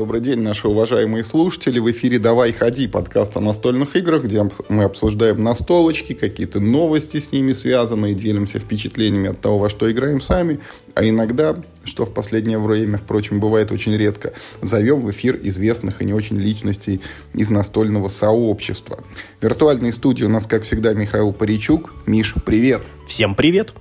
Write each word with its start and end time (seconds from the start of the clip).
Добрый 0.00 0.22
день, 0.22 0.40
наши 0.40 0.66
уважаемые 0.66 1.22
слушатели. 1.22 1.78
В 1.78 1.90
эфире 1.90 2.18
«Давай 2.18 2.54
ходи» 2.54 2.88
подкаст 2.88 3.36
о 3.36 3.40
настольных 3.40 3.96
играх, 3.96 4.24
где 4.24 4.48
мы 4.70 4.84
обсуждаем 4.84 5.44
настолочки, 5.44 6.14
какие-то 6.14 6.58
новости 6.58 7.18
с 7.18 7.32
ними 7.32 7.52
связанные, 7.52 8.14
делимся 8.14 8.60
впечатлениями 8.60 9.28
от 9.28 9.42
того, 9.42 9.58
во 9.58 9.68
что 9.68 9.92
играем 9.92 10.22
сами, 10.22 10.60
а 10.94 11.06
иногда, 11.06 11.54
что 11.84 12.06
в 12.06 12.14
последнее 12.14 12.58
время, 12.58 12.96
впрочем, 12.96 13.40
бывает 13.40 13.72
очень 13.72 13.94
редко, 13.94 14.32
зовем 14.62 15.02
в 15.02 15.10
эфир 15.10 15.38
известных 15.42 16.00
и 16.00 16.06
не 16.06 16.14
очень 16.14 16.38
личностей 16.38 17.02
из 17.34 17.50
настольного 17.50 18.08
сообщества. 18.08 19.04
В 19.38 19.44
виртуальной 19.44 19.92
студии 19.92 20.24
у 20.24 20.30
нас, 20.30 20.46
как 20.46 20.62
всегда, 20.62 20.94
Михаил 20.94 21.34
Паричук. 21.34 21.92
Миш, 22.06 22.36
привет! 22.46 22.80
Всем 23.06 23.34
привет! 23.34 23.74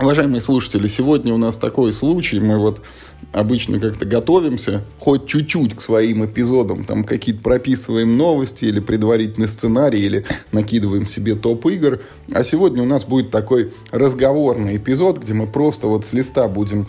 Уважаемые 0.00 0.40
слушатели, 0.40 0.88
сегодня 0.88 1.34
у 1.34 1.36
нас 1.36 1.58
такой 1.58 1.92
случай, 1.92 2.40
мы 2.40 2.58
вот 2.58 2.80
обычно 3.34 3.78
как-то 3.78 4.06
готовимся, 4.06 4.82
хоть 4.98 5.26
чуть-чуть 5.26 5.76
к 5.76 5.82
своим 5.82 6.24
эпизодам, 6.24 6.84
там 6.84 7.04
какие-то 7.04 7.42
прописываем 7.42 8.16
новости 8.16 8.64
или 8.64 8.80
предварительный 8.80 9.46
сценарий, 9.46 10.00
или 10.00 10.24
накидываем 10.52 11.06
себе 11.06 11.34
топ 11.34 11.66
игр. 11.66 12.00
А 12.32 12.44
сегодня 12.44 12.82
у 12.82 12.86
нас 12.86 13.04
будет 13.04 13.30
такой 13.30 13.74
разговорный 13.90 14.78
эпизод, 14.78 15.18
где 15.18 15.34
мы 15.34 15.46
просто 15.46 15.86
вот 15.86 16.06
с 16.06 16.14
листа 16.14 16.48
будем 16.48 16.86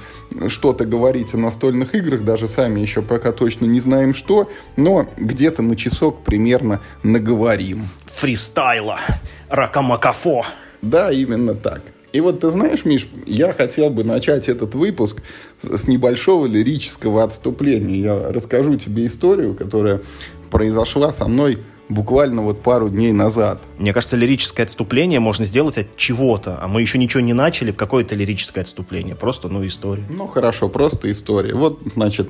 что-то 0.48 0.86
говорить 0.86 1.34
о 1.34 1.38
настольных 1.38 1.94
играх, 1.94 2.24
даже 2.24 2.48
сами 2.48 2.80
еще 2.80 3.02
пока 3.02 3.34
точно 3.34 3.66
не 3.66 3.82
знаем 3.82 4.14
что, 4.14 4.50
но 4.78 5.06
где-то 5.18 5.62
на 5.62 5.76
часок 5.76 6.24
примерно 6.24 6.80
наговорим. 7.04 7.90
Фристайла, 8.06 9.02
ракамакафо. 9.50 10.46
Да, 10.82 11.12
именно 11.12 11.56
так. 11.56 11.82
И 12.14 12.20
вот 12.20 12.42
ты 12.42 12.50
знаешь, 12.52 12.84
Миш, 12.84 13.08
я 13.26 13.54
хотел 13.54 13.90
бы 13.90 14.04
начать 14.04 14.50
этот 14.50 14.76
выпуск 14.76 15.22
с 15.62 15.88
небольшого 15.88 16.46
лирического 16.46 17.24
отступления. 17.24 17.96
Я 17.96 18.32
расскажу 18.32 18.76
тебе 18.76 19.08
историю, 19.08 19.54
которая 19.54 20.02
произошла 20.50 21.12
со 21.12 21.28
мной 21.28 21.60
буквально 21.92 22.42
вот 22.42 22.62
пару 22.62 22.90
дней 22.90 23.12
назад. 23.12 23.62
Мне 23.78 23.94
кажется, 23.94 24.16
лирическое 24.16 24.66
отступление 24.66 25.20
можно 25.20 25.46
сделать 25.46 25.78
от 25.78 25.96
чего-то, 25.98 26.58
а 26.62 26.68
мы 26.68 26.82
еще 26.82 26.98
ничего 26.98 27.22
не 27.22 27.34
начали, 27.34 27.72
какое-то 27.72 28.16
лирическое 28.16 28.64
отступление, 28.64 29.16
просто, 29.16 29.50
ну, 29.50 29.66
история. 29.66 30.06
Ну, 30.10 30.28
хорошо, 30.28 30.70
просто 30.70 31.12
история. 31.12 31.54
Вот, 31.54 31.82
значит, 31.96 32.30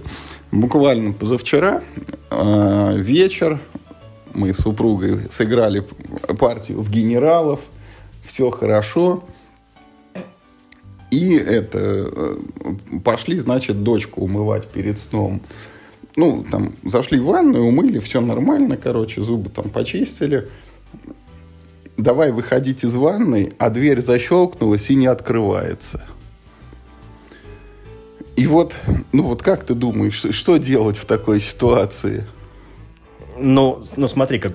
буквально 0.52 1.14
позавчера 1.14 1.84
э, 2.32 2.94
вечер 2.98 3.60
мы 4.34 4.54
с 4.54 4.58
супругой 4.58 5.30
сыграли 5.30 5.86
партию 6.40 6.82
в 6.82 6.90
генералов, 6.90 7.60
все 8.24 8.50
хорошо, 8.50 9.24
и 11.12 11.36
это 11.36 11.80
э, 11.80 12.38
пошли, 13.04 13.38
значит, 13.38 13.84
дочку 13.84 14.22
умывать 14.22 14.68
перед 14.68 14.98
сном. 14.98 15.42
Ну, 16.16 16.46
там, 16.50 16.74
зашли 16.84 17.20
в 17.20 17.26
ванную, 17.26 17.66
умыли, 17.66 18.00
все 18.00 18.22
нормально, 18.22 18.78
короче, 18.78 19.22
зубы 19.22 19.50
там 19.50 19.70
почистили. 19.70 20.48
Давай 21.98 22.32
выходить 22.32 22.84
из 22.84 22.96
ванной, 22.96 23.54
а 23.60 23.70
дверь 23.70 24.02
защелкнулась 24.02 24.90
и 24.90 24.96
не 24.96 25.08
открывается. 25.08 26.06
И 28.38 28.48
вот, 28.48 28.74
ну 29.12 29.24
вот 29.24 29.44
как 29.44 29.66
ты 29.66 29.74
думаешь, 29.74 30.26
что 30.34 30.58
делать 30.58 30.98
в 30.98 31.06
такой 31.06 31.40
ситуации? 31.42 32.26
Ну, 33.38 33.82
ну 33.98 34.08
смотри, 34.08 34.40
как 34.40 34.54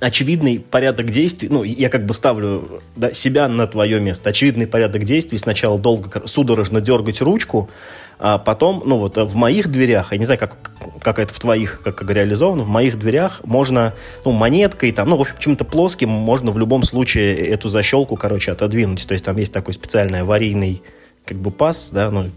очевидный 0.00 0.58
порядок 0.58 1.10
действий, 1.10 1.48
ну, 1.48 1.62
я 1.62 1.88
как 1.88 2.06
бы 2.06 2.14
ставлю 2.14 2.82
да, 2.96 3.12
себя 3.12 3.48
на 3.48 3.66
твое 3.66 4.00
место, 4.00 4.30
очевидный 4.30 4.66
порядок 4.66 5.04
действий, 5.04 5.38
сначала 5.38 5.78
долго 5.78 6.22
судорожно 6.26 6.80
дергать 6.80 7.20
ручку, 7.20 7.70
а 8.18 8.38
потом, 8.38 8.82
ну, 8.84 8.98
вот 8.98 9.16
в 9.16 9.34
моих 9.34 9.68
дверях, 9.68 10.12
я 10.12 10.18
не 10.18 10.24
знаю, 10.24 10.38
как, 10.38 10.56
как 11.00 11.18
это 11.18 11.32
в 11.32 11.38
твоих, 11.38 11.82
как, 11.82 11.96
как 11.96 12.10
реализовано, 12.10 12.62
в 12.62 12.68
моих 12.68 12.98
дверях 12.98 13.40
можно, 13.44 13.94
ну, 14.24 14.32
монеткой, 14.32 14.92
там, 14.92 15.08
ну, 15.08 15.16
в 15.16 15.20
общем, 15.22 15.36
чем-то 15.38 15.64
плоским 15.64 16.08
можно 16.08 16.50
в 16.50 16.58
любом 16.58 16.84
случае 16.84 17.36
эту 17.36 17.68
защелку, 17.68 18.16
короче, 18.16 18.52
отодвинуть, 18.52 19.06
то 19.06 19.12
есть 19.12 19.24
там 19.24 19.36
есть 19.36 19.52
такой 19.52 19.74
специальный 19.74 20.20
аварийный, 20.20 20.82
как 21.24 21.38
бы, 21.38 21.50
пас, 21.50 21.90
да, 21.90 22.10
ну, 22.10 22.30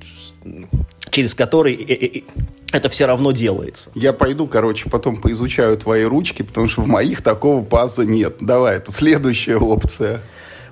через 1.10 1.36
который 1.36 1.74
э, 1.74 1.94
э, 1.94 2.20
э, 2.20 2.22
это 2.74 2.90
все 2.90 3.06
равно 3.06 3.32
делается. 3.32 3.92
Я 3.96 4.14
пойду, 4.14 4.48
короче, 4.48 4.90
потом 4.90 5.18
поизучаю 5.18 5.78
твои 5.78 6.04
ручки, 6.04 6.42
потому 6.42 6.68
что 6.68 6.82
в 6.82 6.88
моих 6.88 7.22
такого 7.22 7.64
паза 7.64 8.06
нет. 8.06 8.38
Давай, 8.40 8.78
это 8.78 8.92
следующая 8.92 9.58
опция. 9.58 10.22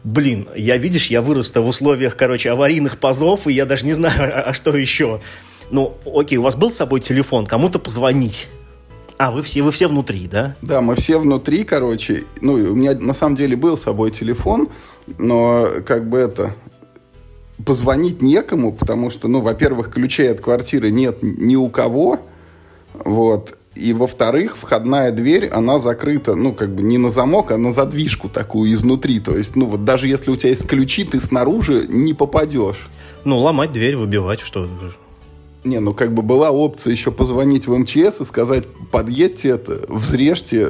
Блин, 0.03 0.47
я, 0.55 0.77
видишь, 0.77 1.07
я 1.07 1.21
вырос 1.21 1.53
в 1.55 1.65
условиях, 1.65 2.15
короче, 2.15 2.51
аварийных 2.51 2.99
пазов, 2.99 3.47
и 3.47 3.53
я 3.53 3.65
даже 3.65 3.85
не 3.85 3.93
знаю, 3.93 4.31
а, 4.35 4.41
а 4.49 4.53
что 4.53 4.75
еще. 4.77 5.21
Ну, 5.71 5.97
окей, 6.05 6.37
у 6.37 6.43
вас 6.43 6.55
был 6.55 6.71
с 6.71 6.75
собой 6.75 6.99
телефон, 6.99 7.45
кому-то 7.45 7.79
позвонить. 7.79 8.47
А, 9.17 9.31
вы 9.31 9.41
все, 9.41 9.61
вы 9.61 9.71
все 9.71 9.87
внутри, 9.87 10.27
да? 10.27 10.55
Да, 10.61 10.81
мы 10.81 10.95
все 10.95 11.17
внутри, 11.17 11.63
короче. 11.63 12.25
Ну, 12.41 12.53
у 12.53 12.75
меня 12.75 12.93
на 12.93 13.13
самом 13.13 13.35
деле 13.35 13.55
был 13.55 13.77
с 13.77 13.83
собой 13.83 14.11
телефон, 14.11 14.67
но 15.17 15.69
как 15.85 16.09
бы 16.09 16.17
это 16.17 16.53
позвонить 17.63 18.21
некому, 18.21 18.73
потому 18.73 19.09
что, 19.09 19.27
ну, 19.27 19.41
во-первых, 19.41 19.91
ключей 19.91 20.31
от 20.31 20.41
квартиры 20.41 20.91
нет 20.91 21.19
ни 21.21 21.55
у 21.55 21.69
кого, 21.69 22.19
вот, 22.93 23.57
и, 23.75 23.93
во-вторых, 23.93 24.57
входная 24.57 25.11
дверь, 25.11 25.47
она 25.47 25.79
закрыта, 25.79 26.35
ну, 26.35 26.53
как 26.53 26.73
бы 26.73 26.81
не 26.81 26.97
на 26.97 27.09
замок, 27.09 27.51
а 27.51 27.57
на 27.57 27.71
задвижку 27.71 28.29
такую 28.29 28.71
изнутри. 28.71 29.19
То 29.19 29.35
есть, 29.35 29.57
ну, 29.57 29.65
вот 29.65 29.83
даже 29.83 30.07
если 30.07 30.31
у 30.31 30.37
тебя 30.37 30.49
есть 30.49 30.65
ключи, 30.65 31.03
ты 31.03 31.19
снаружи 31.19 31.85
не 31.89 32.13
попадешь. 32.13 32.87
Ну, 33.25 33.39
ломать 33.39 33.73
дверь, 33.73 33.97
выбивать, 33.97 34.39
что 34.39 34.69
не, 35.65 35.79
ну 35.79 35.93
как 35.93 36.13
бы 36.13 36.21
была 36.21 36.51
опция 36.51 36.91
еще 36.91 37.11
позвонить 37.11 37.67
в 37.67 37.75
МЧС 37.75 38.21
и 38.21 38.25
сказать, 38.25 38.65
подъедьте 38.91 39.49
это, 39.49 39.81
взрежьте 39.89 40.69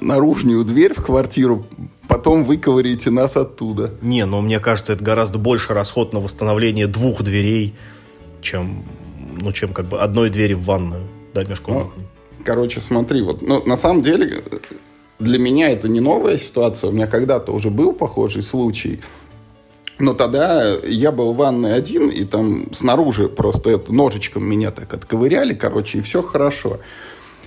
наружную 0.00 0.64
дверь 0.64 0.94
в 0.94 1.02
квартиру, 1.04 1.64
потом 2.08 2.44
выковырите 2.44 3.10
нас 3.10 3.36
оттуда. 3.36 3.92
Не, 4.02 4.26
ну 4.26 4.40
мне 4.40 4.60
кажется, 4.60 4.92
это 4.92 5.04
гораздо 5.04 5.38
больше 5.38 5.74
расход 5.74 6.12
на 6.12 6.20
восстановление 6.20 6.86
двух 6.86 7.22
дверей, 7.22 7.74
чем, 8.42 8.84
ну, 9.40 9.52
чем 9.52 9.72
как 9.72 9.86
бы 9.86 10.00
одной 10.00 10.30
двери 10.30 10.54
в 10.54 10.64
ванную, 10.64 11.04
да, 11.34 11.44
межкомнатной. 11.44 12.04
Ну, 12.38 12.44
короче, 12.44 12.80
смотри, 12.80 13.22
вот, 13.22 13.42
ну, 13.42 13.62
на 13.64 13.76
самом 13.76 14.02
деле, 14.02 14.42
для 15.18 15.38
меня 15.38 15.70
это 15.70 15.88
не 15.88 16.00
новая 16.00 16.38
ситуация, 16.38 16.90
у 16.90 16.92
меня 16.92 17.06
когда-то 17.06 17.52
уже 17.52 17.70
был 17.70 17.92
похожий 17.92 18.42
случай– 18.42 19.00
но 19.98 20.12
тогда 20.12 20.76
я 20.84 21.10
был 21.10 21.32
в 21.32 21.36
ванной 21.36 21.74
один, 21.74 22.10
и 22.10 22.24
там 22.24 22.72
снаружи 22.74 23.28
просто 23.28 23.70
это 23.70 23.94
ножичком 23.94 24.44
меня 24.44 24.70
так 24.70 24.92
отковыряли, 24.92 25.54
короче, 25.54 25.98
и 25.98 26.00
все 26.02 26.22
хорошо. 26.22 26.80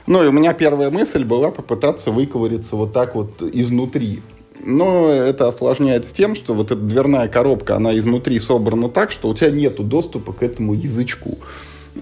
Ну, 0.08 0.24
и 0.24 0.28
у 0.28 0.32
меня 0.32 0.54
первая 0.54 0.90
мысль 0.90 1.24
была 1.24 1.52
попытаться 1.52 2.10
выковыриться 2.10 2.76
вот 2.76 2.92
так 2.92 3.14
вот 3.14 3.42
изнутри. 3.42 4.22
Но 4.64 5.10
это 5.10 5.48
осложняется 5.48 6.14
тем, 6.14 6.36
что 6.36 6.54
вот 6.54 6.72
эта 6.72 6.82
дверная 6.82 7.28
коробка, 7.28 7.76
она 7.76 7.98
изнутри 7.98 8.40
собрана 8.40 8.90
так, 8.90 9.12
что 9.12 9.30
у 9.30 9.34
тебя 9.34 9.52
нету 9.52 9.84
доступа 9.84 10.34
к 10.34 10.44
этому 10.44 10.74
язычку. 10.74 11.38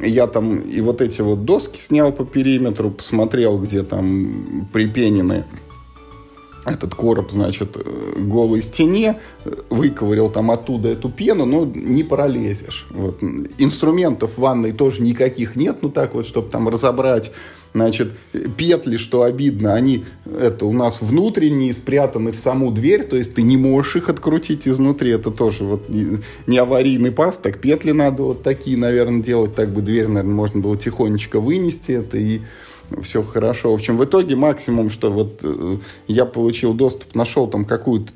Я 0.02 0.28
там 0.28 0.60
и 0.60 0.82
вот 0.82 1.02
эти 1.02 1.22
вот 1.22 1.46
доски 1.46 1.80
снял 1.80 2.12
по 2.12 2.26
периметру, 2.26 2.92
посмотрел, 2.92 3.60
где 3.60 3.84
там 3.84 4.68
припенены 4.74 5.46
этот 6.68 6.96
короб, 6.96 7.32
значит, 7.32 7.78
э, 7.78 8.14
голой 8.18 8.62
стене, 8.62 9.20
выковырял 9.70 10.30
там 10.30 10.52
оттуда 10.52 10.90
эту 10.90 11.10
пену, 11.10 11.46
но 11.46 11.66
не 11.66 12.04
пролезешь. 12.04 12.88
Вот. 12.90 13.24
Инструментов 13.58 14.34
в 14.36 14.42
ванной 14.42 14.74
тоже 14.74 15.02
никаких 15.02 15.56
нет, 15.56 15.78
ну 15.82 15.90
так 15.90 16.14
вот, 16.14 16.28
чтобы 16.28 16.50
там 16.50 16.68
разобрать. 16.68 17.32
Значит, 17.78 18.14
петли, 18.58 18.98
что 18.98 19.22
обидно, 19.22 19.76
они 19.76 20.04
это 20.26 20.66
у 20.66 20.74
нас 20.74 21.00
внутренние, 21.00 21.74
спрятаны 21.76 22.32
в 22.32 22.40
саму 22.40 22.72
дверь, 22.72 23.04
то 23.04 23.16
есть 23.16 23.36
ты 23.36 23.44
не 23.44 23.56
можешь 23.56 23.98
их 23.98 24.10
открутить 24.10 24.68
изнутри, 24.68 25.12
это 25.12 25.30
тоже 25.30 25.64
вот 25.64 25.88
не 25.88 26.58
аварийный 26.58 27.12
паз, 27.12 27.38
так 27.38 27.62
петли 27.62 27.92
надо 27.92 28.24
вот 28.24 28.42
такие, 28.42 28.78
наверное, 28.78 29.22
делать, 29.22 29.54
так 29.54 29.72
бы 29.72 29.82
дверь, 29.82 30.08
наверное, 30.08 30.34
можно 30.34 30.60
было 30.60 30.76
тихонечко 30.76 31.40
вынести 31.40 31.92
это 31.92 32.18
и 32.18 32.42
все 33.04 33.22
хорошо. 33.22 33.72
В 33.72 33.76
общем, 33.76 33.98
в 33.98 34.06
итоге 34.06 34.36
максимум, 34.36 34.90
что 34.90 35.12
вот 35.12 35.42
э, 35.44 35.78
я 36.08 36.26
получил 36.26 36.74
доступ, 36.74 37.14
нашел 37.14 37.48
там 37.48 37.66
какую-то 37.66 38.12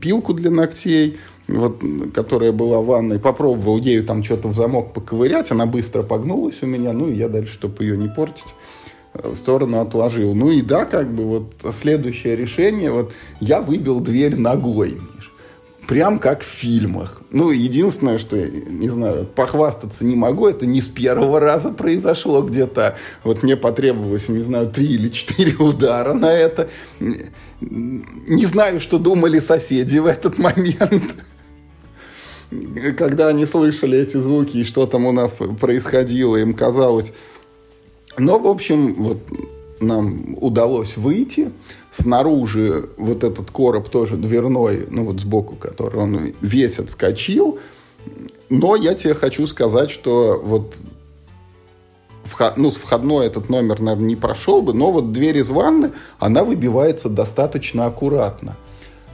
пилку 0.00 0.34
для 0.34 0.50
ногтей, 0.50 1.18
вот, 1.48 1.82
которая 2.14 2.52
была 2.52 2.80
в 2.80 2.86
ванной, 2.86 3.18
попробовал 3.18 3.78
ею 3.78 4.04
там 4.04 4.22
что-то 4.22 4.48
в 4.48 4.54
замок 4.54 4.92
поковырять, 4.92 5.50
она 5.50 5.66
быстро 5.66 6.02
погнулась 6.02 6.62
у 6.62 6.66
меня, 6.66 6.92
ну 6.92 7.08
и 7.08 7.14
я 7.14 7.28
дальше, 7.28 7.54
чтобы 7.54 7.82
ее 7.84 7.96
не 7.96 8.08
портить, 8.08 8.54
сторону 9.34 9.80
отложил. 9.80 10.34
Ну 10.34 10.50
и 10.50 10.62
да, 10.62 10.84
как 10.84 11.12
бы 11.12 11.24
вот 11.24 11.74
следующее 11.74 12.36
решение, 12.36 12.90
вот 12.90 13.12
я 13.40 13.60
выбил 13.60 14.00
дверь 14.00 14.36
ногой 14.36 14.98
прям 15.88 16.18
как 16.18 16.42
в 16.42 16.46
фильмах. 16.46 17.22
Ну, 17.30 17.50
единственное, 17.50 18.18
что, 18.18 18.36
не 18.36 18.90
знаю, 18.90 19.24
похвастаться 19.26 20.04
не 20.04 20.14
могу, 20.14 20.46
это 20.46 20.66
не 20.66 20.82
с 20.82 20.86
первого 20.86 21.40
раза 21.40 21.70
произошло 21.70 22.42
где-то. 22.42 22.96
Вот 23.24 23.42
мне 23.42 23.56
потребовалось, 23.56 24.28
не 24.28 24.42
знаю, 24.42 24.70
три 24.70 24.86
или 24.86 25.08
четыре 25.08 25.56
удара 25.56 26.12
на 26.12 26.30
это. 26.30 26.68
Не 27.60 28.44
знаю, 28.44 28.80
что 28.80 28.98
думали 28.98 29.38
соседи 29.38 29.98
в 29.98 30.06
этот 30.06 30.36
момент. 30.38 31.24
Когда 32.96 33.28
они 33.28 33.46
слышали 33.46 33.98
эти 33.98 34.18
звуки 34.18 34.58
и 34.58 34.64
что 34.64 34.86
там 34.86 35.06
у 35.06 35.12
нас 35.12 35.34
происходило, 35.58 36.36
им 36.36 36.52
казалось, 36.52 37.12
Но, 38.18 38.38
в 38.38 38.46
общем, 38.46 38.94
вот 38.94 39.18
нам 39.80 40.36
удалось 40.40 40.96
выйти. 40.96 41.52
Снаружи 41.90 42.90
вот 42.96 43.24
этот 43.24 43.50
короб 43.50 43.88
тоже 43.88 44.16
дверной, 44.16 44.86
ну 44.90 45.04
вот 45.04 45.20
сбоку, 45.20 45.56
который 45.56 46.00
он 46.00 46.34
весь 46.40 46.78
отскочил. 46.78 47.58
Но 48.50 48.76
я 48.76 48.94
тебе 48.94 49.14
хочу 49.14 49.46
сказать, 49.46 49.90
что 49.90 50.40
вот 50.44 50.74
ну, 52.56 52.70
с 52.70 52.76
входной 52.76 53.26
этот 53.26 53.48
номер, 53.48 53.80
наверное, 53.80 54.08
не 54.08 54.16
прошел 54.16 54.62
бы, 54.62 54.74
но 54.74 54.92
вот 54.92 55.12
дверь 55.12 55.38
из 55.38 55.48
ванны, 55.48 55.92
она 56.18 56.44
выбивается 56.44 57.08
достаточно 57.08 57.86
аккуратно. 57.86 58.56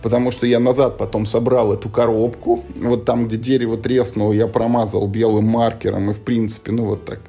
Потому 0.02 0.30
что 0.30 0.46
я 0.46 0.60
назад 0.60 0.98
потом 0.98 1.24
собрал 1.24 1.72
эту 1.72 1.88
коробку. 1.88 2.64
Вот 2.76 3.06
там, 3.06 3.26
где 3.26 3.38
дерево 3.38 3.78
треснуло, 3.78 4.32
я 4.32 4.46
промазал 4.46 5.06
белым 5.06 5.46
маркером. 5.46 6.10
И, 6.10 6.12
в 6.12 6.20
принципе, 6.20 6.72
ну, 6.72 6.84
вот 6.84 7.06
так 7.06 7.20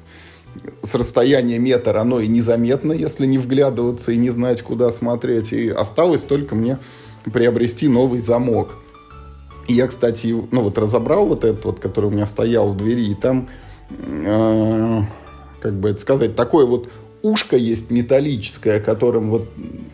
с 0.82 0.94
расстояния 0.94 1.58
метра 1.58 2.00
оно 2.00 2.20
и 2.20 2.26
незаметно, 2.26 2.92
если 2.92 3.26
не 3.26 3.38
вглядываться 3.38 4.12
и 4.12 4.16
не 4.16 4.30
знать, 4.30 4.62
куда 4.62 4.90
смотреть. 4.92 5.52
И 5.52 5.68
осталось 5.68 6.22
только 6.22 6.54
мне 6.54 6.78
приобрести 7.24 7.88
новый 7.88 8.20
замок. 8.20 8.76
И 9.68 9.74
я, 9.74 9.88
кстати, 9.88 10.28
ну 10.50 10.62
вот 10.62 10.78
разобрал 10.78 11.26
вот 11.26 11.44
этот 11.44 11.64
вот, 11.64 11.80
который 11.80 12.06
у 12.06 12.10
меня 12.10 12.26
стоял 12.26 12.68
в 12.68 12.76
двери, 12.76 13.10
и 13.10 13.14
там, 13.14 13.48
э, 13.90 15.00
как 15.60 15.74
бы 15.74 15.90
это 15.90 16.00
сказать, 16.00 16.36
такое 16.36 16.66
вот 16.66 16.88
ушко 17.26 17.56
есть 17.56 17.90
металлическое, 17.90 18.80
которым 18.80 19.30
вот, 19.30 19.48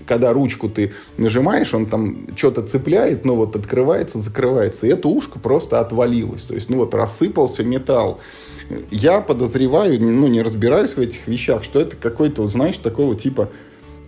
когда 0.07 0.33
ручку 0.33 0.69
ты 0.69 0.93
нажимаешь, 1.17 1.75
он 1.75 1.87
там 1.87 2.27
что-то 2.37 2.63
цепляет, 2.63 3.25
но 3.25 3.35
вот 3.37 3.57
открывается, 3.57 4.21
закрывается. 4.21 4.87
И 4.87 4.91
это 4.91 5.09
ушко 5.09 5.39
просто 5.39 5.81
отвалилось. 5.81 6.43
То 6.43 6.55
есть, 6.55 6.69
ну 6.69 6.77
вот 6.77 6.95
рассыпался 6.95 7.65
металл. 7.65 8.21
Я 8.91 9.21
подозреваю, 9.21 10.01
ну 10.01 10.29
не 10.29 10.43
разбираюсь 10.43 10.93
в 10.93 11.01
этих 11.01 11.27
вещах, 11.27 11.65
что 11.65 11.81
это 11.81 11.97
какой-то, 11.97 12.47
знаешь, 12.49 12.77
такого 12.79 13.17
типа 13.17 13.51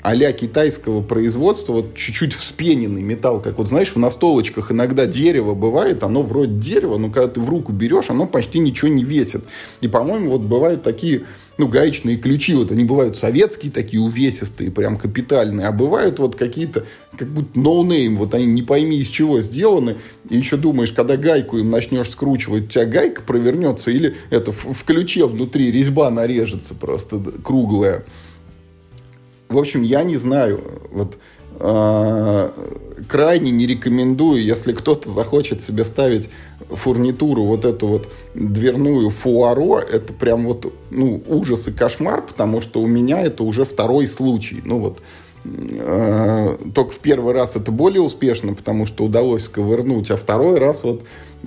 а 0.04 0.14
китайского 0.32 1.00
производства, 1.00 1.72
вот 1.72 1.94
чуть-чуть 1.94 2.34
вспененный 2.34 3.00
металл, 3.00 3.40
как 3.40 3.56
вот 3.56 3.68
знаешь, 3.68 3.88
в 3.88 3.96
настолочках 3.96 4.70
иногда 4.70 5.06
дерево 5.06 5.54
бывает, 5.54 6.02
оно 6.02 6.22
вроде 6.22 6.52
дерева, 6.52 6.98
но 6.98 7.08
когда 7.08 7.28
ты 7.28 7.40
в 7.40 7.48
руку 7.48 7.72
берешь, 7.72 8.10
оно 8.10 8.26
почти 8.26 8.58
ничего 8.58 8.88
не 8.88 9.02
весит. 9.02 9.44
И, 9.80 9.88
по-моему, 9.88 10.32
вот 10.32 10.42
бывают 10.42 10.82
такие 10.82 11.22
ну, 11.56 11.68
гаечные 11.68 12.16
ключи, 12.16 12.54
вот 12.54 12.70
они 12.70 12.84
бывают 12.84 13.16
советские, 13.16 13.70
такие 13.70 14.02
увесистые, 14.02 14.70
прям 14.70 14.96
капитальные, 14.96 15.68
а 15.68 15.72
бывают 15.72 16.18
вот 16.18 16.36
какие-то, 16.36 16.84
как 17.16 17.28
будто 17.28 17.58
no 17.58 17.75
name, 17.75 18.16
вот 18.16 18.34
они 18.34 18.46
не 18.46 18.62
пойми 18.62 18.98
из 18.98 19.08
чего 19.08 19.40
сделаны, 19.40 19.96
и 20.28 20.36
еще 20.36 20.56
думаешь, 20.56 20.92
когда 20.92 21.16
гайку 21.16 21.58
им 21.58 21.70
начнешь 21.70 22.10
скручивать, 22.10 22.64
у 22.64 22.66
тебя 22.66 22.86
гайка 22.86 23.22
провернется, 23.22 23.90
или 23.90 24.16
это 24.30 24.50
в, 24.50 24.72
в 24.72 24.84
ключе 24.84 25.26
внутри 25.26 25.70
резьба 25.70 26.10
нарежется 26.10 26.74
просто 26.74 27.20
круглая. 27.42 28.04
В 29.48 29.58
общем, 29.58 29.82
я 29.82 30.02
не 30.02 30.16
знаю, 30.16 30.60
вот 30.90 31.18
э, 31.60 32.50
крайне 33.08 33.50
не 33.50 33.66
рекомендую, 33.66 34.42
если 34.42 34.72
кто-то 34.72 35.08
захочет 35.08 35.62
себе 35.62 35.84
ставить 35.84 36.28
фурнитуру, 36.68 37.44
вот 37.44 37.64
эту 37.64 37.86
вот 37.86 38.08
дверную 38.34 39.10
фуаро, 39.10 39.78
это 39.78 40.12
прям 40.12 40.44
вот, 40.46 40.72
ну, 40.90 41.22
ужас 41.26 41.68
и 41.68 41.72
кошмар, 41.72 42.22
потому 42.22 42.60
что 42.60 42.80
у 42.80 42.86
меня 42.86 43.22
это 43.22 43.44
уже 43.44 43.64
второй 43.64 44.06
случай. 44.06 44.60
Ну 44.64 44.78
вот, 44.80 44.98
э, 45.44 46.56
только 46.74 46.90
в 46.90 46.98
первый 46.98 47.34
раз 47.34 47.56
это 47.56 47.70
более 47.72 48.02
успешно, 48.02 48.54
потому 48.54 48.86
что 48.86 49.04
удалось 49.04 49.48
ковырнуть, 49.48 50.10
а 50.10 50.16
второй 50.16 50.58
раз 50.58 50.84
вот 50.84 51.02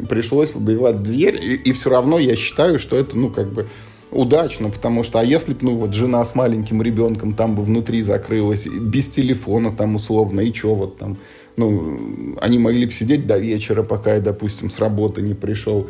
пришлось 0.10 0.54
выбивать 0.54 1.04
дверь, 1.04 1.44
и, 1.44 1.56
и 1.56 1.74
все 1.74 1.90
равно 1.90 2.20
я 2.20 2.36
считаю, 2.36 2.80
что 2.80 2.96
это, 2.96 3.18
ну, 3.18 3.30
как 3.30 3.52
бы 3.52 3.68
удачно, 4.12 4.70
потому 4.70 5.04
что, 5.04 5.20
а 5.20 5.24
если 5.24 5.54
бы, 5.54 5.60
ну, 5.62 5.76
вот 5.76 5.94
жена 5.94 6.24
с 6.24 6.36
маленьким 6.36 6.82
ребенком 6.82 7.34
там 7.34 7.56
бы 7.56 7.64
внутри 7.64 8.02
закрылась, 8.02 8.68
без 8.68 9.10
телефона 9.10 9.72
там 9.72 9.96
условно, 9.96 10.42
и 10.42 10.54
что 10.54 10.76
вот 10.76 10.98
там, 10.98 11.18
ну, 11.58 12.36
они 12.40 12.60
могли 12.60 12.86
бы 12.86 12.94
сидеть 12.94 13.28
до 13.28 13.38
вечера, 13.38 13.84
пока 13.84 14.16
я, 14.16 14.22
допустим, 14.22 14.70
с 14.70 14.80
работы 14.80 15.22
не 15.22 15.34
пришел. 15.34 15.88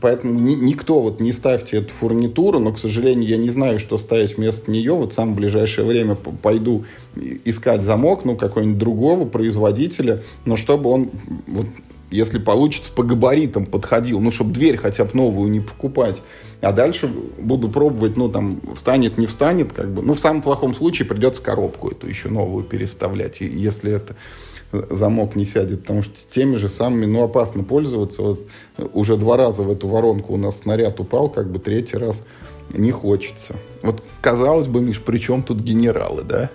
Поэтому 0.00 0.40
ни, 0.40 0.54
никто 0.54 1.00
вот 1.00 1.20
не 1.20 1.30
ставьте 1.30 1.76
эту 1.76 1.92
фурнитуру, 1.94 2.58
но, 2.58 2.72
к 2.72 2.78
сожалению, 2.78 3.28
я 3.28 3.36
не 3.36 3.50
знаю, 3.50 3.78
что 3.78 3.98
ставить 3.98 4.36
вместо 4.36 4.70
нее. 4.70 4.92
Вот 4.94 5.14
сам 5.14 5.32
в 5.32 5.36
ближайшее 5.36 5.86
время 5.86 6.16
пойду 6.16 6.84
искать 7.44 7.84
замок, 7.84 8.24
ну, 8.24 8.36
какой-нибудь 8.36 8.78
другого 8.78 9.26
производителя, 9.26 10.24
но 10.44 10.56
чтобы 10.56 10.90
он 10.90 11.10
вот 11.46 11.66
если 12.10 12.38
получится, 12.38 12.92
по 12.92 13.02
габаритам 13.02 13.66
подходил, 13.66 14.20
ну, 14.20 14.30
чтобы 14.30 14.52
дверь 14.52 14.76
хотя 14.76 15.04
бы 15.04 15.10
новую 15.14 15.50
не 15.50 15.60
покупать. 15.60 16.22
А 16.60 16.72
дальше 16.72 17.08
буду 17.08 17.68
пробовать, 17.68 18.16
ну, 18.16 18.30
там, 18.30 18.60
встанет, 18.74 19.18
не 19.18 19.26
встанет, 19.26 19.72
как 19.72 19.92
бы. 19.92 20.02
Ну, 20.02 20.14
в 20.14 20.20
самом 20.20 20.42
плохом 20.42 20.72
случае 20.72 21.08
придется 21.08 21.42
коробку 21.42 21.90
эту 21.90 22.06
еще 22.06 22.28
новую 22.28 22.64
переставлять, 22.64 23.40
если 23.40 23.92
это 23.92 24.14
замок 24.72 25.36
не 25.36 25.44
сядет, 25.44 25.82
потому 25.82 26.02
что 26.02 26.14
теми 26.30 26.56
же 26.56 26.68
самыми, 26.68 27.06
ну, 27.06 27.22
опасно 27.24 27.64
пользоваться. 27.64 28.22
Вот 28.22 28.40
уже 28.92 29.16
два 29.16 29.36
раза 29.36 29.62
в 29.62 29.70
эту 29.70 29.88
воронку 29.88 30.34
у 30.34 30.36
нас 30.36 30.60
снаряд 30.60 31.00
упал, 31.00 31.28
как 31.28 31.50
бы 31.50 31.58
третий 31.58 31.96
раз 31.96 32.22
не 32.70 32.90
хочется. 32.90 33.54
Вот, 33.82 34.02
казалось 34.20 34.68
бы, 34.68 34.80
Миш, 34.80 35.00
при 35.00 35.18
чем 35.18 35.42
тут 35.42 35.60
генералы, 35.60 36.22
да? 36.22 36.50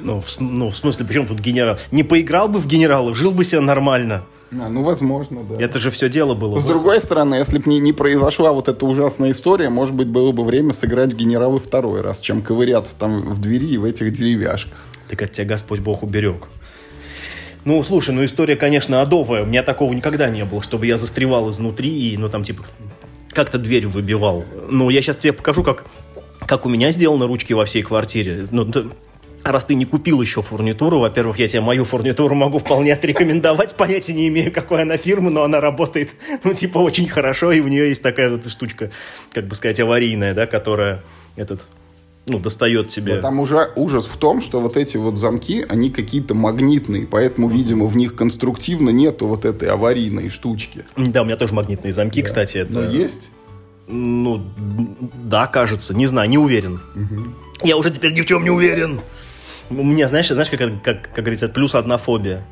Ну, 0.00 0.20
в, 0.20 0.40
ну, 0.40 0.70
в 0.70 0.76
смысле, 0.76 1.06
почему 1.06 1.26
тут 1.26 1.40
генерал? 1.40 1.76
Не 1.90 2.02
поиграл 2.02 2.48
бы 2.48 2.58
в 2.58 2.66
генералов, 2.66 3.16
жил 3.16 3.32
бы 3.32 3.44
себе 3.44 3.60
нормально. 3.60 4.22
А, 4.52 4.68
ну, 4.68 4.82
возможно, 4.82 5.42
да. 5.48 5.62
Это 5.62 5.78
же 5.78 5.90
все 5.90 6.10
дело 6.10 6.34
было. 6.34 6.58
С 6.58 6.64
другой 6.64 7.00
стороны, 7.00 7.36
если 7.36 7.58
бы 7.58 7.70
не, 7.70 7.80
не 7.80 7.92
произошла 7.92 8.52
вот 8.52 8.68
эта 8.68 8.84
ужасная 8.84 9.30
история, 9.30 9.70
может 9.70 9.94
быть, 9.94 10.08
было 10.08 10.32
бы 10.32 10.44
время 10.44 10.74
сыграть 10.74 11.12
в 11.14 11.16
генералы 11.16 11.58
второй 11.58 12.02
раз, 12.02 12.20
чем 12.20 12.42
ковыряться 12.42 12.94
там 12.96 13.32
в 13.32 13.40
двери 13.40 13.68
и 13.68 13.78
в 13.78 13.84
этих 13.84 14.12
деревяшках. 14.12 14.78
Так 15.08 15.22
от 15.22 15.32
тебя 15.32 15.46
Господь 15.46 15.80
Бог 15.80 16.02
уберег. 16.02 16.48
Ну, 17.64 17.82
слушай, 17.84 18.12
ну 18.12 18.24
история, 18.24 18.56
конечно, 18.56 19.02
адовая. 19.02 19.42
У 19.42 19.46
меня 19.46 19.62
такого 19.62 19.92
никогда 19.92 20.28
не 20.30 20.44
было, 20.44 20.62
чтобы 20.62 20.86
я 20.86 20.96
застревал 20.96 21.50
изнутри 21.50 21.90
и, 21.90 22.16
ну, 22.16 22.28
там, 22.28 22.42
типа, 22.42 22.64
как-то 23.30 23.58
дверь 23.58 23.86
выбивал. 23.86 24.44
Ну, 24.68 24.90
я 24.90 25.00
сейчас 25.00 25.16
тебе 25.16 25.32
покажу, 25.32 25.62
как, 25.62 25.84
как 26.46 26.66
у 26.66 26.68
меня 26.68 26.90
сделаны 26.90 27.26
ручки 27.26 27.52
во 27.52 27.64
всей 27.64 27.82
квартире. 27.82 28.46
Ну, 28.50 28.68
раз 29.44 29.64
ты 29.64 29.74
не 29.74 29.84
купил 29.84 30.20
еще 30.20 30.42
фурнитуру, 30.42 30.98
во-первых, 30.98 31.38
я 31.38 31.48
тебе 31.48 31.60
мою 31.60 31.84
фурнитуру 31.84 32.34
могу 32.34 32.58
вполне 32.58 32.92
отрекомендовать, 32.92 33.74
понятия 33.74 34.12
не 34.12 34.28
имею, 34.28 34.52
какой 34.52 34.82
она 34.82 34.96
фирмы, 34.96 35.30
но 35.30 35.42
она 35.42 35.60
работает, 35.60 36.10
ну, 36.44 36.54
типа, 36.54 36.78
очень 36.78 37.08
хорошо, 37.08 37.52
и 37.52 37.60
у 37.60 37.68
нее 37.68 37.88
есть 37.88 38.02
такая 38.02 38.30
вот 38.30 38.48
штучка, 38.48 38.90
как 39.32 39.46
бы 39.46 39.54
сказать, 39.54 39.80
аварийная, 39.80 40.34
да, 40.34 40.46
которая 40.46 41.02
этот, 41.36 41.66
ну, 42.26 42.38
достает 42.38 42.88
тебе. 42.88 43.16
Но 43.16 43.20
там 43.20 43.40
уже 43.40 43.70
ужас 43.74 44.06
в 44.06 44.16
том, 44.16 44.40
что 44.40 44.60
вот 44.60 44.76
эти 44.76 44.96
вот 44.96 45.18
замки, 45.18 45.64
они 45.68 45.90
какие-то 45.90 46.34
магнитные, 46.34 47.06
поэтому, 47.06 47.48
видимо, 47.48 47.86
в 47.86 47.96
них 47.96 48.14
конструктивно 48.14 48.90
нету 48.90 49.26
вот 49.26 49.44
этой 49.44 49.68
аварийной 49.68 50.28
штучки. 50.28 50.84
Да, 50.96 51.22
у 51.22 51.24
меня 51.24 51.36
тоже 51.36 51.54
магнитные 51.54 51.92
замки, 51.92 52.20
да. 52.20 52.26
кстати. 52.26 52.58
Это... 52.58 52.72
Но 52.72 52.82
есть? 52.82 53.28
Ну, 53.88 54.44
да, 55.24 55.48
кажется, 55.48 55.94
не 55.94 56.06
знаю, 56.06 56.28
не 56.28 56.38
уверен. 56.38 56.80
Угу. 56.94 57.66
Я 57.66 57.76
уже 57.76 57.90
теперь 57.90 58.12
ни 58.12 58.20
в 58.20 58.26
чем 58.26 58.44
не 58.44 58.50
уверен. 58.50 59.00
У 59.70 59.82
меня, 59.82 60.08
знаешь, 60.08 60.28
знаешь, 60.28 60.50
как, 60.50 60.60
как, 60.82 61.02
как 61.02 61.16
говорится, 61.16 61.48
плюс 61.48 61.74
одна 61.74 61.96
фобия. 61.96 62.44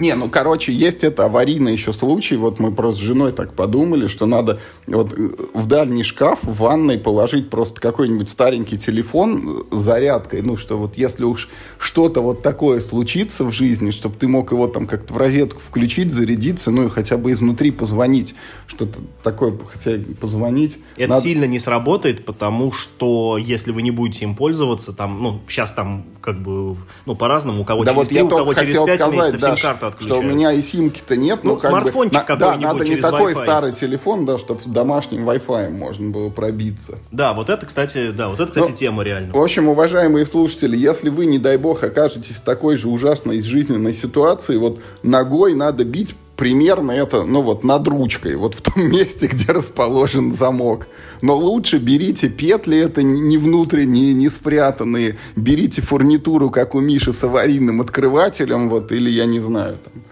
Не, 0.00 0.14
ну, 0.14 0.30
короче, 0.30 0.72
есть 0.72 1.04
это 1.04 1.26
аварийный 1.26 1.74
еще 1.74 1.92
случай. 1.92 2.34
Вот 2.36 2.58
мы 2.58 2.72
просто 2.72 3.02
с 3.02 3.04
женой 3.04 3.32
так 3.32 3.52
подумали, 3.52 4.06
что 4.06 4.24
надо 4.24 4.58
вот 4.86 5.12
э, 5.12 5.28
в 5.52 5.66
дальний 5.66 6.02
шкаф 6.02 6.38
в 6.42 6.56
ванной 6.56 6.98
положить 6.98 7.50
просто 7.50 7.82
какой-нибудь 7.82 8.30
старенький 8.30 8.78
телефон 8.78 9.66
с 9.70 9.76
зарядкой. 9.76 10.40
Ну, 10.40 10.56
что 10.56 10.78
вот 10.78 10.96
если 10.96 11.24
уж 11.24 11.50
что-то 11.78 12.22
вот 12.22 12.42
такое 12.42 12.80
случится 12.80 13.44
в 13.44 13.52
жизни, 13.52 13.90
чтобы 13.90 14.16
ты 14.16 14.26
мог 14.26 14.52
его 14.52 14.68
там 14.68 14.86
как-то 14.86 15.12
в 15.12 15.18
розетку 15.18 15.60
включить, 15.60 16.10
зарядиться, 16.12 16.70
ну, 16.70 16.86
и 16.86 16.88
хотя 16.88 17.18
бы 17.18 17.32
изнутри 17.32 17.70
позвонить. 17.70 18.34
Что-то 18.68 19.00
такое, 19.22 19.52
хотя 19.70 19.98
позвонить. 20.18 20.78
Это 20.96 21.10
надо... 21.10 21.22
сильно 21.22 21.44
не 21.44 21.58
сработает, 21.58 22.24
потому 22.24 22.72
что 22.72 23.36
если 23.36 23.70
вы 23.70 23.82
не 23.82 23.90
будете 23.90 24.24
им 24.24 24.34
пользоваться, 24.34 24.94
там, 24.94 25.22
ну, 25.22 25.40
сейчас 25.46 25.72
там 25.72 26.04
как 26.22 26.40
бы, 26.40 26.74
ну, 27.04 27.14
по-разному, 27.14 27.62
у 27.62 27.64
кого 27.64 27.84
да 27.84 27.92
через 27.92 27.98
вот 27.98 28.08
3, 28.08 28.22
у 28.22 28.28
кого 28.28 28.54
через 28.54 28.72
5 28.78 29.00
сказать, 29.00 29.12
месяцев 29.14 29.40
да, 29.40 29.89
сим-карту 29.98 30.04
что 30.04 30.18
у 30.18 30.22
меня 30.22 30.52
и 30.52 30.60
симки-то 30.60 31.16
нет. 31.16 31.40
Ну, 31.42 31.58
смартфончик 31.58 32.24
как 32.24 32.38
бы, 32.38 32.44
Да, 32.44 32.56
надо 32.56 32.84
не 32.84 32.96
такой 32.96 33.34
старый 33.34 33.72
телефон, 33.72 34.26
да, 34.26 34.38
чтобы 34.38 34.60
домашним 34.66 35.28
Wi-Fi 35.28 35.70
можно 35.70 36.10
было 36.10 36.30
пробиться. 36.30 36.98
Да, 37.10 37.32
вот 37.32 37.50
это, 37.50 37.66
кстати, 37.66 38.10
да, 38.10 38.28
вот 38.28 38.40
это, 38.40 38.50
кстати, 38.50 38.70
ну, 38.70 38.76
тема 38.76 39.02
реально. 39.02 39.32
В 39.32 39.40
общем, 39.40 39.68
уважаемые 39.68 40.26
слушатели, 40.26 40.76
если 40.76 41.08
вы, 41.08 41.26
не 41.26 41.38
дай 41.38 41.56
бог, 41.56 41.82
окажетесь 41.82 42.36
в 42.36 42.42
такой 42.42 42.76
же 42.76 42.88
ужасной 42.88 43.40
жизненной 43.40 43.94
ситуации, 43.94 44.56
вот 44.56 44.80
ногой 45.02 45.54
надо 45.54 45.84
бить 45.84 46.14
примерно 46.40 46.92
это, 46.92 47.24
ну 47.24 47.42
вот, 47.42 47.64
над 47.64 47.86
ручкой, 47.86 48.34
вот 48.34 48.54
в 48.54 48.62
том 48.62 48.90
месте, 48.90 49.26
где 49.26 49.52
расположен 49.52 50.32
замок. 50.32 50.88
Но 51.20 51.36
лучше 51.36 51.76
берите 51.76 52.30
петли, 52.30 52.78
это 52.78 53.02
не 53.02 53.36
внутренние, 53.36 54.14
не 54.14 54.30
спрятанные. 54.30 55.18
Берите 55.36 55.82
фурнитуру, 55.82 56.48
как 56.48 56.74
у 56.74 56.80
Миши, 56.80 57.12
с 57.12 57.22
аварийным 57.22 57.82
открывателем, 57.82 58.70
вот, 58.70 58.90
или 58.90 59.10
я 59.10 59.26
не 59.26 59.38
знаю, 59.38 59.76
там, 59.84 60.02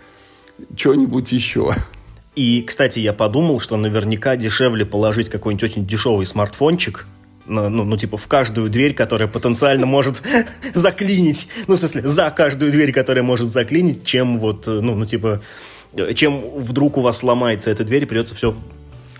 что-нибудь 0.76 1.32
еще. 1.32 1.72
И, 2.36 2.60
кстати, 2.60 2.98
я 2.98 3.14
подумал, 3.14 3.58
что 3.58 3.78
наверняка 3.78 4.36
дешевле 4.36 4.84
положить 4.84 5.30
какой-нибудь 5.30 5.64
очень 5.64 5.86
дешевый 5.86 6.26
смартфончик, 6.26 7.06
Ну, 7.46 7.70
ну, 7.70 7.84
ну, 7.84 7.96
типа, 7.96 8.18
в 8.18 8.26
каждую 8.26 8.68
дверь, 8.68 8.92
которая 8.92 9.28
потенциально 9.28 9.86
может 9.86 10.22
заклинить. 10.74 11.48
Ну, 11.66 11.76
в 11.76 11.78
смысле, 11.78 12.02
за 12.06 12.30
каждую 12.30 12.70
дверь, 12.70 12.92
которая 12.92 13.24
может 13.24 13.50
заклинить, 13.50 14.04
чем 14.04 14.38
вот, 14.38 14.66
ну, 14.66 14.94
ну, 14.94 15.06
типа, 15.06 15.40
чем 16.14 16.58
вдруг 16.58 16.98
у 16.98 17.00
вас 17.00 17.18
сломается 17.18 17.70
эта 17.70 17.84
дверь, 17.84 18.06
придется 18.06 18.34
все 18.34 18.54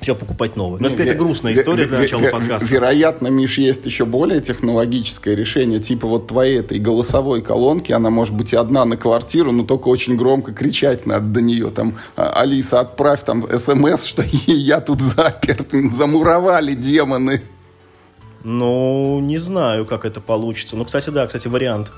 все 0.01 0.15
покупать 0.15 0.57
новое. 0.57 0.81
Но 0.81 0.89
ну, 0.89 0.97
это 0.97 1.15
грустная 1.15 1.55
история 1.55 1.87
для 1.87 1.99
начала 1.99 2.23
подкаста. 2.31 2.69
Вероятно, 2.69 3.29
Миш, 3.29 3.59
есть 3.59 3.85
еще 3.85 4.05
более 4.05 4.41
технологическое 4.41 5.35
решение, 5.35 5.81
типа 5.81 6.07
вот 6.07 6.29
твоей 6.29 6.61
этой 6.61 6.79
голосовой 6.79 7.43
колонки, 7.43 7.93
она 7.93 8.11
может 8.11 8.35
быть 8.35 8.53
и 8.53 8.57
одна 8.57 8.85
на 8.85 8.97
квартиру, 8.97 9.53
но 9.53 9.65
только 9.65 9.89
очень 9.89 10.17
громко 10.17 10.53
кричать 10.53 11.07
надо 11.07 11.27
до 11.27 11.43
нее. 11.43 11.71
Там, 11.71 11.97
«А, 12.17 12.31
Алиса, 12.41 12.81
отправь 12.81 13.25
там 13.25 13.47
смс, 13.59 14.05
что 14.05 14.25
я 14.47 14.81
тут 14.81 15.01
заперт, 15.01 15.69
замуровали 15.73 16.75
демоны. 16.75 17.43
Ну, 18.45 19.19
не 19.21 19.39
знаю, 19.39 19.85
как 19.85 20.05
это 20.05 20.21
получится. 20.21 20.77
Ну, 20.77 20.85
кстати, 20.85 21.11
да, 21.11 21.27
кстати, 21.27 21.49
вариант. 21.49 21.91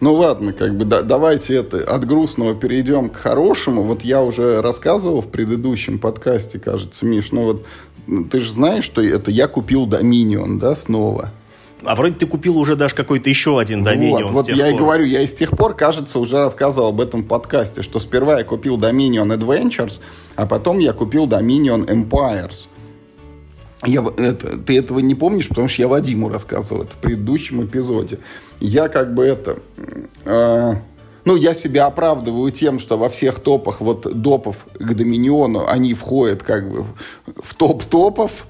Ну 0.00 0.14
ладно, 0.14 0.52
как 0.52 0.76
бы 0.76 0.84
да, 0.84 1.02
давайте 1.02 1.56
это 1.56 1.78
от 1.78 2.06
грустного 2.06 2.54
перейдем 2.54 3.10
к 3.10 3.16
хорошему. 3.16 3.82
Вот 3.82 4.02
я 4.02 4.22
уже 4.22 4.62
рассказывал 4.62 5.22
в 5.22 5.28
предыдущем 5.28 5.98
подкасте, 5.98 6.60
кажется, 6.60 7.04
Миш, 7.04 7.32
ну 7.32 7.42
вот 7.42 7.66
ты 8.30 8.38
же 8.38 8.52
знаешь, 8.52 8.84
что 8.84 9.02
это 9.02 9.30
я 9.30 9.48
купил 9.48 9.86
Dominion, 9.86 10.58
да, 10.58 10.74
снова. 10.74 11.32
А 11.84 11.94
вроде 11.94 12.16
ты 12.16 12.26
купил 12.26 12.58
уже 12.58 12.74
даже 12.74 12.94
какой-то 12.94 13.28
еще 13.28 13.58
один 13.58 13.86
Dominion. 13.86 14.24
Вот, 14.24 14.30
вот 14.30 14.48
я 14.48 14.66
пор. 14.66 14.74
и 14.74 14.76
говорю, 14.76 15.04
я 15.04 15.22
и 15.22 15.26
с 15.26 15.34
тех 15.34 15.50
пор, 15.50 15.74
кажется, 15.74 16.18
уже 16.18 16.38
рассказывал 16.38 16.88
об 16.88 17.00
этом 17.00 17.24
подкасте, 17.24 17.82
что 17.82 18.00
сперва 18.00 18.38
я 18.38 18.44
купил 18.44 18.78
Dominion 18.78 19.36
Adventures, 19.36 20.00
а 20.34 20.46
потом 20.46 20.78
я 20.78 20.92
купил 20.92 21.26
Dominion 21.26 21.86
Empires. 21.86 22.68
Я, 23.84 24.04
это, 24.16 24.58
ты 24.58 24.78
этого 24.78 24.98
не 24.98 25.14
помнишь, 25.14 25.48
потому 25.48 25.68
что 25.68 25.82
я 25.82 25.88
Вадиму 25.88 26.28
рассказывал 26.28 26.82
это 26.82 26.92
в 26.92 26.98
предыдущем 26.98 27.64
эпизоде. 27.64 28.18
Я 28.60 28.88
как 28.88 29.14
бы 29.14 29.24
это... 29.24 29.58
Э, 30.24 30.74
ну, 31.24 31.36
я 31.36 31.54
себя 31.54 31.86
оправдываю 31.86 32.50
тем, 32.50 32.80
что 32.80 32.96
во 32.96 33.08
всех 33.08 33.38
топах, 33.40 33.80
вот 33.80 34.20
допов 34.20 34.66
к 34.74 34.94
Доминиону, 34.94 35.68
они 35.68 35.94
входят 35.94 36.42
как 36.42 36.70
бы 36.70 36.86
в 37.40 37.54
топ 37.54 37.84
топов, 37.84 38.46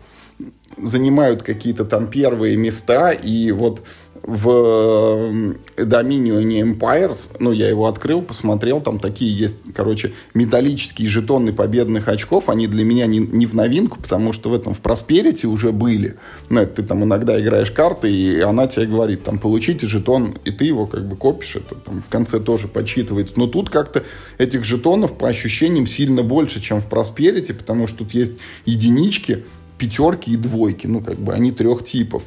занимают 0.76 1.42
какие-то 1.42 1.85
там 1.85 2.06
первые 2.06 2.56
места, 2.56 3.11
и 3.11 3.50
вот 3.50 3.82
в 4.28 5.56
Dominion 5.78 6.78
Empires, 6.78 7.30
ну, 7.38 7.50
я 7.50 7.66
его 7.66 7.87
открыл, 7.87 8.20
посмотрел, 8.20 8.82
там 8.82 8.99
такие 8.99 9.35
есть, 9.35 9.61
короче, 9.75 10.12
металлические 10.35 11.08
жетоны 11.08 11.54
победных 11.54 12.08
очков, 12.08 12.50
они 12.50 12.66
для 12.66 12.85
меня 12.85 13.06
не, 13.06 13.20
не 13.20 13.47
в 13.47 13.54
новинку, 13.54 13.99
потому 13.99 14.35
что 14.35 14.50
в 14.50 14.54
этом, 14.54 14.75
в 14.75 14.82
Prosperity 14.82 15.47
уже 15.47 15.73
были. 15.73 16.16
Ну, 16.50 16.61
это 16.61 16.82
ты 16.82 16.82
там 16.82 17.04
иногда 17.04 17.40
играешь 17.40 17.70
карты, 17.70 18.12
и 18.12 18.40
она 18.40 18.66
тебе 18.66 18.85
говорит, 18.85 19.25
там, 19.25 19.38
получите 19.38 19.87
жетон, 19.87 20.35
и 20.44 20.50
ты 20.50 20.66
его 20.66 20.87
как 20.87 21.08
бы 21.08 21.16
копишь, 21.16 21.56
это 21.56 21.75
там 21.75 22.02
в 22.02 22.08
конце 22.11 22.38
тоже 22.38 22.68
подсчитывается. 22.68 23.32
Но 23.38 23.47
тут 23.47 23.70
как-то 23.70 24.04
этих 24.37 24.62
жетонов 24.62 25.16
по 25.16 25.28
ощущениям 25.28 25.87
сильно 25.87 26.23
больше, 26.23 26.61
чем 26.61 26.82
в 26.82 26.88
Prosperity, 26.88 27.54
потому 27.54 27.87
что 27.87 28.00
тут 28.00 28.12
есть 28.12 28.35
единички, 28.66 29.47
пятерки 29.78 30.32
и 30.32 30.37
двойки, 30.37 30.87
ну, 30.87 31.00
как 31.00 31.18
бы 31.18 31.32
они 31.32 31.52
трех 31.52 31.85
типов. 31.85 32.25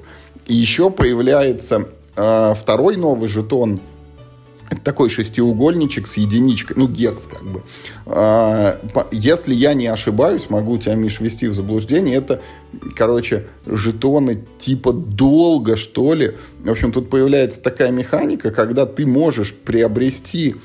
И 0.47 0.55
еще 0.55 0.89
появляется 0.89 1.89
э, 2.15 2.53
второй 2.55 2.97
новый 2.97 3.29
жетон, 3.29 3.81
это 4.71 4.81
такой 4.83 5.09
шестиугольничек 5.09 6.07
с 6.07 6.15
единичкой, 6.15 6.77
ну, 6.79 6.87
гекс 6.87 7.27
как 7.27 7.43
бы. 7.43 7.63
А, 8.05 8.79
если 9.11 9.53
я 9.53 9.73
не 9.73 9.87
ошибаюсь, 9.87 10.49
могу 10.49 10.77
тебя, 10.77 10.95
Миш, 10.95 11.19
ввести 11.19 11.47
в 11.47 11.53
заблуждение, 11.53 12.15
это, 12.15 12.41
короче, 12.95 13.47
жетоны 13.65 14.45
типа 14.59 14.93
долго, 14.93 15.75
что 15.75 16.13
ли. 16.13 16.37
В 16.63 16.71
общем, 16.71 16.93
тут 16.93 17.09
появляется 17.09 17.61
такая 17.61 17.91
механика, 17.91 18.51
когда 18.51 18.85
ты 18.85 19.05
можешь 19.05 19.53
приобрести 19.53 20.55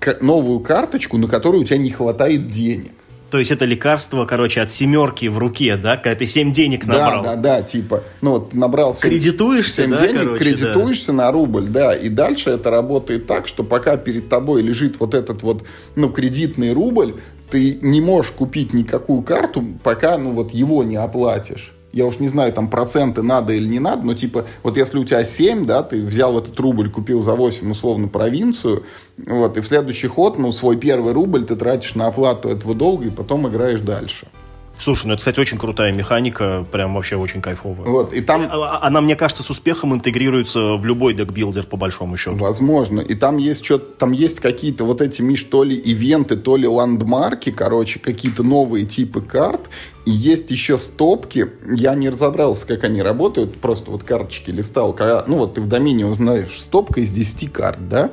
э, 0.00 0.14
новую 0.20 0.58
карточку, 0.58 1.18
на 1.18 1.28
которую 1.28 1.62
у 1.62 1.64
тебя 1.64 1.78
не 1.78 1.90
хватает 1.90 2.50
денег. 2.50 2.90
То 3.30 3.38
есть 3.38 3.50
это 3.50 3.64
лекарство, 3.64 4.24
короче, 4.24 4.60
от 4.60 4.70
семерки 4.70 5.26
в 5.26 5.38
руке, 5.38 5.76
да, 5.76 5.96
когда 5.96 6.14
ты 6.16 6.26
7 6.26 6.52
денег 6.52 6.86
набрал. 6.86 7.24
Да, 7.24 7.34
да, 7.34 7.58
да, 7.58 7.62
типа, 7.62 8.02
ну 8.20 8.32
вот 8.32 8.54
набрал 8.54 8.94
7, 8.94 9.00
кредитуешься, 9.02 9.82
7 9.82 9.90
да, 9.90 9.98
денег, 9.98 10.20
короче, 10.20 10.44
кредитуешься 10.44 11.06
да. 11.08 11.12
на 11.12 11.32
рубль, 11.32 11.66
да, 11.66 11.94
и 11.94 12.08
дальше 12.08 12.50
это 12.50 12.70
работает 12.70 13.26
так, 13.26 13.48
что 13.48 13.64
пока 13.64 13.96
перед 13.96 14.28
тобой 14.28 14.62
лежит 14.62 15.00
вот 15.00 15.14
этот 15.14 15.42
вот, 15.42 15.64
ну, 15.96 16.08
кредитный 16.08 16.72
рубль, 16.72 17.14
ты 17.50 17.78
не 17.80 18.00
можешь 18.00 18.32
купить 18.32 18.72
никакую 18.72 19.22
карту, 19.22 19.64
пока, 19.82 20.18
ну, 20.18 20.32
вот 20.32 20.52
его 20.52 20.84
не 20.84 20.96
оплатишь 20.96 21.75
я 21.96 22.04
уж 22.04 22.18
не 22.18 22.28
знаю, 22.28 22.52
там 22.52 22.68
проценты 22.68 23.22
надо 23.22 23.54
или 23.54 23.66
не 23.66 23.78
надо, 23.78 24.06
но 24.06 24.12
типа, 24.12 24.44
вот 24.62 24.76
если 24.76 24.98
у 24.98 25.04
тебя 25.04 25.24
7, 25.24 25.64
да, 25.64 25.82
ты 25.82 26.04
взял 26.04 26.38
этот 26.38 26.60
рубль, 26.60 26.90
купил 26.90 27.22
за 27.22 27.34
8 27.34 27.70
условно 27.70 28.06
провинцию, 28.06 28.84
вот, 29.16 29.56
и 29.56 29.62
в 29.62 29.66
следующий 29.66 30.06
ход, 30.06 30.36
ну, 30.36 30.52
свой 30.52 30.76
первый 30.76 31.14
рубль 31.14 31.44
ты 31.44 31.56
тратишь 31.56 31.94
на 31.94 32.08
оплату 32.08 32.50
этого 32.50 32.74
долга 32.74 33.06
и 33.06 33.10
потом 33.10 33.48
играешь 33.48 33.80
дальше. 33.80 34.28
Слушай, 34.78 35.06
ну 35.06 35.14
это, 35.14 35.20
кстати, 35.20 35.40
очень 35.40 35.58
крутая 35.58 35.92
механика, 35.92 36.66
прям 36.70 36.94
вообще 36.94 37.16
очень 37.16 37.40
кайфовая. 37.40 37.88
Вот, 37.88 38.12
и 38.12 38.20
там... 38.20 38.42
А, 38.42 38.78
а, 38.78 38.86
она, 38.86 39.00
мне 39.00 39.16
кажется, 39.16 39.42
с 39.42 39.50
успехом 39.50 39.94
интегрируется 39.94 40.76
в 40.76 40.84
любой 40.84 41.14
декбилдер, 41.14 41.64
по 41.66 41.76
большому 41.76 42.16
счету. 42.16 42.36
Возможно. 42.36 43.00
И 43.00 43.14
там 43.14 43.38
есть 43.38 43.64
что 43.64 43.78
там 43.78 44.12
есть 44.12 44.40
какие-то 44.40 44.84
вот 44.84 45.00
эти, 45.00 45.22
Миш, 45.22 45.44
то 45.44 45.64
ли 45.64 45.76
ивенты, 45.76 46.36
то 46.36 46.56
ли 46.56 46.68
ландмарки, 46.68 47.50
короче, 47.50 47.98
какие-то 47.98 48.42
новые 48.42 48.84
типы 48.84 49.22
карт. 49.22 49.70
И 50.04 50.10
есть 50.10 50.50
еще 50.50 50.78
стопки. 50.78 51.50
Я 51.64 51.94
не 51.94 52.10
разобрался, 52.10 52.66
как 52.66 52.84
они 52.84 53.02
работают, 53.02 53.58
просто 53.58 53.90
вот 53.90 54.04
карточки 54.04 54.50
листал. 54.50 54.92
Когда, 54.92 55.24
ну 55.26 55.38
вот 55.38 55.54
ты 55.54 55.60
в 55.60 55.68
домене 55.68 56.06
узнаешь, 56.06 56.60
стопка 56.60 57.00
из 57.00 57.12
10 57.12 57.52
карт, 57.52 57.88
да? 57.88 58.10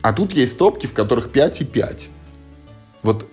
А 0.00 0.12
тут 0.12 0.32
есть 0.32 0.52
стопки, 0.52 0.86
в 0.86 0.92
которых 0.92 1.30
5 1.30 1.60
и 1.60 1.64
5. 1.64 2.08
Вот 3.02 3.26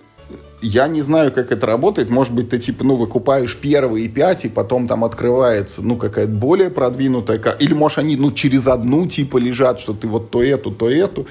я 0.66 0.88
не 0.88 1.02
знаю, 1.02 1.32
как 1.32 1.52
это 1.52 1.66
работает. 1.66 2.10
Может 2.10 2.34
быть, 2.34 2.50
ты 2.50 2.58
типа, 2.58 2.84
ну, 2.84 2.96
выкупаешь 2.96 3.56
первые 3.56 4.08
пять, 4.08 4.44
и 4.44 4.48
потом 4.48 4.88
там 4.88 5.04
открывается, 5.04 5.82
ну, 5.82 5.96
какая-то 5.96 6.32
более 6.32 6.70
продвинутая. 6.70 7.38
Или, 7.58 7.74
может, 7.74 7.98
они, 7.98 8.16
ну, 8.16 8.32
через 8.32 8.66
одну 8.66 9.06
типа 9.06 9.38
лежат, 9.38 9.80
что 9.80 9.92
ты 9.92 10.08
вот 10.08 10.30
то 10.30 10.42
эту, 10.42 10.70
то 10.70 10.90
эту. 10.90 11.26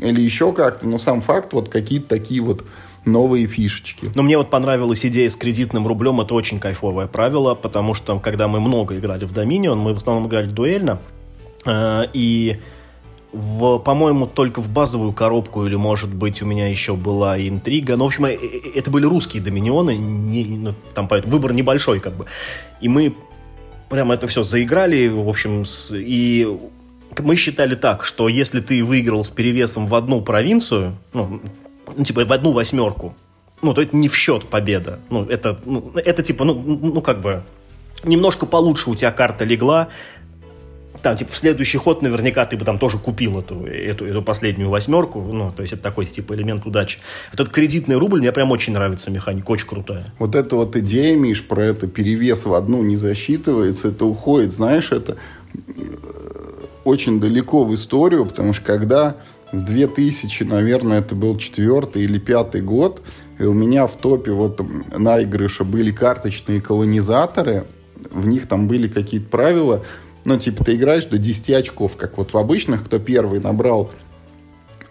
Или 0.00 0.20
еще 0.20 0.52
как-то. 0.52 0.86
Но 0.86 0.98
сам 0.98 1.20
факт, 1.20 1.52
вот 1.52 1.68
какие-то 1.68 2.08
такие 2.08 2.40
вот 2.40 2.64
новые 3.04 3.46
фишечки. 3.46 4.10
Но 4.14 4.22
мне 4.22 4.36
вот 4.36 4.50
понравилась 4.50 5.04
идея 5.06 5.28
с 5.30 5.36
кредитным 5.36 5.86
рублем. 5.86 6.20
Это 6.20 6.34
очень 6.34 6.58
кайфовое 6.58 7.06
правило, 7.06 7.54
потому 7.54 7.94
что, 7.94 8.18
когда 8.18 8.48
мы 8.48 8.60
много 8.60 8.98
играли 8.98 9.24
в 9.24 9.32
Dominion, 9.32 9.76
мы 9.76 9.94
в 9.94 9.98
основном 9.98 10.26
играли 10.26 10.48
дуэльно. 10.48 11.00
Э, 11.64 12.04
и 12.12 12.58
в, 13.36 13.78
по-моему, 13.78 14.26
только 14.26 14.60
в 14.60 14.68
базовую 14.70 15.12
коробку, 15.12 15.66
или, 15.66 15.74
может 15.74 16.12
быть, 16.12 16.42
у 16.42 16.46
меня 16.46 16.68
еще 16.68 16.94
была 16.94 17.38
интрига. 17.38 17.96
Ну, 17.96 18.04
в 18.04 18.06
общем, 18.08 18.24
э, 18.24 18.34
э, 18.34 18.70
это 18.74 18.90
были 18.90 19.04
русские 19.04 19.42
доминионы, 19.42 19.96
не, 19.96 20.44
ну, 20.44 20.74
там 20.94 21.06
поэтому 21.08 21.34
выбор 21.34 21.52
небольшой, 21.52 22.00
как 22.00 22.14
бы. 22.16 22.26
И 22.80 22.88
мы 22.88 23.14
прямо 23.88 24.14
это 24.14 24.26
все 24.26 24.42
заиграли, 24.42 25.08
в 25.08 25.28
общем, 25.28 25.64
с, 25.64 25.94
и 25.94 26.48
мы 27.18 27.36
считали 27.36 27.74
так, 27.74 28.04
что 28.04 28.28
если 28.28 28.60
ты 28.60 28.82
выиграл 28.82 29.24
с 29.24 29.30
перевесом 29.30 29.86
в 29.86 29.94
одну 29.94 30.20
провинцию, 30.20 30.96
ну, 31.12 31.40
ну 31.96 32.04
типа 32.04 32.24
в 32.24 32.32
одну 32.32 32.52
восьмерку, 32.52 33.14
ну, 33.62 33.74
то 33.74 33.82
это 33.82 33.96
не 33.96 34.08
в 34.08 34.16
счет 34.16 34.46
победа. 34.46 35.00
Ну, 35.10 35.24
это, 35.24 35.58
ну, 35.64 35.92
это 35.94 36.22
типа, 36.22 36.44
ну, 36.44 36.54
ну, 36.54 37.00
как 37.00 37.20
бы, 37.20 37.42
немножко 38.04 38.46
получше 38.46 38.90
у 38.90 38.94
тебя 38.94 39.12
карта 39.12 39.44
легла, 39.44 39.88
там, 41.02 41.16
типа, 41.16 41.32
в 41.32 41.36
следующий 41.36 41.78
ход 41.78 42.02
наверняка 42.02 42.46
ты 42.46 42.56
бы 42.56 42.64
там 42.64 42.78
тоже 42.78 42.98
купил 42.98 43.38
эту, 43.38 43.66
эту, 43.66 44.06
эту 44.06 44.22
последнюю 44.22 44.70
восьмерку, 44.70 45.20
ну, 45.20 45.52
то 45.54 45.62
есть 45.62 45.74
это 45.74 45.82
такой, 45.82 46.06
типа, 46.06 46.34
элемент 46.34 46.66
удачи. 46.66 46.98
Этот 47.32 47.48
кредитный 47.50 47.96
рубль 47.96 48.20
мне 48.20 48.32
прям 48.32 48.50
очень 48.50 48.72
нравится 48.72 49.10
механика, 49.10 49.50
очень 49.50 49.66
крутая. 49.66 50.12
Вот 50.18 50.34
эта 50.34 50.56
вот 50.56 50.76
идея, 50.76 51.16
Миш, 51.16 51.44
про 51.44 51.64
это 51.64 51.86
перевес 51.86 52.44
в 52.44 52.54
одну 52.54 52.82
не 52.82 52.96
засчитывается, 52.96 53.88
это 53.88 54.04
уходит, 54.04 54.52
знаешь, 54.52 54.92
это 54.92 55.16
э, 55.54 55.58
очень 56.84 57.20
далеко 57.20 57.64
в 57.64 57.74
историю, 57.74 58.26
потому 58.26 58.52
что 58.52 58.64
когда 58.64 59.16
в 59.52 59.64
2000, 59.64 60.44
наверное, 60.44 61.00
это 61.00 61.14
был 61.14 61.36
четвертый 61.38 62.02
или 62.02 62.18
пятый 62.18 62.60
год, 62.60 63.02
и 63.38 63.44
у 63.44 63.52
меня 63.52 63.86
в 63.86 63.96
топе 63.96 64.32
вот 64.32 64.60
наигрыша 64.96 65.64
были 65.64 65.90
карточные 65.90 66.60
колонизаторы, 66.60 67.64
в 68.10 68.26
них 68.26 68.48
там 68.48 68.66
были 68.66 68.88
какие-то 68.88 69.28
правила, 69.28 69.84
ну, 70.26 70.36
типа, 70.36 70.64
ты 70.64 70.74
играешь 70.74 71.04
до 71.06 71.18
10 71.18 71.50
очков, 71.50 71.96
как 71.96 72.18
вот 72.18 72.32
в 72.32 72.36
обычных, 72.36 72.84
кто 72.84 72.98
первый 72.98 73.38
набрал. 73.38 73.90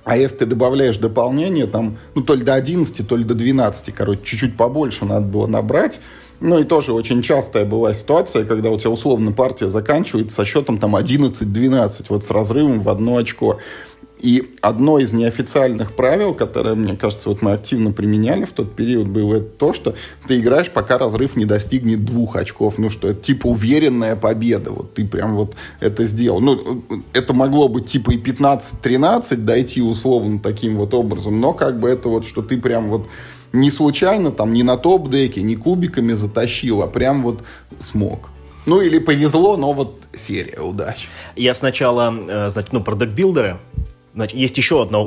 А 0.06 0.18
если 0.18 0.38
ты 0.38 0.46
добавляешь 0.46 0.98
дополнение, 0.98 1.68
там, 1.68 1.98
ну, 2.16 2.22
то 2.22 2.36
ли 2.36 2.44
до 2.44 2.54
11, 2.54 3.06
то 3.08 3.18
ли 3.18 3.24
до 3.24 3.34
12, 3.34 3.94
короче, 3.94 4.22
чуть-чуть 4.24 4.56
побольше 4.56 5.04
надо 5.04 5.26
было 5.26 5.46
набрать. 5.46 6.00
Ну, 6.40 6.60
и 6.60 6.64
тоже 6.64 6.94
очень 6.94 7.22
частая 7.22 7.66
была 7.66 7.94
ситуация, 7.94 8.46
когда 8.46 8.70
у 8.70 8.80
тебя 8.80 8.92
условно 8.92 9.34
партия 9.34 9.68
заканчивается 9.68 10.36
со 10.36 10.46
счетом 10.46 10.78
там 10.78 10.96
11-12, 10.96 12.06
вот 12.10 12.26
с 12.26 12.32
разрывом 12.32 12.82
в 12.82 12.90
одно 12.90 13.18
очко. 13.18 13.60
И 14.20 14.56
одно 14.62 14.98
из 14.98 15.14
неофициальных 15.14 15.94
правил, 15.94 16.34
которое, 16.34 16.76
мне 16.76 16.96
кажется, 16.96 17.30
вот 17.30 17.42
мы 17.42 17.52
активно 17.52 17.92
применяли 17.92 18.46
в 18.46 18.54
тот 18.54 18.76
период, 18.76 19.08
было 19.08 19.40
то, 19.40 19.74
что 19.74 19.96
ты 20.28 20.40
играешь, 20.40 20.72
пока 20.72 20.98
разрыв 20.98 21.36
не 21.36 21.46
достигнет 21.46 22.06
двух 22.06 22.36
очков. 22.36 22.78
Ну, 22.78 22.90
что 22.90 23.10
это 23.10 23.22
типа 23.22 23.48
уверенная 23.48 24.16
победа. 24.16 24.72
Вот 24.72 24.94
ты 24.94 25.06
прям 25.06 25.36
вот 25.36 25.56
это 25.80 26.06
сделал. 26.06 26.40
Ну, 26.40 26.84
это 27.14 27.34
могло 27.34 27.68
быть 27.68 27.88
типа 27.88 28.12
и 28.12 28.18
15-13 28.18 29.36
дойти 29.38 29.82
условно 29.82 30.40
таким 30.40 30.78
вот 30.78 30.94
образом, 30.94 31.40
но 31.40 31.54
как 31.54 31.80
бы 31.80 31.90
это 31.90 32.10
вот, 32.10 32.26
что 32.26 32.42
ты 32.42 32.58
прям 32.58 32.90
вот 32.90 33.08
не 33.54 33.70
случайно 33.70 34.32
там, 34.32 34.54
не 34.54 34.64
на 34.64 34.78
топ-деке, 34.78 35.42
не 35.42 35.56
кубиками 35.56 36.14
затащил, 36.14 36.82
а 36.82 36.88
прям 36.88 37.22
вот 37.22 37.44
смог. 37.80 38.30
Ну, 38.66 38.82
или 38.82 38.98
повезло, 38.98 39.58
но 39.58 39.74
вот 39.74 40.04
серия 40.16 40.60
удач. 40.60 41.08
Я 41.36 41.54
сначала, 41.54 42.14
э, 42.28 42.50
значит, 42.50 42.74
ну, 42.74 42.84
про 42.84 42.96
декбилдеры 42.96 43.60
Значит, 44.16 44.40
есть 44.40 44.58
еще 44.58 44.82
одно 44.82 45.06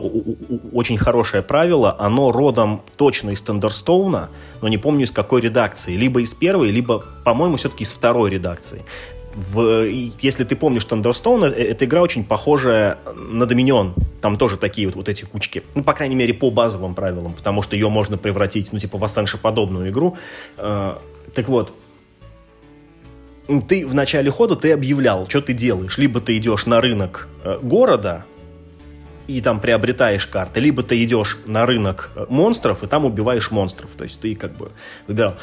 очень 0.73 0.99
хорошее 0.99 1.43
правило. 1.43 1.97
Оно 1.99 2.31
родом 2.31 2.83
точно 2.97 3.31
из 3.31 3.41
Тендерстоуна, 3.41 4.29
но 4.61 4.69
не 4.69 4.77
помню 4.77 5.07
из 5.07 5.11
какой 5.11 5.41
редакции. 5.41 5.97
Либо 5.97 6.21
из 6.21 6.35
первой, 6.35 6.71
либо, 6.71 7.05
по-моему, 7.25 7.57
все-таки 7.57 7.85
из 7.85 7.93
второй 7.93 8.31
редакции. 8.31 8.85
В, 9.35 9.87
если 10.21 10.45
ты 10.45 10.57
помнишь 10.57 10.87
Thunderstone, 10.89 11.55
э, 11.55 11.71
эта 11.71 11.87
игра 11.87 12.03
очень 12.03 12.23
похожая 12.23 12.99
на 13.15 13.45
Dominion. 13.45 13.95
Там 14.21 14.37
тоже 14.37 14.59
такие 14.59 14.87
вот, 14.89 14.97
вот 14.97 15.09
эти 15.09 15.25
кучки. 15.25 15.63
Ну, 15.75 15.83
по 15.83 15.95
крайней 15.95 16.17
мере, 16.17 16.35
по 16.35 16.51
базовым 16.51 16.95
правилам, 16.95 17.33
потому 17.33 17.63
что 17.63 17.77
ее 17.77 17.89
можно 17.89 18.19
превратить, 18.19 18.71
ну, 18.73 18.79
типа, 18.79 18.99
в 18.99 19.05
Ascension-подобную 19.05 19.89
игру. 19.89 20.19
Э, 20.59 20.97
так 21.35 21.49
вот, 21.49 21.73
ты 23.69 23.87
в 23.87 23.95
начале 23.95 24.31
хода 24.31 24.55
ты 24.55 24.73
объявлял, 24.73 25.27
что 25.29 25.41
ты 25.41 25.55
делаешь. 25.55 25.97
Либо 25.97 26.21
ты 26.21 26.37
идешь 26.37 26.67
на 26.67 26.83
рынок 26.83 27.29
э, 27.43 27.59
города, 27.63 28.27
и 29.29 29.41
там 29.41 29.61
приобретаешь 29.61 30.27
карты, 30.27 30.59
либо 30.59 30.83
ты 30.83 31.03
идешь 31.05 31.39
на 31.47 31.67
рынок 31.67 32.11
э, 32.17 32.27
монстров 32.29 32.83
и 32.83 32.87
там 32.87 33.05
убиваешь 33.05 33.51
монстров. 33.51 33.91
То 33.97 34.05
есть 34.05 34.19
ты 34.19 34.35
как 34.35 34.57
бы 34.57 34.73
выбирал. 35.07 35.37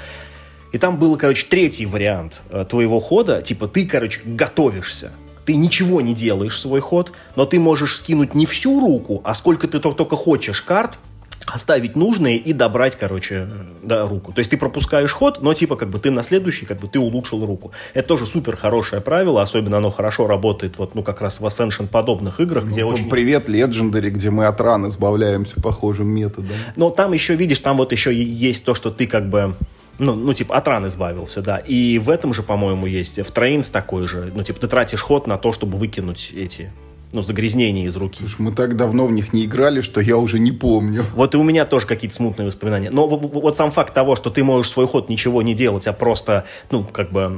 И 0.74 0.78
там 0.78 0.98
был, 0.98 1.16
короче, 1.16 1.46
третий 1.48 1.86
вариант 1.86 2.42
э, 2.50 2.66
твоего 2.68 3.00
хода. 3.00 3.42
Типа 3.42 3.68
ты, 3.68 3.86
короче, 3.86 4.20
готовишься. 4.26 5.12
Ты 5.46 5.56
ничего 5.56 6.02
не 6.02 6.16
делаешь 6.16 6.60
свой 6.60 6.82
ход, 6.82 7.12
но 7.36 7.46
ты 7.46 7.60
можешь 7.60 7.96
скинуть 7.96 8.34
не 8.34 8.48
всю 8.48 8.80
руку, 8.80 9.22
а 9.24 9.36
сколько 9.36 9.68
ты 9.68 9.80
только 9.80 10.16
хочешь 10.16 10.64
карт, 10.64 10.98
оставить 11.48 11.96
нужные 11.96 12.38
и 12.38 12.54
добрать, 12.54 12.96
короче, 12.96 13.48
да, 13.84 14.08
руку. 14.08 14.34
То 14.34 14.40
есть 14.40 14.52
ты 14.52 14.58
пропускаешь 14.58 15.12
ход, 15.12 15.42
но 15.42 15.54
типа 15.54 15.76
как 15.76 15.90
бы 15.90 16.00
ты 16.00 16.12
на 16.12 16.24
следующий, 16.24 16.66
как 16.66 16.80
бы 16.80 16.88
ты 16.88 17.00
улучшил 17.00 17.46
руку. 17.46 17.72
Это 17.94 18.08
тоже 18.08 18.26
супер 18.26 18.58
хорошее 18.58 19.02
правило, 19.02 19.42
особенно 19.42 19.78
оно 19.78 19.92
хорошо 19.92 20.28
работает 20.28 20.78
вот, 20.78 20.96
ну, 20.96 21.04
как 21.04 21.22
раз 21.22 21.40
в 21.40 21.46
Ascension 21.46 21.88
подобных 21.88 22.40
играх, 22.40 22.66
где 22.66 22.84
ну, 22.84 22.90
очень... 22.90 23.10
Привет, 23.10 23.50
Legendary, 23.50 24.10
где 24.10 24.30
мы 24.30 24.46
от 24.46 24.60
ран 24.60 24.88
избавляемся 24.88 25.62
похожим 25.62 26.08
методом. 26.08 26.58
Но 26.76 26.90
там 26.90 27.14
еще, 27.14 27.36
видишь, 27.36 27.60
там 27.60 27.78
вот 27.78 27.92
еще 27.92 28.14
есть 28.14 28.66
то, 28.66 28.74
что 28.74 28.90
ты 28.90 29.08
как 29.08 29.30
бы 29.30 29.56
ну, 29.98 30.14
ну, 30.14 30.34
типа, 30.34 30.58
от 30.58 30.68
ран 30.68 30.88
избавился, 30.88 31.42
да. 31.42 31.58
И 31.58 32.00
в 32.00 32.10
этом 32.10 32.34
же, 32.34 32.44
по-моему, 32.44 32.86
есть 32.86 33.20
в 33.20 33.32
Trains 33.32 33.70
такой 33.70 34.08
же. 34.08 34.32
Ну, 34.36 34.44
типа, 34.44 34.60
ты 34.60 34.68
тратишь 34.68 35.02
ход 35.02 35.26
на 35.26 35.38
то, 35.38 35.54
чтобы 35.54 35.78
выкинуть 35.78 36.34
эти 36.36 36.72
ну, 37.16 37.24
загрязнения 37.24 37.86
из 37.86 37.96
руки. 37.96 38.18
Слушай, 38.20 38.42
мы 38.42 38.52
так 38.52 38.76
давно 38.76 39.06
в 39.08 39.12
них 39.12 39.32
не 39.34 39.46
играли, 39.46 39.82
что 39.82 40.02
я 40.02 40.18
уже 40.18 40.38
не 40.38 40.52
помню. 40.52 41.06
Вот 41.14 41.34
и 41.34 41.38
у 41.38 41.44
меня 41.44 41.66
тоже 41.66 41.88
какие-то 41.88 42.16
смутные 42.16 42.46
воспоминания. 42.46 42.90
Но 42.92 43.08
вот 43.08 43.58
сам 43.58 43.72
факт 43.72 43.94
того, 43.94 44.16
что 44.16 44.30
ты 44.30 44.44
можешь 44.44 44.72
свой 44.72 44.86
ход 44.86 45.08
ничего 45.10 45.42
не 45.42 45.54
делать, 45.54 45.88
а 45.88 45.94
просто, 45.94 46.46
ну, 46.72 46.84
как 46.84 47.12
бы 47.12 47.32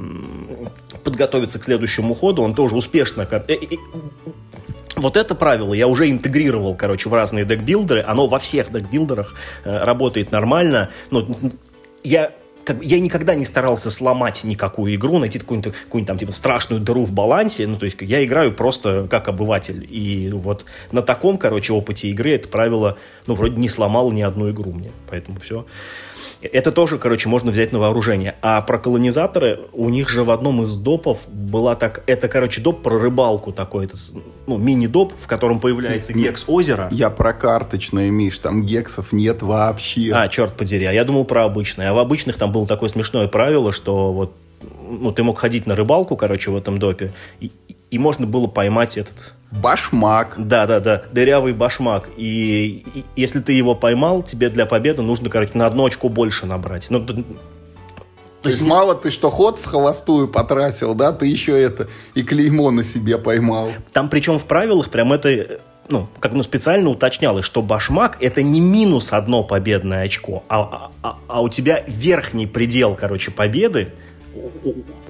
подготовиться 1.04 1.60
к 1.60 1.64
следующему 1.64 2.16
ходу, 2.16 2.42
он 2.42 2.56
тоже 2.56 2.76
успешно... 2.76 3.28
Э, 3.32 3.56
вот 4.96 5.16
это 5.16 5.36
правило 5.36 5.76
я 5.76 5.88
уже 5.88 6.10
интегрировал, 6.10 6.74
короче, 6.74 7.08
в 7.08 7.14
разные 7.14 7.46
декбилдеры. 7.46 8.04
Оно 8.06 8.26
во 8.26 8.40
всех 8.40 8.72
декбилдерах 8.72 9.36
э, 9.64 9.84
работает 9.84 10.32
нормально. 10.32 10.90
Ну, 11.12 11.28
я 12.04 12.32
как, 12.68 12.84
я 12.84 13.00
никогда 13.00 13.34
не 13.34 13.46
старался 13.46 13.90
сломать 13.90 14.44
никакую 14.44 14.94
игру, 14.96 15.20
найти 15.20 15.40
какую-нибудь, 15.40 15.74
какую 15.74 16.04
там 16.04 16.18
типа 16.18 16.34
страшную 16.34 16.82
дыру 16.82 17.06
в 17.06 17.14
балансе. 17.14 17.66
Ну, 17.66 17.78
то 17.78 17.86
есть 17.86 17.96
я 18.02 18.24
играю 18.26 18.54
просто 18.54 19.08
как 19.10 19.30
обыватель. 19.30 19.88
И 19.90 20.30
вот 20.32 20.66
на 20.92 21.02
таком, 21.02 21.38
короче, 21.38 21.72
опыте 21.72 22.10
игры 22.10 22.34
это 22.34 22.50
правило, 22.50 22.98
ну, 23.26 23.36
вроде 23.36 23.56
не 23.56 23.70
сломало 23.70 24.12
ни 24.12 24.22
одну 24.22 24.52
игру 24.52 24.74
мне. 24.74 24.92
Поэтому 25.10 25.40
все. 25.40 25.66
Это 26.42 26.72
тоже, 26.72 26.98
короче, 26.98 27.30
можно 27.30 27.52
взять 27.52 27.72
на 27.72 27.80
вооружение. 27.80 28.36
А 28.42 28.62
про 28.62 28.78
колонизаторы, 28.78 29.62
у 29.74 29.90
них 29.90 30.10
же 30.10 30.24
в 30.24 30.32
одном 30.32 30.64
из 30.64 30.76
допов 30.78 31.28
была 31.30 31.76
так... 31.76 32.04
Это, 32.08 32.28
короче, 32.28 32.62
доп 32.62 32.82
про 32.82 32.98
рыбалку 32.98 33.52
такой, 33.52 33.86
это, 33.86 33.96
ну, 34.48 34.58
мини-доп, 34.58 35.14
в 35.18 35.28
котором 35.28 35.60
появляется 35.60 36.14
гекс 36.14 36.46
озера. 36.48 36.88
Я 36.92 37.10
про 37.10 37.34
карточное, 37.34 38.10
Миш, 38.10 38.38
там 38.40 38.64
гексов 38.64 39.12
нет 39.12 39.42
вообще. 39.42 40.12
А, 40.14 40.28
черт 40.28 40.54
подери, 40.54 40.86
а 40.86 40.92
я 40.92 41.04
думал 41.04 41.26
про 41.26 41.44
обычные. 41.46 41.90
А 41.90 41.94
в 41.94 42.00
обычных 42.00 42.38
там 42.38 42.52
было 42.52 42.66
такое 42.66 42.90
смешное 42.90 43.28
правило, 43.28 43.72
что 43.72 44.12
вот 44.12 44.36
ну, 44.90 45.12
ты 45.12 45.24
мог 45.24 45.38
ходить 45.38 45.68
на 45.68 45.76
рыбалку, 45.76 46.16
короче, 46.16 46.52
в 46.52 46.56
этом 46.56 46.80
допе, 46.80 47.14
и, 47.40 47.52
и 47.92 48.00
можно 48.00 48.26
было 48.26 48.48
поймать 48.48 48.98
этот 48.98 49.34
Башмак. 49.52 50.36
Да, 50.38 50.68
да, 50.68 50.80
да, 50.80 51.04
дырявый 51.12 51.54
башмак. 51.54 52.10
И, 52.18 52.84
и 52.94 53.06
если 53.16 53.40
ты 53.40 53.54
его 53.54 53.76
поймал, 53.76 54.24
тебе 54.24 54.50
для 54.50 54.66
победы 54.66 55.02
нужно, 55.02 55.30
короче, 55.30 55.58
на 55.58 55.66
одну 55.66 55.86
очку 55.86 56.10
больше 56.10 56.46
набрать. 56.46 56.90
Ну, 56.90 57.06
то 58.42 58.50
есть 58.50 58.62
мало 58.62 58.96
ты 58.96 59.12
что 59.12 59.30
ход 59.30 59.58
в 59.58 59.66
холостую 59.66 60.28
потратил, 60.28 60.94
да, 60.94 61.12
ты 61.12 61.26
еще 61.26 61.60
это 61.60 61.88
и 62.14 62.24
клеймо 62.24 62.72
на 62.72 62.84
себе 62.84 63.18
поймал. 63.18 63.72
Там 63.92 64.10
причем 64.10 64.38
в 64.38 64.46
правилах 64.46 64.90
прям 64.90 65.12
это 65.12 65.60
ну, 65.90 66.08
как 66.20 66.34
ну, 66.34 66.44
специально 66.44 66.90
уточнялось, 66.90 67.46
что 67.46 67.62
башмак 67.62 68.18
это 68.22 68.42
не 68.42 68.60
минус 68.60 69.14
одно 69.14 69.44
победное 69.44 70.04
очко, 70.04 70.44
а, 70.50 70.92
а, 71.02 71.18
а 71.28 71.42
у 71.42 71.50
тебя 71.50 71.84
верхний 71.88 72.46
предел, 72.46 72.96
короче, 72.96 73.32
победы 73.32 73.94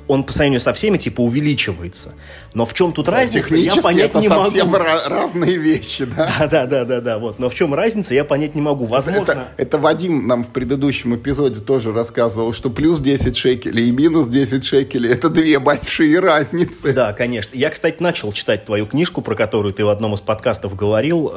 он 0.08 0.24
по 0.24 0.34
сравнению 0.34 0.62
со 0.62 0.74
всеми 0.74 0.98
типа 0.98 1.22
увеличивается. 1.22 2.14
Но 2.54 2.66
в 2.66 2.74
чем 2.74 2.94
тут 2.94 3.08
разница, 3.08 3.56
я 3.56 3.76
понять 3.76 4.12
это 4.12 4.20
не 4.20 4.30
могу. 4.30 4.44
совсем 4.44 4.74
разные 4.76 5.58
вещи, 5.58 6.06
да? 6.06 6.32
Да, 6.40 6.48
да, 6.48 6.66
да, 6.66 6.86
да, 6.86 7.02
да. 7.02 7.18
Вот. 7.20 7.40
Но 7.40 7.50
в 7.50 7.56
чем 7.56 7.74
разница, 7.74 8.14
я 8.14 8.24
понять 8.24 8.56
не 8.56 8.62
могу. 8.62 8.86
Возможно. 8.86 9.32
Это, 9.32 9.48
это 9.58 9.78
Вадим 9.78 10.28
нам 10.28 10.44
в 10.44 10.50
предыдущем 10.50 11.16
эпизоде 11.16 11.60
тоже 11.60 11.92
рассказывал, 11.92 12.54
что 12.54 12.70
плюс 12.70 13.00
10 13.00 13.36
шекелей 13.36 13.90
и 13.90 13.92
минус 13.92 14.28
10 14.28 14.64
шекелей 14.64 15.12
это 15.12 15.30
две 15.30 15.60
большие 15.60 16.20
разницы. 16.20 16.94
Да, 16.94 17.14
конечно. 17.14 17.58
Я, 17.58 17.70
кстати, 17.70 18.02
начал 18.02 18.32
читать 18.32 18.66
твою 18.66 18.86
книжку, 18.86 19.22
про 19.22 19.36
которую 19.36 19.74
ты 19.74 19.86
в 19.86 19.90
одном 19.90 20.14
из 20.14 20.22
подкастов 20.22 20.76
говорил. 20.76 21.32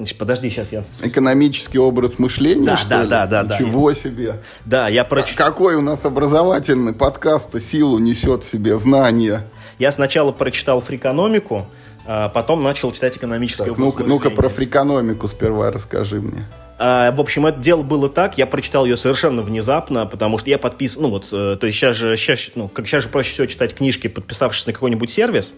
Э, 0.00 0.14
подожди, 0.18 0.50
сейчас 0.50 0.72
я... 0.72 0.82
Экономический 1.02 1.78
образ 1.78 2.18
мышления, 2.18 2.66
да, 2.66 2.76
что 2.76 2.88
да, 2.88 3.02
ли? 3.02 3.08
Да, 3.08 3.26
да, 3.26 3.42
да. 3.44 3.58
Ничего 3.58 3.92
себе. 3.92 4.40
Да, 4.64 4.88
я 4.88 5.04
прочитал... 5.04 5.46
Какой 5.46 5.74
у 5.76 5.82
нас 5.82 6.04
образовательный 6.04 6.92
подкаст 6.92 7.60
силу 7.60 7.98
несет 7.98 8.42
в 8.42 8.50
себе 8.50 8.78
знания. 8.78 9.44
Я 9.78 9.92
сначала 9.92 10.32
прочитал 10.32 10.80
фрикономику, 10.80 11.66
а 12.06 12.28
потом 12.28 12.62
начал 12.62 12.92
читать 12.92 13.16
экономическое 13.16 13.66
так, 13.66 13.78
ну-ка, 13.78 14.04
ну-ка 14.04 14.30
про 14.30 14.48
фрикономику 14.48 15.28
сперва 15.28 15.70
расскажи 15.70 16.20
мне. 16.20 16.46
А, 16.78 17.12
в 17.12 17.20
общем, 17.20 17.46
это 17.46 17.58
дело 17.58 17.82
было 17.82 18.08
так, 18.08 18.38
я 18.38 18.46
прочитал 18.46 18.86
ее 18.86 18.96
совершенно 18.96 19.42
внезапно, 19.42 20.06
потому 20.06 20.38
что 20.38 20.48
я 20.48 20.58
подписан, 20.58 21.02
ну 21.02 21.10
вот, 21.10 21.28
э, 21.30 21.56
то 21.60 21.66
есть 21.66 21.78
сейчас 21.78 21.96
же, 21.96 22.16
сейчас, 22.16 22.52
ну, 22.54 22.68
как 22.68 22.86
сейчас 22.86 23.02
же 23.02 23.10
проще 23.10 23.32
всего 23.32 23.46
читать 23.46 23.74
книжки, 23.74 24.08
подписавшись 24.08 24.66
на 24.66 24.72
какой-нибудь 24.72 25.10
сервис, 25.10 25.54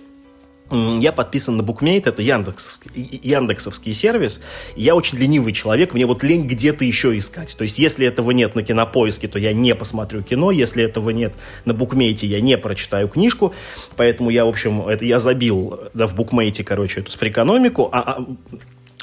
я 0.70 1.12
подписан 1.12 1.56
на 1.56 1.62
Bookmate, 1.62 2.04
это 2.06 2.22
яндексовский, 2.22 3.20
яндексовский 3.22 3.92
сервис. 3.92 4.40
Я 4.74 4.94
очень 4.94 5.18
ленивый 5.18 5.52
человек, 5.52 5.92
мне 5.92 6.06
вот 6.06 6.22
лень 6.22 6.46
где-то 6.46 6.84
еще 6.84 7.16
искать. 7.18 7.56
То 7.56 7.62
есть, 7.62 7.78
если 7.78 8.06
этого 8.06 8.30
нет 8.30 8.54
на 8.54 8.62
кинопоиске, 8.62 9.28
то 9.28 9.38
я 9.38 9.52
не 9.52 9.74
посмотрю 9.74 10.22
кино, 10.22 10.50
если 10.50 10.82
этого 10.84 11.10
нет 11.10 11.34
на 11.64 11.72
Bookmate, 11.72 12.26
я 12.26 12.40
не 12.40 12.56
прочитаю 12.56 13.08
книжку. 13.08 13.54
Поэтому 13.96 14.30
я, 14.30 14.44
в 14.44 14.48
общем, 14.48 14.88
это 14.88 15.04
я 15.04 15.18
забил 15.18 15.80
да, 15.94 16.06
в 16.06 16.18
Bookmate, 16.18 16.64
короче, 16.64 17.00
эту 17.00 17.10
сфрикономику, 17.10 17.88
а, 17.92 18.00
а 18.00 18.26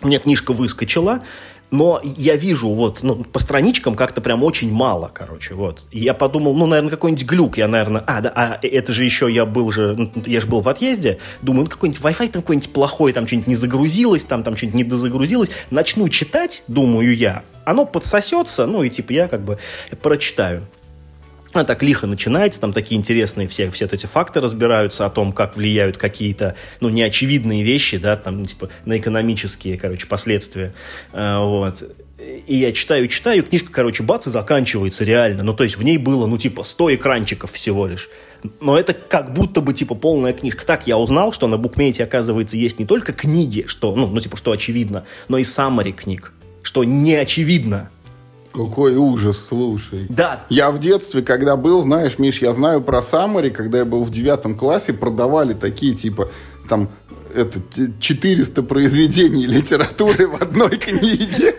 мне 0.02 0.20
книжка 0.20 0.54
выскочила, 0.54 1.24
но 1.72 2.02
я 2.04 2.36
вижу 2.36 2.70
вот 2.70 3.04
ну, 3.04 3.24
по 3.24 3.40
страничкам 3.40 3.96
как-то 3.96 4.22
прям 4.22 4.44
очень 4.44 4.72
мало, 4.72 5.12
короче, 5.14 5.54
вот. 5.54 5.84
И 5.92 6.00
я 6.00 6.14
подумал, 6.14 6.56
ну, 6.56 6.66
наверное, 6.66 6.92
какой-нибудь 6.92 7.26
глюк, 7.26 7.58
я, 7.58 7.68
наверное, 7.68 8.04
а, 8.08 8.22
да, 8.22 8.32
а 8.36 8.60
это 8.62 8.94
же 8.94 9.04
еще 9.04 9.32
я 9.32 9.46
был 9.46 9.72
же, 9.72 9.96
ну, 9.98 10.12
я 10.26 10.42
же 10.42 10.48
был 10.48 10.62
в 10.62 10.70
отъезде, 10.70 11.20
думаю, 11.42 11.66
ну, 11.66 11.70
какой-нибудь 11.70 12.02
Wi-Fi 12.02 12.30
там 12.30 12.42
какой-нибудь 12.42 12.72
плохой, 12.72 13.14
там 13.14 13.28
что-нибудь 13.28 13.48
не 13.48 13.56
загрузилось, 13.56 14.24
там, 14.26 14.44
там 14.44 14.56
что-нибудь 14.58 14.78
не 14.78 14.84
дозагрузилось, 14.84 15.52
начну 15.70 16.10
читать, 16.10 16.64
думаю 16.68 17.16
я, 17.16 17.44
оно 17.66 17.86
подсосется, 17.86 18.66
ну, 18.66 18.84
и 18.84 18.90
типа 18.90 19.12
я 19.14 19.28
как 19.28 19.42
бы 19.42 19.60
прочитаю. 20.02 20.64
А 21.54 21.64
так 21.64 21.82
лихо 21.82 22.06
начинается, 22.06 22.62
там 22.62 22.74
такие 22.74 23.00
интересные 23.00 23.48
все, 23.48 23.72
все 23.72 23.86
эти 23.86 24.06
факты 24.06 24.40
разбираются 24.40 25.06
о 25.06 25.10
том, 25.10 25.32
как 25.32 25.56
влияют 25.56 25.98
какие-то, 25.98 26.56
ну, 26.80 26.90
неочевидные 26.90 27.64
вещи, 27.64 27.98
да, 27.98 28.16
там, 28.18 28.46
типа, 28.46 28.70
на 28.86 29.00
экономические, 29.00 29.78
короче, 29.78 30.06
последствия. 30.06 30.74
А, 31.12 31.44
вот. 31.44 31.84
и 32.20 32.56
я 32.56 32.72
читаю, 32.72 33.08
читаю, 33.08 33.44
книжка, 33.44 33.72
короче, 33.72 34.04
бац, 34.04 34.28
и 34.28 34.30
заканчивается 34.30 35.04
реально. 35.04 35.42
Ну, 35.42 35.54
то 35.56 35.64
есть 35.64 35.78
в 35.78 35.84
ней 35.84 35.98
было, 35.98 36.28
ну, 36.28 36.38
типа, 36.38 36.64
100 36.64 36.96
экранчиков 36.96 37.52
всего 37.52 37.88
лишь. 37.88 38.10
Но 38.62 38.78
это 38.78 38.94
как 38.94 39.34
будто 39.34 39.62
бы, 39.62 39.74
типа, 39.74 39.96
полная 39.96 40.34
книжка. 40.34 40.66
Так 40.66 40.86
я 40.86 40.98
узнал, 40.98 41.34
что 41.34 41.48
на 41.48 41.58
букмете, 41.58 42.04
оказывается, 42.04 42.58
есть 42.58 42.78
не 42.78 42.86
только 42.86 43.12
книги, 43.12 43.66
что, 43.68 43.96
ну, 43.96 44.06
ну 44.08 44.20
типа, 44.20 44.38
что 44.38 44.52
очевидно, 44.52 45.06
но 45.28 45.40
и 45.40 45.44
саммари 45.44 45.92
книг, 45.92 46.34
что 46.62 46.84
не 46.84 47.16
очевидно. 47.16 47.90
Какой 48.52 48.96
ужас, 48.96 49.46
слушай. 49.48 50.08
Да. 50.10 50.46
Я 50.50 50.72
в 50.72 50.80
детстве, 50.80 51.22
когда 51.22 51.56
был, 51.56 51.84
знаешь, 51.84 52.18
Миш, 52.18 52.42
я 52.42 52.54
знаю 52.54 52.82
про 52.82 53.02
Самари, 53.02 53.50
когда 53.50 53.80
я 53.80 53.86
был 53.86 54.04
в 54.04 54.10
девятом 54.10 54.56
классе, 54.56 54.94
продавали 54.94 55.54
такие, 55.54 55.94
типа, 55.94 56.30
там, 56.68 56.90
это 57.34 57.60
400 58.00 58.64
произведений 58.64 59.46
литературы 59.46 60.28
в 60.28 60.42
одной 60.42 60.78
книге. 60.78 61.54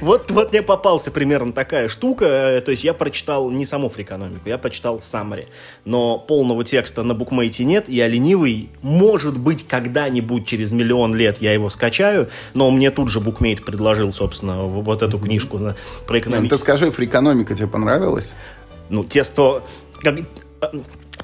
Вот, 0.00 0.30
вот 0.30 0.52
мне 0.52 0.62
попался 0.62 1.10
примерно 1.10 1.52
такая 1.52 1.88
штука. 1.88 2.62
То 2.64 2.70
есть 2.70 2.84
я 2.84 2.94
прочитал 2.94 3.50
не 3.50 3.64
саму 3.64 3.88
фрикономику, 3.88 4.48
я 4.48 4.58
прочитал 4.58 5.00
Самари. 5.00 5.48
Но 5.84 6.18
полного 6.18 6.64
текста 6.64 7.02
на 7.02 7.14
букмейте 7.14 7.64
нет. 7.64 7.88
Я 7.88 8.08
ленивый. 8.08 8.70
Может 8.82 9.38
быть, 9.38 9.66
когда-нибудь 9.66 10.46
через 10.46 10.72
миллион 10.72 11.14
лет 11.14 11.38
я 11.40 11.52
его 11.52 11.70
скачаю. 11.70 12.28
Но 12.54 12.70
мне 12.70 12.90
тут 12.90 13.10
же 13.10 13.20
букмейт 13.20 13.64
предложил, 13.64 14.12
собственно, 14.12 14.62
вот 14.64 15.02
эту 15.02 15.18
книжку 15.18 15.60
про 16.06 16.18
экономику. 16.18 16.56
Ты 16.56 16.60
скажи, 16.60 16.90
фрикономика 16.90 17.54
тебе 17.54 17.68
понравилась? 17.68 18.34
Ну, 18.88 19.04
те 19.04 19.24
100 19.24 19.64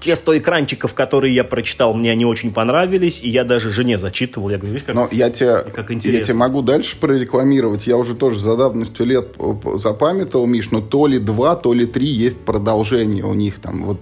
те 0.02 0.16
100 0.16 0.38
экранчиков, 0.38 0.94
которые 0.94 1.32
я 1.32 1.44
прочитал, 1.44 1.94
мне 1.94 2.10
они 2.10 2.26
очень 2.26 2.52
понравились, 2.52 3.22
и 3.22 3.28
я 3.28 3.44
даже 3.44 3.72
жене 3.72 3.98
зачитывал. 3.98 4.50
Я 4.50 4.58
говорю, 4.58 4.72
видишь, 4.72 4.84
как, 4.84 4.96
Но 4.96 5.08
я 5.12 5.30
тебе, 5.30 5.58
как 5.58 5.92
интересно. 5.92 6.18
Я 6.18 6.24
тебе 6.24 6.34
могу 6.34 6.62
дальше 6.62 6.96
прорекламировать. 6.98 7.86
Я 7.86 7.96
уже 7.96 8.16
тоже 8.16 8.40
за 8.40 8.56
давностью 8.56 9.06
лет 9.06 9.36
запамятовал, 9.76 10.46
Миш, 10.46 10.72
но 10.72 10.80
то 10.80 11.06
ли 11.06 11.20
два, 11.20 11.54
то 11.54 11.72
ли 11.72 11.86
три 11.86 12.06
есть 12.06 12.40
продолжение 12.40 13.24
у 13.24 13.34
них 13.34 13.60
там. 13.60 13.84
Вот 13.84 14.00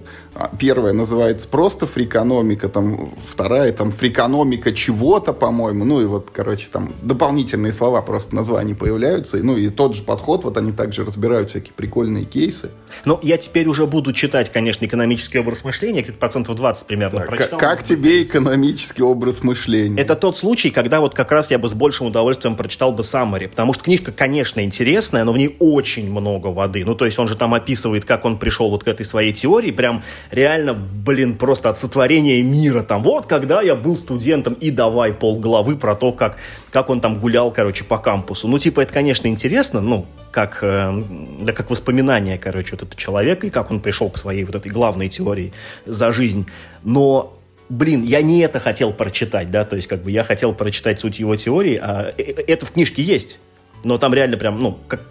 первая 0.59 0.93
называется 0.93 1.47
просто 1.47 1.85
фрикономика, 1.85 2.69
там 2.69 3.13
вторая 3.29 3.71
там 3.73 3.91
фрикономика 3.91 4.73
чего-то, 4.73 5.33
по-моему. 5.33 5.85
Ну 5.85 6.01
и 6.01 6.05
вот, 6.05 6.29
короче, 6.31 6.67
там 6.71 6.93
дополнительные 7.01 7.73
слова 7.73 8.01
просто 8.01 8.35
названия 8.35 8.75
появляются. 8.75 9.37
Ну 9.37 9.57
и 9.57 9.69
тот 9.69 9.95
же 9.95 10.03
подход, 10.03 10.43
вот 10.43 10.57
они 10.57 10.71
также 10.71 11.03
разбирают 11.03 11.49
всякие 11.49 11.73
прикольные 11.73 12.25
кейсы. 12.25 12.71
Ну, 13.05 13.19
я 13.21 13.37
теперь 13.37 13.67
уже 13.67 13.85
буду 13.87 14.13
читать, 14.13 14.51
конечно, 14.51 14.85
экономический 14.85 15.39
образ 15.39 15.63
мышления, 15.63 16.01
где-то 16.01 16.17
процентов 16.17 16.55
20 16.55 16.87
примерно 16.87 17.19
да, 17.19 17.25
прочитал. 17.25 17.59
Как 17.59 17.83
тебе 17.83 18.23
экономический 18.23 19.03
образ 19.03 19.43
мышления? 19.43 20.01
Это 20.01 20.15
тот 20.15 20.37
случай, 20.37 20.69
когда 20.69 20.99
вот 20.99 21.13
как 21.13 21.31
раз 21.31 21.51
я 21.51 21.59
бы 21.59 21.67
с 21.67 21.73
большим 21.73 22.07
удовольствием 22.07 22.55
прочитал 22.55 22.91
бы 22.91 23.03
Саммари, 23.03 23.47
потому 23.47 23.73
что 23.73 23.83
книжка, 23.83 24.11
конечно, 24.11 24.61
интересная, 24.61 25.23
но 25.23 25.31
в 25.31 25.37
ней 25.37 25.55
очень 25.59 26.09
много 26.09 26.47
воды. 26.47 26.83
Ну, 26.85 26.95
то 26.95 27.05
есть 27.05 27.17
он 27.19 27.27
же 27.27 27.35
там 27.35 27.53
описывает, 27.53 28.05
как 28.05 28.25
он 28.25 28.37
пришел 28.37 28.69
вот 28.69 28.83
к 28.83 28.87
этой 28.87 29.05
своей 29.05 29.33
теории, 29.33 29.71
прям 29.71 30.03
реально, 30.29 30.73
блин, 30.73 31.35
просто 31.35 31.69
от 31.69 31.79
сотворения 31.79 32.41
мира. 32.43 32.83
Там 32.83 33.01
вот, 33.03 33.25
когда 33.25 33.61
я 33.61 33.75
был 33.75 33.95
студентом, 33.95 34.53
и 34.53 34.71
давай 34.71 35.13
пол 35.13 35.39
головы 35.39 35.75
про 35.75 35.95
то, 35.95 36.11
как, 36.11 36.37
как 36.71 36.89
он 36.89 37.01
там 37.01 37.19
гулял, 37.19 37.51
короче, 37.51 37.83
по 37.83 37.97
кампусу. 37.97 38.47
Ну, 38.47 38.59
типа, 38.59 38.81
это, 38.81 38.93
конечно, 38.93 39.27
интересно, 39.27 39.81
ну, 39.81 40.05
как, 40.31 40.59
э, 40.61 41.03
да, 41.41 41.53
как 41.53 41.69
воспоминание, 41.69 42.37
короче, 42.37 42.71
вот 42.71 42.83
этого 42.83 42.95
человека, 42.95 43.47
и 43.47 43.49
как 43.49 43.71
он 43.71 43.79
пришел 43.79 44.09
к 44.09 44.17
своей 44.17 44.43
вот 44.43 44.55
этой 44.55 44.71
главной 44.71 45.09
теории 45.09 45.53
за 45.85 46.11
жизнь. 46.11 46.47
Но 46.83 47.37
блин, 47.71 48.03
я 48.03 48.21
не 48.21 48.41
это 48.41 48.59
хотел 48.59 48.91
прочитать, 48.91 49.49
да, 49.49 49.63
то 49.63 49.77
есть 49.77 49.87
как 49.87 50.03
бы 50.03 50.11
я 50.11 50.23
хотел 50.23 50.53
прочитать 50.53 50.99
суть 50.99 51.19
его 51.19 51.35
теории, 51.37 51.79
а 51.81 52.13
э, 52.17 52.21
э, 52.21 52.43
это 52.47 52.65
в 52.65 52.71
книжке 52.71 53.01
есть, 53.01 53.39
но 53.83 53.97
там 53.97 54.13
реально 54.13 54.37
прям, 54.37 54.59
ну, 54.59 54.77
как, 54.87 55.01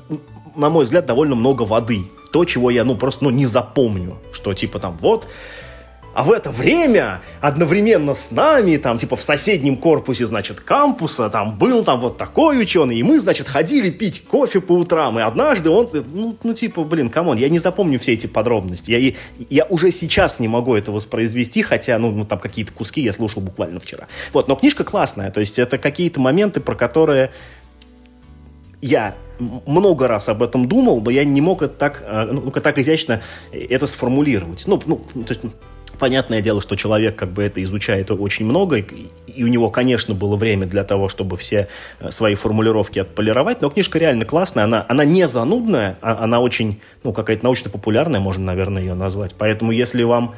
на 0.55 0.69
мой 0.69 0.85
взгляд, 0.85 1.07
довольно 1.07 1.35
много 1.35 1.63
воды. 1.63 2.05
То, 2.33 2.45
чего 2.45 2.71
я, 2.71 2.85
ну, 2.85 2.97
просто, 2.97 3.25
ну, 3.25 3.31
не 3.31 3.47
запомню. 3.47 4.19
Что, 4.33 4.55
типа, 4.55 4.79
там, 4.79 4.97
вот, 5.01 5.27
а 6.13 6.25
в 6.25 6.33
это 6.33 6.51
время 6.51 7.21
одновременно 7.41 8.15
с 8.15 8.33
нами, 8.33 8.77
там, 8.79 8.99
типа, 8.99 9.15
в 9.15 9.23
соседнем 9.23 9.77
корпусе, 9.77 10.27
значит, 10.27 10.61
кампуса, 10.61 11.31
там, 11.31 11.57
был 11.57 11.85
там 11.85 12.01
вот 12.01 12.19
такой 12.19 12.61
ученый, 12.61 12.99
и 12.99 13.03
мы, 13.05 13.21
значит, 13.21 13.49
ходили 13.49 13.91
пить 13.91 14.25
кофе 14.25 14.61
по 14.61 14.73
утрам, 14.73 15.19
и 15.21 15.23
однажды 15.23 15.71
он, 15.71 15.89
ну, 15.93 16.37
ну 16.43 16.55
типа, 16.55 16.83
блин, 16.83 17.11
come 17.11 17.27
on, 17.27 17.39
я 17.39 17.49
не 17.49 17.61
запомню 17.61 18.01
все 18.01 18.15
эти 18.15 18.27
подробности. 18.27 18.91
Я, 18.91 19.15
я 19.51 19.65
уже 19.67 19.93
сейчас 19.93 20.41
не 20.41 20.49
могу 20.49 20.75
это 20.75 20.91
воспроизвести, 20.91 21.63
хотя, 21.63 21.97
ну, 21.99 22.11
ну 22.11 22.25
там 22.25 22.41
какие-то 22.41 22.73
куски 22.73 23.03
я 23.03 23.13
слушал 23.13 23.41
буквально 23.41 23.79
вчера. 23.79 24.09
Вот, 24.33 24.49
но 24.49 24.57
книжка 24.57 24.83
классная, 24.83 25.31
то 25.31 25.39
есть 25.39 25.61
это 25.61 25.79
какие-то 25.79 26.21
моменты, 26.21 26.61
про 26.61 26.75
которые 26.75 27.31
я 28.83 29.15
много 29.67 30.09
раз 30.09 30.29
об 30.29 30.43
этом 30.43 30.69
думал, 30.69 31.01
но 31.01 31.11
я 31.11 31.25
не 31.25 31.41
мог 31.41 31.63
это 31.63 31.75
так, 31.75 32.05
э, 32.07 32.31
ну, 32.33 32.51
так 32.51 32.79
изящно 32.79 33.21
это 33.53 33.87
сформулировать. 33.87 34.65
Ну, 34.67 34.81
ну, 34.87 34.97
то 34.97 35.31
есть, 35.33 35.43
понятное 35.99 36.41
дело, 36.41 36.61
что 36.61 36.77
человек 36.77 37.17
как 37.17 37.31
бы 37.31 37.43
это 37.43 37.63
изучает 37.63 38.11
очень 38.11 38.47
много, 38.47 38.77
и 38.77 39.45
у 39.45 39.47
него, 39.47 39.71
конечно, 39.71 40.15
было 40.15 40.37
время 40.37 40.67
для 40.67 40.83
того, 40.83 41.09
чтобы 41.09 41.37
все 41.37 41.69
э, 42.01 42.11
свои 42.11 42.35
формулировки 42.35 42.99
отполировать, 42.99 43.63
но 43.63 43.71
книжка 43.71 43.99
реально 43.99 44.25
классная, 44.25 44.65
она, 44.65 44.85
она 44.89 45.05
не 45.05 45.29
занудная, 45.29 45.99
а 46.01 46.25
она 46.25 46.41
очень, 46.41 46.81
ну, 47.05 47.13
какая-то 47.13 47.45
научно-популярная, 47.45 48.21
можно, 48.21 48.45
наверное, 48.45 48.83
ее 48.83 48.95
назвать. 48.95 49.35
Поэтому, 49.39 49.73
если 49.73 50.03
вам 50.03 50.35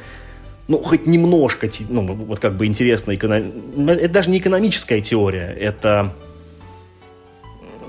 ну, 0.68 0.78
хоть 0.78 1.06
немножко, 1.06 1.68
ну, 1.88 2.02
вот 2.02 2.38
как 2.38 2.56
бы 2.56 2.66
интересно, 2.66 3.14
эконом... 3.14 3.52
это 3.88 4.08
даже 4.08 4.30
не 4.30 4.38
экономическая 4.38 5.00
теория, 5.00 5.56
это 5.58 6.12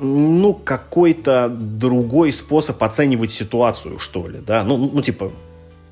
ну, 0.01 0.53
какой-то 0.53 1.49
другой 1.49 2.31
способ 2.31 2.81
оценивать 2.83 3.31
ситуацию, 3.31 3.99
что 3.99 4.27
ли, 4.27 4.39
да, 4.45 4.63
ну, 4.63 4.77
ну 4.77 5.01
типа, 5.01 5.31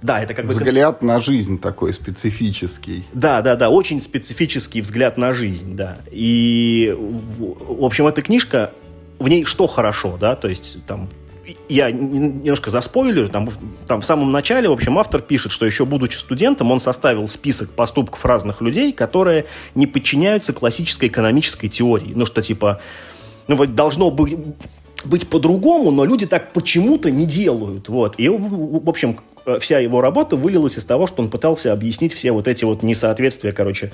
да, 0.02 0.22
это 0.22 0.34
как 0.34 0.46
бы... 0.46 0.54
Взгляд 0.54 1.04
на 1.04 1.22
жизнь 1.22 1.60
такой 1.60 1.94
специфический. 1.94 3.06
Да, 3.14 3.42
да, 3.42 3.56
да, 3.56 3.70
очень 3.70 4.02
специфический 4.02 4.82
взгляд 4.82 5.18
на 5.18 5.34
жизнь, 5.34 5.76
да. 5.76 6.00
И, 6.12 6.96
в 6.98 7.84
общем, 7.84 8.08
эта 8.08 8.24
книжка, 8.24 8.72
в 9.20 9.28
ней 9.28 9.46
что 9.46 9.68
хорошо, 9.68 10.18
да, 10.20 10.36
то 10.36 10.48
есть 10.48 10.84
там 10.86 11.08
я 11.70 11.92
немножко 11.92 12.70
заспойлю, 12.70 13.28
там, 13.28 13.50
там 13.88 14.02
в 14.02 14.06
самом 14.06 14.32
начале, 14.32 14.70
в 14.70 14.72
общем, 14.72 14.98
автор 14.98 15.22
пишет, 15.22 15.52
что 15.52 15.66
еще 15.66 15.86
будучи 15.86 16.18
студентом, 16.18 16.72
он 16.72 16.80
составил 16.80 17.28
список 17.28 17.72
поступков 17.72 18.24
разных 18.26 18.62
людей, 18.62 18.94
которые 18.94 19.46
не 19.76 19.88
подчиняются 19.88 20.54
классической 20.54 21.10
экономической 21.10 21.68
теории. 21.68 22.14
Ну, 22.16 22.26
что 22.26 22.42
типа, 22.42 22.82
ну 23.52 23.58
вот 23.58 23.76
должно 23.76 24.10
быть 24.12 24.38
быть 25.04 25.28
по-другому, 25.28 25.92
но 25.92 26.06
люди 26.06 26.26
так 26.28 26.54
почему-то 26.54 27.10
не 27.10 27.26
делают. 27.26 27.90
Вот. 27.90 28.16
И, 28.20 28.30
в 28.30 28.88
общем, 28.88 29.18
вся 29.60 29.80
его 29.80 30.00
работа 30.00 30.36
вылилась 30.36 30.78
из 30.78 30.86
того, 30.86 31.08
что 31.08 31.24
он 31.24 31.30
пытался 31.30 31.74
объяснить 31.74 32.14
все 32.14 32.32
вот 32.32 32.48
эти 32.48 32.66
вот 32.66 32.84
несоответствия, 32.84 33.52
короче, 33.52 33.92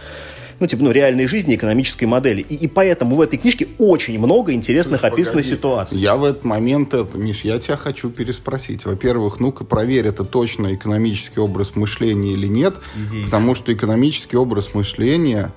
ну, 0.60 0.68
типа, 0.68 0.84
ну, 0.84 0.92
реальной 0.92 1.28
жизни, 1.28 1.56
экономической 1.56 2.06
модели. 2.06 2.42
И, 2.42 2.56
и 2.56 2.68
поэтому 2.68 3.16
в 3.16 3.22
этой 3.22 3.38
книжке 3.38 3.68
очень 3.78 4.20
много 4.20 4.54
интересных 4.54 5.02
Слушай, 5.02 5.14
описано 5.14 5.38
погоди. 5.38 5.56
ситуаций. 5.56 6.00
Я 6.00 6.16
в 6.16 6.26
этот 6.26 6.44
момент, 6.44 6.94
это, 6.94 7.18
Миш, 7.18 7.42
я 7.46 7.60
тебя 7.60 7.78
хочу 7.78 8.10
переспросить. 8.10 8.84
Во-первых, 8.84 9.40
ну-ка 9.40 9.64
проверь, 9.64 10.08
это 10.08 10.26
точно 10.26 10.74
экономический 10.76 11.40
образ 11.40 11.76
мышления 11.76 12.34
или 12.34 12.48
нет. 12.48 12.76
Изи. 13.02 13.24
Потому 13.24 13.56
что 13.56 13.72
экономический 13.72 14.36
образ 14.36 14.74
мышления 14.74 15.54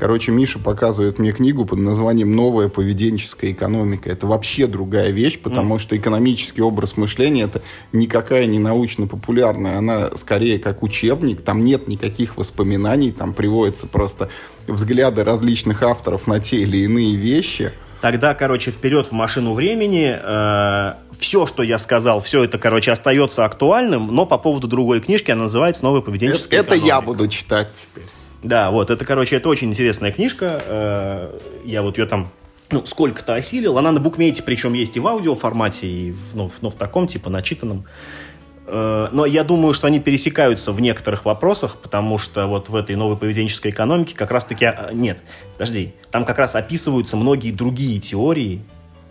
Короче, 0.00 0.32
Миша 0.32 0.58
показывает 0.58 1.18
мне 1.18 1.30
книгу 1.30 1.66
под 1.66 1.78
названием 1.78 2.34
«Новая 2.34 2.70
поведенческая 2.70 3.52
экономика». 3.52 4.08
Это 4.08 4.26
вообще 4.26 4.66
другая 4.66 5.10
вещь, 5.10 5.38
потому 5.38 5.74
mm. 5.74 5.78
что 5.78 5.94
экономический 5.94 6.62
образ 6.62 6.96
мышления– 6.96 7.42
это 7.44 7.60
никакая 7.92 8.46
не 8.46 8.58
научно-популярная. 8.58 9.76
Она 9.76 10.16
скорее 10.16 10.58
как 10.58 10.82
учебник. 10.82 11.42
Там 11.42 11.64
нет 11.66 11.86
никаких 11.86 12.38
воспоминаний. 12.38 13.12
Там 13.12 13.34
приводятся 13.34 13.86
просто 13.86 14.30
взгляды 14.66 15.22
различных 15.22 15.82
авторов 15.82 16.26
на 16.26 16.40
те 16.40 16.62
или 16.62 16.78
иные 16.78 17.14
вещи. 17.16 17.70
Тогда, 18.00 18.32
короче, 18.32 18.70
вперед 18.70 19.08
в 19.08 19.12
машину 19.12 19.52
времени. 19.52 20.18
Э, 20.18 20.94
все, 21.18 21.44
что 21.44 21.62
я 21.62 21.78
сказал, 21.78 22.22
все 22.22 22.44
это, 22.44 22.56
короче, 22.56 22.90
остается 22.90 23.44
актуальным, 23.44 24.06
но 24.06 24.24
по 24.24 24.38
поводу 24.38 24.66
другой 24.66 25.02
книжки, 25.02 25.30
она 25.30 25.42
называется 25.42 25.84
«Новая 25.84 26.00
поведенческая 26.00 26.60
это, 26.60 26.68
экономика». 26.68 26.86
Это 26.86 26.86
я 26.86 27.00
буду 27.02 27.28
читать 27.28 27.68
теперь. 27.74 28.06
Да, 28.42 28.70
вот, 28.70 28.90
это, 28.90 29.04
короче, 29.04 29.36
это 29.36 29.48
очень 29.48 29.68
интересная 29.68 30.12
книжка. 30.12 30.62
Э, 30.64 31.38
я 31.64 31.82
вот 31.82 31.98
ее 31.98 32.06
там 32.06 32.30
ну, 32.70 32.86
сколько-то 32.86 33.34
осилил. 33.34 33.76
Она 33.78 33.92
на 33.92 34.00
букмете, 34.00 34.42
причем 34.42 34.72
есть 34.72 34.96
и 34.96 35.00
в 35.00 35.06
аудио 35.06 35.34
формате, 35.34 35.86
и 35.86 36.12
в, 36.12 36.34
ну, 36.34 36.48
в, 36.48 36.62
ну, 36.62 36.70
в 36.70 36.74
таком, 36.74 37.06
типа, 37.06 37.28
начитанном. 37.28 37.84
Э, 38.66 39.08
но 39.12 39.26
я 39.26 39.44
думаю, 39.44 39.74
что 39.74 39.88
они 39.88 40.00
пересекаются 40.00 40.72
в 40.72 40.80
некоторых 40.80 41.24
вопросах, 41.24 41.76
потому 41.82 42.16
что 42.16 42.46
вот 42.46 42.68
в 42.68 42.76
этой 42.76 42.96
новой 42.96 43.16
поведенческой 43.16 43.72
экономике 43.72 44.16
как 44.16 44.30
раз-таки... 44.30 44.64
А, 44.64 44.90
нет, 44.92 45.22
подожди. 45.54 45.94
Там 46.10 46.24
как 46.24 46.38
раз 46.38 46.54
описываются 46.54 47.16
многие 47.16 47.50
другие 47.50 48.00
теории, 48.00 48.62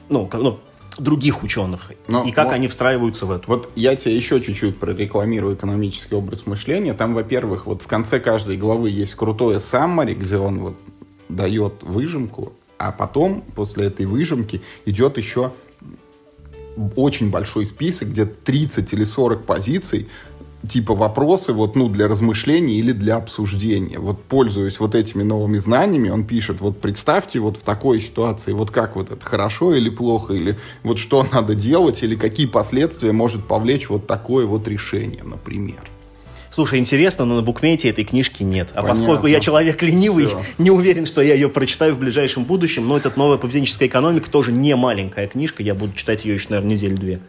ну, 0.10 0.30
ну 0.34 0.60
других 0.99 1.43
ученых 1.43 1.91
Но, 2.07 2.23
и 2.23 2.31
как 2.31 2.47
вот, 2.47 2.53
они 2.53 2.67
встраиваются 2.67 3.25
в 3.25 3.31
это. 3.31 3.43
Вот 3.47 3.69
я 3.75 3.95
тебе 3.95 4.15
еще 4.15 4.41
чуть-чуть 4.41 4.77
прорекламирую 4.77 5.55
экономический 5.55 6.15
образ 6.15 6.45
мышления. 6.45 6.93
Там, 6.93 7.13
во-первых, 7.13 7.65
вот 7.65 7.81
в 7.81 7.88
конце 7.88 8.19
каждой 8.19 8.57
главы 8.57 8.89
есть 8.89 9.15
крутое 9.15 9.57
summary, 9.57 10.13
где 10.13 10.38
он 10.38 10.59
вот 10.59 10.75
дает 11.29 11.83
выжимку 11.83 12.53
А 12.77 12.91
потом, 12.91 13.41
после 13.55 13.85
этой 13.85 14.05
выжимки, 14.05 14.62
идет 14.85 15.17
еще 15.17 15.51
очень 16.95 17.29
большой 17.29 17.65
список, 17.65 18.09
где 18.09 18.25
30 18.25 18.93
или 18.93 19.03
40 19.03 19.45
позиций, 19.45 20.07
типа 20.67 20.93
вопросы 20.93 21.54
вот, 21.54 21.76
ну, 21.76 21.89
для 21.89 22.08
размышлений 22.08 22.76
или 22.76 22.91
для 22.91 23.15
обсуждения. 23.15 24.00
Вот 24.00 24.24
пользуясь 24.24 24.80
вот 24.80 24.95
этими 24.95 25.24
новыми 25.24 25.58
знаниями, 25.58 26.10
он 26.10 26.26
пишет, 26.26 26.62
вот 26.62 26.82
представьте 26.82 27.39
вот 27.39 27.58
в 27.58 27.62
такой 27.62 28.02
ситуации, 28.02 28.52
вот 28.52 28.72
как 28.72 28.95
вот 28.95 29.12
это, 29.12 29.26
хорошо 29.26 29.74
или 29.74 29.89
плохо, 29.89 30.34
или 30.34 30.58
вот 30.84 31.00
что 31.00 31.26
надо 31.32 31.56
делать, 31.56 32.04
или 32.04 32.15
какие 32.15 32.48
последствия 32.48 33.12
может 33.12 33.45
повлечь 33.45 33.89
вот 33.89 34.08
такое 34.08 34.45
вот 34.45 34.67
решение, 34.67 35.24
например. 35.24 35.80
Слушай, 36.52 36.80
интересно, 36.80 37.26
но 37.26 37.36
на 37.36 37.41
букмете 37.41 37.89
этой 37.89 38.04
книжки 38.04 38.43
нет. 38.43 38.69
А 38.74 38.82
Понятно. 38.82 38.95
поскольку 38.95 39.28
я 39.28 39.39
человек 39.39 39.82
ленивый, 39.82 40.26
Все. 40.26 40.43
не 40.58 40.72
уверен, 40.72 41.06
что 41.06 41.22
я 41.22 41.36
ее 41.36 41.48
прочитаю 41.48 41.93
в 41.93 42.00
ближайшем 42.00 42.43
будущем, 42.43 42.88
но 42.88 42.98
этот 42.98 43.17
новая 43.17 43.38
поведенческая 43.38 43.88
экономика 43.88 44.30
тоже 44.30 44.52
не 44.52 44.76
маленькая 44.76 45.28
книжка, 45.28 45.63
я 45.63 45.76
буду 45.76 45.93
читать 45.93 46.26
ее 46.26 46.34
еще, 46.34 46.48
наверное, 46.50 46.74
неделю-две. 46.74 47.19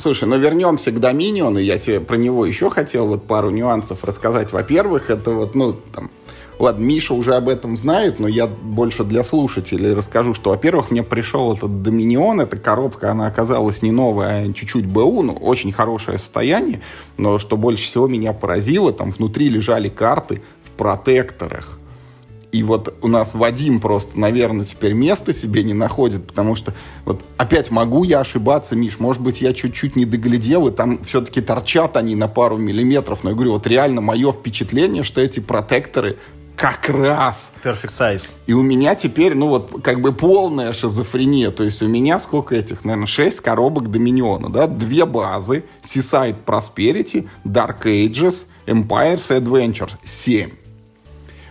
Слушай, 0.00 0.28
ну 0.28 0.38
вернемся 0.38 0.92
к 0.92 0.98
Доминиону. 0.98 1.58
Я 1.58 1.78
тебе 1.78 2.00
про 2.00 2.16
него 2.16 2.46
еще 2.46 2.70
хотел 2.70 3.06
вот 3.06 3.26
пару 3.26 3.50
нюансов 3.50 4.02
рассказать. 4.02 4.50
Во-первых, 4.50 5.10
это 5.10 5.32
вот, 5.32 5.54
ну, 5.54 5.74
там, 5.94 6.10
Ладно, 6.58 6.84
Миша 6.84 7.14
уже 7.14 7.36
об 7.36 7.48
этом 7.48 7.74
знает, 7.74 8.18
но 8.18 8.28
я 8.28 8.46
больше 8.46 9.02
для 9.02 9.24
слушателей 9.24 9.94
расскажу, 9.94 10.34
что, 10.34 10.50
во-первых, 10.50 10.90
мне 10.90 11.02
пришел 11.02 11.54
этот 11.54 11.82
Доминион, 11.82 12.42
эта 12.42 12.58
коробка, 12.58 13.10
она 13.10 13.26
оказалась 13.26 13.80
не 13.80 13.90
новая, 13.90 14.44
а 14.44 14.52
чуть-чуть 14.52 14.84
БУ, 14.84 15.22
ну, 15.22 15.32
очень 15.32 15.72
хорошее 15.72 16.18
состояние, 16.18 16.82
но 17.16 17.38
что 17.38 17.56
больше 17.56 17.84
всего 17.84 18.08
меня 18.08 18.34
поразило, 18.34 18.92
там 18.92 19.10
внутри 19.10 19.48
лежали 19.48 19.88
карты 19.88 20.42
в 20.62 20.70
протекторах. 20.72 21.79
И 22.52 22.62
вот 22.62 22.94
у 23.02 23.08
нас 23.08 23.34
Вадим 23.34 23.80
просто, 23.80 24.18
наверное, 24.18 24.64
теперь 24.64 24.92
место 24.92 25.32
себе 25.32 25.62
не 25.62 25.74
находит, 25.74 26.26
потому 26.26 26.56
что 26.56 26.74
вот 27.04 27.22
опять 27.36 27.70
могу 27.70 28.02
я 28.02 28.20
ошибаться, 28.20 28.74
Миш, 28.74 28.98
может 28.98 29.22
быть, 29.22 29.40
я 29.40 29.52
чуть-чуть 29.52 29.94
не 29.96 30.04
доглядел, 30.04 30.66
и 30.68 30.72
там 30.72 31.02
все-таки 31.04 31.40
торчат 31.40 31.96
они 31.96 32.16
на 32.16 32.26
пару 32.26 32.56
миллиметров, 32.56 33.22
но 33.22 33.30
я 33.30 33.36
говорю, 33.36 33.52
вот 33.52 33.66
реально 33.66 34.00
мое 34.00 34.32
впечатление, 34.32 35.04
что 35.04 35.20
эти 35.20 35.38
протекторы 35.38 36.16
как 36.56 36.90
раз. 36.90 37.52
Perfect 37.64 37.90
size. 37.90 38.34
И 38.46 38.52
у 38.52 38.60
меня 38.60 38.94
теперь, 38.94 39.34
ну 39.34 39.48
вот, 39.48 39.80
как 39.82 40.02
бы 40.02 40.12
полная 40.12 40.74
шизофрения. 40.74 41.50
То 41.50 41.64
есть 41.64 41.82
у 41.82 41.88
меня 41.88 42.18
сколько 42.18 42.54
этих, 42.54 42.84
наверное, 42.84 43.06
6 43.06 43.40
коробок 43.40 43.90
Доминиона, 43.90 44.50
да? 44.50 44.66
Две 44.66 45.06
базы. 45.06 45.64
Seaside 45.82 46.36
Prosperity, 46.44 47.30
Dark 47.46 47.84
Ages, 47.84 48.48
Empires 48.66 49.30
Adventures. 49.30 49.92
Семь 50.04 50.50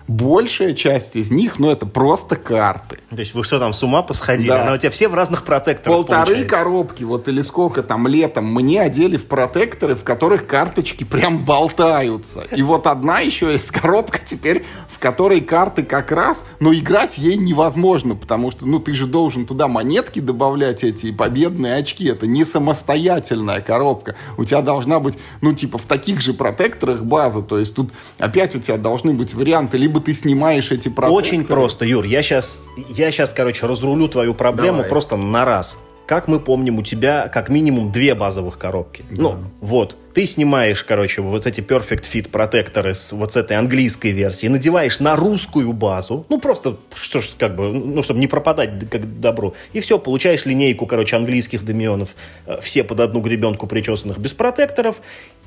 большая 0.10 0.74
часть 0.74 1.16
из 1.16 1.30
них, 1.30 1.60
ну, 1.60 1.70
это 1.70 1.86
просто 1.86 2.36
карты. 2.36 2.98
То 3.12 3.20
есть 3.20 3.36
вы 3.36 3.44
что 3.44 3.60
там, 3.60 3.74
с 3.74 3.84
ума 3.84 4.02
посходили? 4.02 4.50
Да. 4.50 4.66
Но 4.66 4.74
у 4.74 4.78
тебя 4.78 4.90
все 4.90 5.08
в 5.08 5.14
разных 5.14 5.46
протекторах, 5.46 6.00
Полторы 6.00 6.26
получается. 6.26 6.56
коробки, 6.56 7.04
вот 7.04 7.28
или 7.28 7.42
сколько 7.42 7.84
там 7.84 8.08
летом, 8.08 8.52
мне 8.52 8.82
одели 8.82 9.18
в 9.18 9.28
протекторы, 9.28 9.96
в 9.96 10.04
которых 10.04 10.48
карточки 10.48 11.04
прям 11.04 11.46
болтаются. 11.46 12.42
И 12.56 12.64
вот 12.64 12.88
одна 12.88 13.20
еще 13.20 13.52
есть 13.52 13.70
коробка 13.70 14.20
теперь, 14.26 14.66
в 14.90 14.98
которой 14.98 15.42
карты 15.42 15.84
как 15.84 16.12
раз, 16.12 16.44
но 16.60 16.74
играть 16.74 17.20
ей 17.20 17.38
невозможно, 17.38 18.16
потому 18.16 18.50
что, 18.50 18.66
ну, 18.66 18.80
ты 18.80 18.96
же 18.96 19.06
должен 19.06 19.46
туда 19.46 19.68
монетки 19.68 20.20
добавлять 20.20 20.84
эти 20.84 21.12
победные 21.12 21.76
очки. 21.76 22.08
Это 22.08 22.26
не 22.26 22.46
самостоятельная 22.46 23.62
коробка. 23.62 24.16
У 24.38 24.44
тебя 24.44 24.64
должна 24.64 25.00
быть, 25.00 25.20
ну, 25.42 25.54
типа, 25.54 25.78
в 25.78 25.84
таких 25.84 26.22
же 26.22 26.34
протекторах 26.34 27.04
база. 27.04 27.44
То 27.44 27.60
есть 27.60 27.76
тут 27.76 27.92
опять 28.18 28.56
у 28.56 28.60
тебя 28.60 28.78
должны 28.78 29.14
быть 29.14 29.36
варианты 29.36 29.78
либо 29.78 29.99
либо 30.00 30.06
ты 30.06 30.14
снимаешь 30.14 30.72
эти 30.72 30.90
протекторы. 30.90 31.12
Очень 31.12 31.46
просто, 31.46 31.86
Юр. 31.86 32.06
Я 32.06 32.22
сейчас, 32.22 32.64
я 32.90 33.12
сейчас, 33.12 33.34
короче, 33.34 33.68
разрулю 33.68 34.08
твою 34.08 34.34
проблему 34.34 34.78
Давай. 34.78 34.90
просто 34.90 35.18
на 35.18 35.46
раз. 35.46 35.78
Как 36.06 36.28
мы 36.28 36.40
помним, 36.40 36.80
у 36.80 36.82
тебя 36.82 37.28
как 37.28 37.50
минимум 37.50 37.92
две 37.92 38.16
базовых 38.16 38.58
коробки. 38.58 39.04
Да. 39.12 39.22
Ну, 39.22 39.36
вот. 39.62 39.96
Ты 40.16 40.26
снимаешь, 40.26 40.84
короче, 40.84 41.22
вот 41.22 41.46
эти 41.46 41.62
Perfect 41.62 42.06
Fit 42.12 42.30
протекторы 42.30 42.96
с 42.96 43.12
вот 43.12 43.34
с 43.34 43.38
этой 43.38 43.58
английской 43.58 44.12
версии, 44.12 44.48
надеваешь 44.48 45.00
на 45.00 45.16
русскую 45.16 45.72
базу, 45.72 46.26
ну, 46.30 46.40
просто, 46.40 46.78
что 46.96 47.22
ж, 47.22 47.30
как 47.38 47.56
бы, 47.56 47.72
ну, 47.72 48.02
чтобы 48.02 48.20
не 48.20 48.26
пропадать 48.28 48.90
как 48.90 49.20
добро. 49.22 49.54
И 49.72 49.82
все, 49.82 50.00
получаешь 50.00 50.46
линейку, 50.46 50.88
короче, 50.88 51.16
английских 51.16 51.64
доминионов, 51.64 52.16
э, 52.48 52.58
все 52.60 52.84
под 52.84 53.02
одну 53.02 53.22
гребенку 53.22 53.68
причесанных 53.68 54.18
без 54.18 54.34
протекторов, 54.34 55.02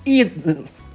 и 0.04 0.30
э, 0.44 0.54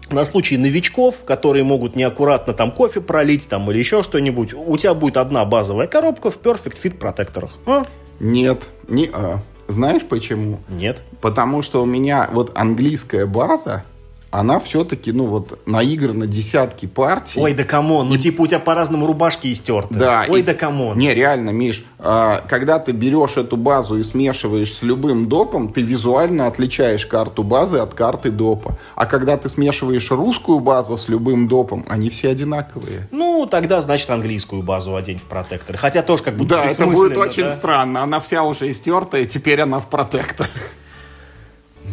на 0.09 0.25
случай 0.25 0.57
новичков, 0.57 1.23
которые 1.25 1.63
могут 1.63 1.95
неаккуратно 1.95 2.53
там 2.53 2.71
кофе 2.71 3.01
пролить 3.01 3.47
там 3.47 3.69
или 3.71 3.79
еще 3.79 4.03
что-нибудь, 4.03 4.53
у 4.53 4.77
тебя 4.77 4.93
будет 4.93 5.17
одна 5.17 5.45
базовая 5.45 5.87
коробка 5.87 6.29
в 6.29 6.41
Perfect 6.41 6.81
Fit 6.81 6.97
протекторах. 6.97 7.51
А? 7.65 7.85
Нет, 8.19 8.69
не 8.87 9.09
а. 9.13 9.39
Знаешь 9.67 10.03
почему? 10.03 10.59
Нет. 10.69 11.03
Потому 11.19 11.61
что 11.61 11.83
у 11.83 11.85
меня 11.85 12.29
вот 12.31 12.57
английская 12.57 13.25
база, 13.25 13.83
она 14.31 14.59
все-таки, 14.59 15.11
ну 15.11 15.25
вот, 15.25 15.59
наиграна 15.65 16.27
десятки 16.27 16.85
партий. 16.85 17.39
Ой, 17.39 17.53
да 17.53 17.63
come 17.63 17.90
on, 17.90 18.09
ну 18.09 18.15
и... 18.15 18.17
типа 18.17 18.41
у 18.41 18.47
тебя 18.47 18.59
по-разному 18.59 19.05
рубашки 19.05 19.51
истерты. 19.51 19.95
Да. 19.95 20.25
Ой, 20.27 20.41
и... 20.41 20.43
да 20.43 20.53
come 20.53 20.78
on. 20.78 20.97
Не, 20.97 21.13
реально, 21.13 21.51
Миш, 21.51 21.85
а, 21.99 22.43
когда 22.47 22.79
ты 22.79 22.91
берешь 22.91 23.37
эту 23.37 23.57
базу 23.57 23.97
и 23.97 24.03
смешиваешь 24.03 24.73
с 24.73 24.81
любым 24.83 25.27
допом, 25.27 25.71
ты 25.71 25.81
визуально 25.81 26.47
отличаешь 26.47 27.05
карту 27.05 27.43
базы 27.43 27.77
от 27.77 27.93
карты 27.93 28.29
допа. 28.29 28.77
А 28.95 29.05
когда 29.05 29.37
ты 29.37 29.49
смешиваешь 29.49 30.11
русскую 30.11 30.59
базу 30.59 30.97
с 30.97 31.07
любым 31.07 31.47
допом, 31.47 31.85
они 31.87 32.09
все 32.09 32.29
одинаковые. 32.29 33.07
Ну, 33.11 33.47
тогда, 33.49 33.81
значит, 33.81 34.09
английскую 34.09 34.61
базу 34.61 34.95
одень 34.95 35.19
в 35.19 35.25
протекторы. 35.25 35.77
Хотя 35.77 36.01
тоже 36.01 36.23
как 36.23 36.35
будто 36.35 36.55
Да, 36.55 36.65
это 36.65 36.85
будет 36.85 37.17
очень 37.17 37.43
да? 37.43 37.55
странно. 37.55 38.03
Она 38.03 38.19
вся 38.19 38.43
уже 38.43 38.69
истертая, 38.69 39.25
теперь 39.25 39.61
она 39.61 39.79
в 39.79 39.87
протекторах. 39.87 40.51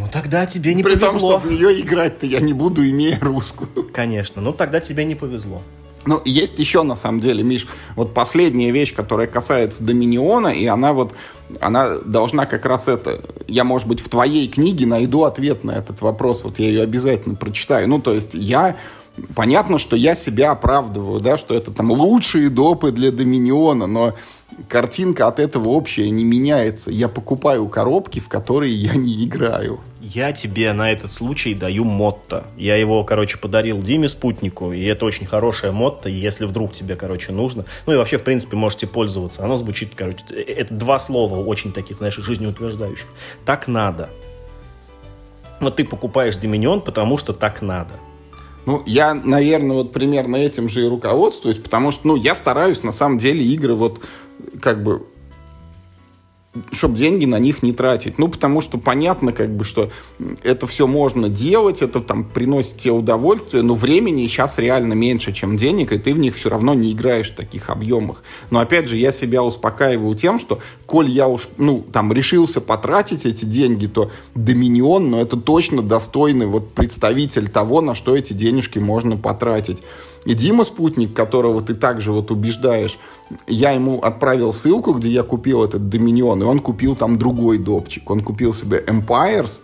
Ну 0.05 0.11
тогда 0.13 0.47
тебе 0.47 0.75
не 0.75 0.83
При 0.83 0.97
повезло. 0.97 1.09
При 1.09 1.19
том, 1.19 1.41
что 1.41 1.49
в 1.49 1.51
нее 1.51 1.81
играть-то 1.81 2.27
я 2.27 2.41
не 2.41 2.53
буду, 2.53 2.89
имея 2.89 3.19
русскую. 3.21 3.69
Конечно, 3.93 4.43
ну 4.43 4.53
тогда 4.53 4.81
тебе 4.81 5.05
не 5.05 5.15
повезло. 5.15 5.63
Ну, 6.07 6.21
есть 6.27 6.59
еще, 6.59 6.83
на 6.83 6.97
самом 6.97 7.21
деле, 7.21 7.43
Миш, 7.43 7.67
вот 7.97 8.13
последняя 8.13 8.71
вещь, 8.71 8.95
которая 8.95 9.27
касается 9.27 9.83
Доминиона, 9.83 10.49
и 10.49 10.67
она 10.67 10.93
вот, 10.93 11.15
она 11.61 11.97
должна 11.97 12.45
как 12.45 12.67
раз 12.67 12.89
это, 12.89 13.23
я, 13.49 13.65
может 13.65 13.89
быть, 13.89 14.01
в 14.01 14.11
твоей 14.11 14.49
книге 14.49 14.85
найду 14.85 15.25
ответ 15.25 15.65
на 15.65 15.71
этот 15.71 16.03
вопрос, 16.03 16.45
вот 16.45 16.59
я 16.59 16.67
ее 16.67 16.83
обязательно 16.83 17.37
прочитаю. 17.37 17.89
Ну, 17.89 18.01
то 18.01 18.13
есть 18.13 18.35
я 18.35 18.77
Понятно, 19.37 19.79
что 19.79 19.95
я 19.95 20.17
себя 20.17 20.51
оправдываю, 20.51 21.21
да, 21.21 21.39
что 21.39 21.55
это 21.55 21.71
там 21.71 21.93
лучшие 21.93 22.51
допы 22.51 22.91
для 22.91 23.13
Доминиона, 23.13 23.87
но 23.87 24.15
картинка 24.69 25.27
от 25.27 25.39
этого 25.39 25.69
общая 25.69 26.11
не 26.11 26.25
меняется. 26.25 26.91
Я 26.91 27.09
покупаю 27.09 27.69
коробки, 27.69 28.21
в 28.21 28.29
которые 28.29 28.75
я 28.75 28.95
не 28.95 29.25
играю. 29.25 29.81
Я 30.01 30.33
тебе 30.33 30.73
на 30.73 30.91
этот 30.93 31.13
случай 31.13 31.55
даю 31.55 31.85
мотто. 31.85 32.47
Я 32.57 32.77
его, 32.77 33.03
короче, 33.05 33.39
подарил 33.39 33.81
Диме 33.81 34.09
спутнику, 34.09 34.73
и 34.73 34.85
это 34.85 35.07
очень 35.07 35.27
хорошее 35.27 35.73
мотто, 35.73 36.09
и 36.09 36.15
если 36.15 36.45
вдруг 36.45 36.75
тебе, 36.75 36.95
короче, 36.95 37.33
нужно, 37.33 37.65
ну 37.87 37.95
и 37.95 37.97
вообще, 37.97 38.19
в 38.19 38.23
принципе, 38.23 38.57
можете 38.57 38.87
пользоваться. 38.87 39.45
Оно 39.45 39.57
звучит, 39.57 39.93
короче, 39.95 40.23
это 40.31 40.75
два 40.75 40.99
слова 40.99 41.37
очень 41.37 41.73
таких, 41.73 41.99
знаешь, 41.99 42.17
жизнеутверждающих. 42.17 43.07
Так 43.47 43.67
надо. 43.67 44.11
Вот 45.61 45.77
ты 45.77 45.85
покупаешь 45.85 46.37
Доминион, 46.37 46.83
потому 46.83 47.17
что 47.17 47.33
так 47.33 47.63
надо. 47.63 47.95
Ну, 48.67 48.83
я, 48.87 49.13
наверное, 49.15 49.77
вот 49.77 49.93
примерно 49.93 50.37
этим 50.37 50.69
же 50.69 50.85
и 50.85 50.89
руководствуюсь, 50.89 51.59
потому 51.59 51.93
что, 51.93 52.09
ну, 52.09 52.17
я 52.17 52.35
стараюсь, 52.35 52.83
на 52.83 52.93
самом 52.93 53.19
деле, 53.19 53.45
игры 53.45 53.75
вот 53.75 54.01
как 54.61 54.83
бы 54.83 55.07
чтобы 56.73 56.97
деньги 56.97 57.25
на 57.25 57.39
них 57.39 57.63
не 57.63 57.73
тратить. 57.73 58.19
Ну, 58.19 58.29
потому 58.29 58.61
что 58.61 58.79
понятно, 58.79 59.33
как 59.33 59.55
бы, 59.55 59.65
что 59.65 59.91
это 60.43 60.67
все 60.67 60.87
можно 60.87 61.29
делать, 61.29 61.83
это 61.83 62.01
там 62.01 62.25
приносит 62.25 62.79
тебе 62.79 62.93
удовольствие, 62.93 63.63
но 63.63 63.75
времени 63.75 64.27
сейчас 64.27 64.59
реально 64.59 64.93
меньше, 64.93 65.33
чем 65.33 65.57
денег, 65.57 65.93
и 65.93 65.99
ты 65.99 66.15
в 66.15 66.19
них 66.19 66.37
все 66.37 66.51
равно 66.51 66.75
не 66.75 66.93
играешь 66.93 67.31
в 67.31 67.35
таких 67.35 67.71
объемах. 67.71 68.23
Но 68.51 68.61
опять 68.61 68.89
же, 68.89 68.97
я 68.97 69.11
себя 69.11 69.43
успокаиваю 69.43 70.15
тем, 70.15 70.39
что 70.39 70.61
коль 70.87 71.11
я 71.11 71.29
уж, 71.29 71.49
ну, 71.57 71.85
там, 71.93 72.13
решился 72.13 72.61
потратить 72.61 73.27
эти 73.27 73.45
деньги, 73.45 73.87
то 73.87 74.11
Доминион, 74.35 75.11
но 75.11 75.21
это 75.21 75.37
точно 75.37 75.83
достойный 75.83 76.47
вот 76.47 76.73
представитель 76.73 77.49
того, 77.49 77.81
на 77.81 77.95
что 77.95 78.17
эти 78.17 78.33
денежки 78.33 78.79
можно 78.79 79.17
потратить. 79.17 79.83
И 80.25 80.35
Дима 80.35 80.65
Спутник, 80.65 81.15
которого 81.15 81.61
ты 81.61 81.75
также 81.75 82.13
вот 82.13 82.31
убеждаешь, 82.31 82.99
я 83.47 83.73
ему 83.73 84.01
отправил 84.01 84.53
ссылку, 84.53 84.95
где 84.95 85.11
я 85.11 85.23
купил 85.23 85.65
этот 85.65 85.89
Доминион, 85.89 86.43
и 86.43 86.47
он 86.47 86.61
купил 86.61 86.97
там 86.97 87.19
другой 87.19 87.59
допчик. 87.59 88.11
Он 88.11 88.23
купил 88.23 88.55
себе 88.55 88.83
Empires. 88.87 89.61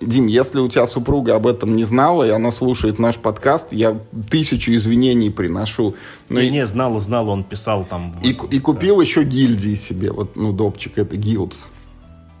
Дим, 0.00 0.26
если 0.26 0.60
у 0.60 0.68
тебя 0.68 0.86
супруга 0.86 1.34
об 1.34 1.46
этом 1.46 1.76
не 1.76 1.84
знала, 1.84 2.24
и 2.24 2.30
она 2.30 2.52
слушает 2.52 2.98
наш 2.98 3.16
подкаст, 3.16 3.68
я 3.72 3.98
тысячу 4.30 4.72
извинений 4.72 5.30
приношу. 5.30 5.94
Но 6.28 6.40
не, 6.40 6.48
и... 6.48 6.50
не, 6.50 6.66
знала, 6.66 7.00
знала, 7.00 7.30
он 7.30 7.44
писал 7.44 7.84
там. 7.84 8.14
И, 8.22 8.32
вот, 8.32 8.52
и 8.52 8.60
купил 8.60 8.96
да. 8.96 9.02
еще 9.02 9.24
гильдии 9.24 9.74
себе, 9.74 10.10
вот, 10.12 10.36
ну, 10.36 10.52
допчик, 10.52 10.96
это 10.96 11.16
Guilds. 11.16 11.56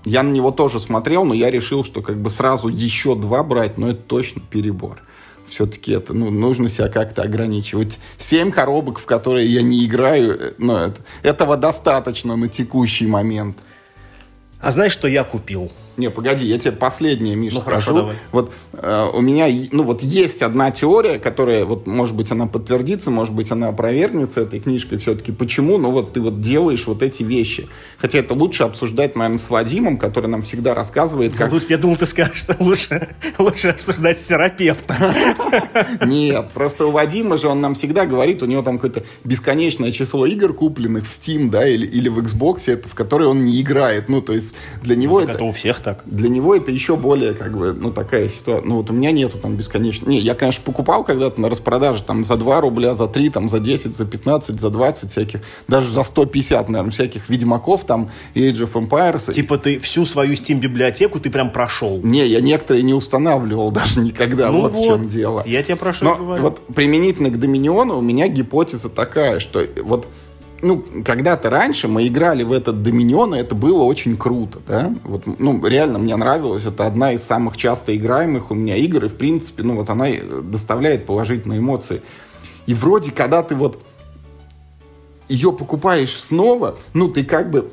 Я 0.04 0.22
на 0.22 0.30
него 0.30 0.50
тоже 0.50 0.80
смотрел, 0.80 1.24
но 1.24 1.34
я 1.34 1.50
решил, 1.50 1.84
что 1.84 2.00
как 2.00 2.16
бы 2.16 2.30
сразу 2.30 2.68
еще 2.68 3.14
два 3.14 3.42
брать, 3.42 3.76
но 3.76 3.90
это 3.90 4.00
точно 4.00 4.40
перебор. 4.48 5.02
Все-таки 5.50 5.92
это, 5.92 6.14
ну, 6.14 6.30
нужно 6.30 6.68
себя 6.68 6.88
как-то 6.88 7.22
ограничивать. 7.22 7.98
Семь 8.18 8.50
коробок, 8.50 8.98
в 8.98 9.04
которые 9.04 9.46
я 9.46 9.62
не 9.62 9.84
играю, 9.84 10.40
э, 10.40 10.52
ну, 10.58 10.76
это, 10.76 11.00
этого 11.22 11.56
достаточно 11.56 12.36
на 12.36 12.48
текущий 12.48 13.06
момент. 13.06 13.58
А 14.60 14.70
знаешь, 14.70 14.92
что 14.92 15.08
я 15.08 15.24
купил? 15.24 15.70
Не, 15.96 16.10
погоди, 16.10 16.46
я 16.46 16.58
тебе 16.58 16.72
последнее, 16.72 17.36
Миша, 17.36 17.56
ну, 17.56 17.60
скажу. 17.60 17.92
Хорошо, 17.92 18.12
вот 18.32 18.52
э, 18.72 19.06
у 19.12 19.20
меня, 19.20 19.46
ну 19.72 19.82
вот 19.82 20.02
есть 20.02 20.42
одна 20.42 20.70
теория, 20.70 21.18
которая, 21.18 21.64
вот, 21.64 21.86
может 21.86 22.16
быть, 22.16 22.30
она 22.30 22.46
подтвердится, 22.46 23.10
может 23.10 23.34
быть, 23.34 23.50
она 23.50 23.68
опровергнется 23.68 24.40
этой 24.40 24.60
книжкой 24.60 24.98
все-таки. 24.98 25.32
Почему? 25.32 25.78
Ну 25.78 25.90
вот 25.90 26.12
ты 26.12 26.20
вот 26.20 26.40
делаешь 26.40 26.86
вот 26.86 27.02
эти 27.02 27.22
вещи. 27.22 27.68
Хотя 27.98 28.18
это 28.18 28.34
лучше 28.34 28.62
обсуждать, 28.62 29.16
наверное, 29.16 29.38
с 29.38 29.50
Вадимом, 29.50 29.98
который 29.98 30.28
нам 30.28 30.42
всегда 30.42 30.74
рассказывает, 30.74 31.34
как... 31.34 31.52
Я 31.68 31.78
думал, 31.78 31.96
ты 31.96 32.06
скажешь, 32.06 32.38
что 32.38 32.56
лучше, 32.60 33.08
лучше 33.38 33.68
обсуждать 33.68 34.18
с 34.20 34.26
терапевтом. 34.26 34.96
Нет, 36.06 36.50
просто 36.54 36.86
у 36.86 36.90
Вадима 36.90 37.36
же 37.36 37.48
он 37.48 37.60
нам 37.60 37.74
всегда 37.74 38.06
говорит, 38.06 38.42
у 38.42 38.46
него 38.46 38.62
там 38.62 38.78
какое-то 38.78 39.04
бесконечное 39.24 39.92
число 39.92 40.26
игр, 40.26 40.52
купленных 40.52 41.06
в 41.06 41.10
Steam, 41.10 41.50
да, 41.50 41.68
или, 41.68 41.86
или 41.86 42.08
в 42.08 42.18
Xbox, 42.18 42.70
это, 42.72 42.88
в 42.88 42.94
которые 42.94 43.28
он 43.28 43.44
не 43.44 43.60
играет. 43.60 44.08
Ну, 44.08 44.22
то 44.22 44.32
есть 44.32 44.54
для 44.82 44.96
него 44.96 45.18
ну, 45.18 45.24
это... 45.24 45.32
Это 45.32 45.44
у 45.44 45.52
всех 45.52 45.79
так. 45.82 46.02
Для 46.06 46.28
него 46.28 46.54
это 46.54 46.70
еще 46.70 46.96
более, 46.96 47.34
как 47.34 47.56
бы, 47.56 47.72
ну, 47.72 47.90
такая 47.90 48.28
ситуация. 48.28 48.66
Ну, 48.66 48.76
вот 48.76 48.90
у 48.90 48.92
меня 48.92 49.12
нету 49.12 49.38
там 49.38 49.56
бесконечно... 49.56 50.08
Не, 50.08 50.18
я, 50.18 50.34
конечно, 50.34 50.62
покупал 50.64 51.04
когда-то 51.04 51.40
на 51.40 51.48
распродаже 51.48 52.02
там 52.02 52.24
за 52.24 52.36
2 52.36 52.60
рубля, 52.60 52.94
за 52.94 53.06
3, 53.06 53.30
там 53.30 53.48
за 53.48 53.60
10, 53.60 53.96
за 53.96 54.06
15, 54.06 54.60
за 54.60 54.70
20 54.70 55.10
всяких, 55.10 55.40
даже 55.68 55.88
за 55.90 56.04
150, 56.04 56.68
наверное, 56.68 56.92
всяких 56.92 57.28
Ведьмаков, 57.28 57.84
там, 57.84 58.10
Age 58.34 58.68
of 58.68 58.72
Empires. 58.72 59.32
Типа 59.32 59.58
ты 59.58 59.78
всю 59.78 60.04
свою 60.04 60.32
Steam-библиотеку 60.34 61.20
ты 61.20 61.30
прям 61.30 61.50
прошел? 61.50 62.00
Не, 62.02 62.26
я 62.26 62.40
некоторые 62.40 62.82
не 62.82 62.94
устанавливал 62.94 63.70
даже 63.72 64.00
никогда, 64.00 64.50
ну 64.50 64.62
вот, 64.62 64.72
вот 64.72 64.84
в 64.84 64.86
чем 64.86 65.08
дело. 65.08 65.42
Я 65.46 65.62
тебе 65.62 65.76
прошу 65.76 66.04
Но 66.04 66.14
говорю. 66.14 66.42
вот 66.42 66.66
применительно 66.74 67.30
к 67.30 67.38
Доминиону 67.38 67.98
у 67.98 68.00
меня 68.00 68.28
гипотеза 68.28 68.88
такая, 68.88 69.40
что 69.40 69.64
вот 69.82 70.06
ну, 70.62 70.84
когда-то 71.04 71.50
раньше 71.50 71.88
мы 71.88 72.06
играли 72.06 72.42
в 72.42 72.52
этот 72.52 72.82
Доминион, 72.82 73.34
и 73.34 73.38
это 73.38 73.54
было 73.54 73.82
очень 73.82 74.16
круто, 74.16 74.58
да, 74.66 74.94
вот, 75.04 75.24
ну, 75.38 75.64
реально 75.66 75.98
мне 75.98 76.16
нравилось, 76.16 76.64
это 76.66 76.86
одна 76.86 77.12
из 77.12 77.22
самых 77.22 77.56
часто 77.56 77.96
играемых 77.96 78.50
у 78.50 78.54
меня 78.54 78.76
игр, 78.76 79.04
и, 79.04 79.08
в 79.08 79.16
принципе, 79.16 79.62
ну, 79.62 79.74
вот 79.74 79.90
она 79.90 80.06
доставляет 80.42 81.06
положительные 81.06 81.60
эмоции. 81.60 82.02
И 82.66 82.74
вроде, 82.74 83.10
когда 83.10 83.42
ты 83.42 83.54
вот 83.54 83.82
ее 85.28 85.52
покупаешь 85.52 86.16
снова, 86.18 86.76
ну, 86.92 87.08
ты 87.08 87.24
как 87.24 87.50
бы 87.50 87.72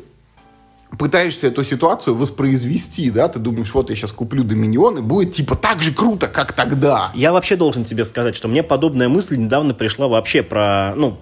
пытаешься 0.97 1.47
эту 1.47 1.63
ситуацию 1.63 2.15
воспроизвести, 2.15 3.11
да, 3.11 3.27
ты 3.27 3.39
думаешь, 3.39 3.73
вот 3.73 3.89
я 3.89 3.95
сейчас 3.95 4.11
куплю 4.11 4.43
Доминион, 4.43 4.99
и 4.99 5.01
будет 5.01 5.33
типа 5.33 5.55
так 5.55 5.81
же 5.81 5.93
круто, 5.93 6.27
как 6.27 6.53
тогда. 6.53 7.11
Я 7.13 7.33
вообще 7.33 7.55
должен 7.55 7.83
тебе 7.83 8.05
сказать, 8.05 8.35
что 8.35 8.47
мне 8.47 8.63
подобная 8.63 9.09
мысль 9.09 9.37
недавно 9.37 9.73
пришла 9.73 10.07
вообще 10.07 10.43
про, 10.43 10.93
ну, 10.95 11.17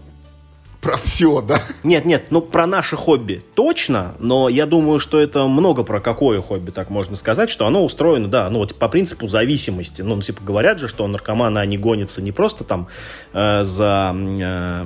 про 0.86 0.98
все, 0.98 1.42
да? 1.42 1.60
Нет, 1.84 2.06
нет, 2.06 2.26
ну 2.30 2.42
про 2.42 2.68
наше 2.68 2.96
хобби 2.96 3.42
точно, 3.56 4.14
но 4.20 4.50
я 4.50 4.68
думаю, 4.68 5.00
что 5.00 5.20
это 5.20 5.48
много 5.48 5.82
про 5.82 6.00
какое 6.00 6.42
хобби, 6.42 6.70
так 6.70 6.92
можно 6.92 7.16
сказать, 7.16 7.50
что 7.50 7.66
оно 7.66 7.84
устроено, 7.84 8.28
да, 8.28 8.48
ну 8.52 8.60
вот 8.60 8.76
по 8.76 8.88
принципу 8.88 9.28
зависимости. 9.28 10.04
Ну, 10.04 10.22
типа 10.22 10.44
говорят 10.44 10.78
же, 10.78 10.88
что 10.88 11.08
наркоманы, 11.08 11.58
они 11.58 11.80
гонятся 11.80 12.22
не 12.22 12.32
просто 12.32 12.64
там 12.64 12.88
э, 13.34 13.64
за... 13.64 14.16
Э, 14.16 14.86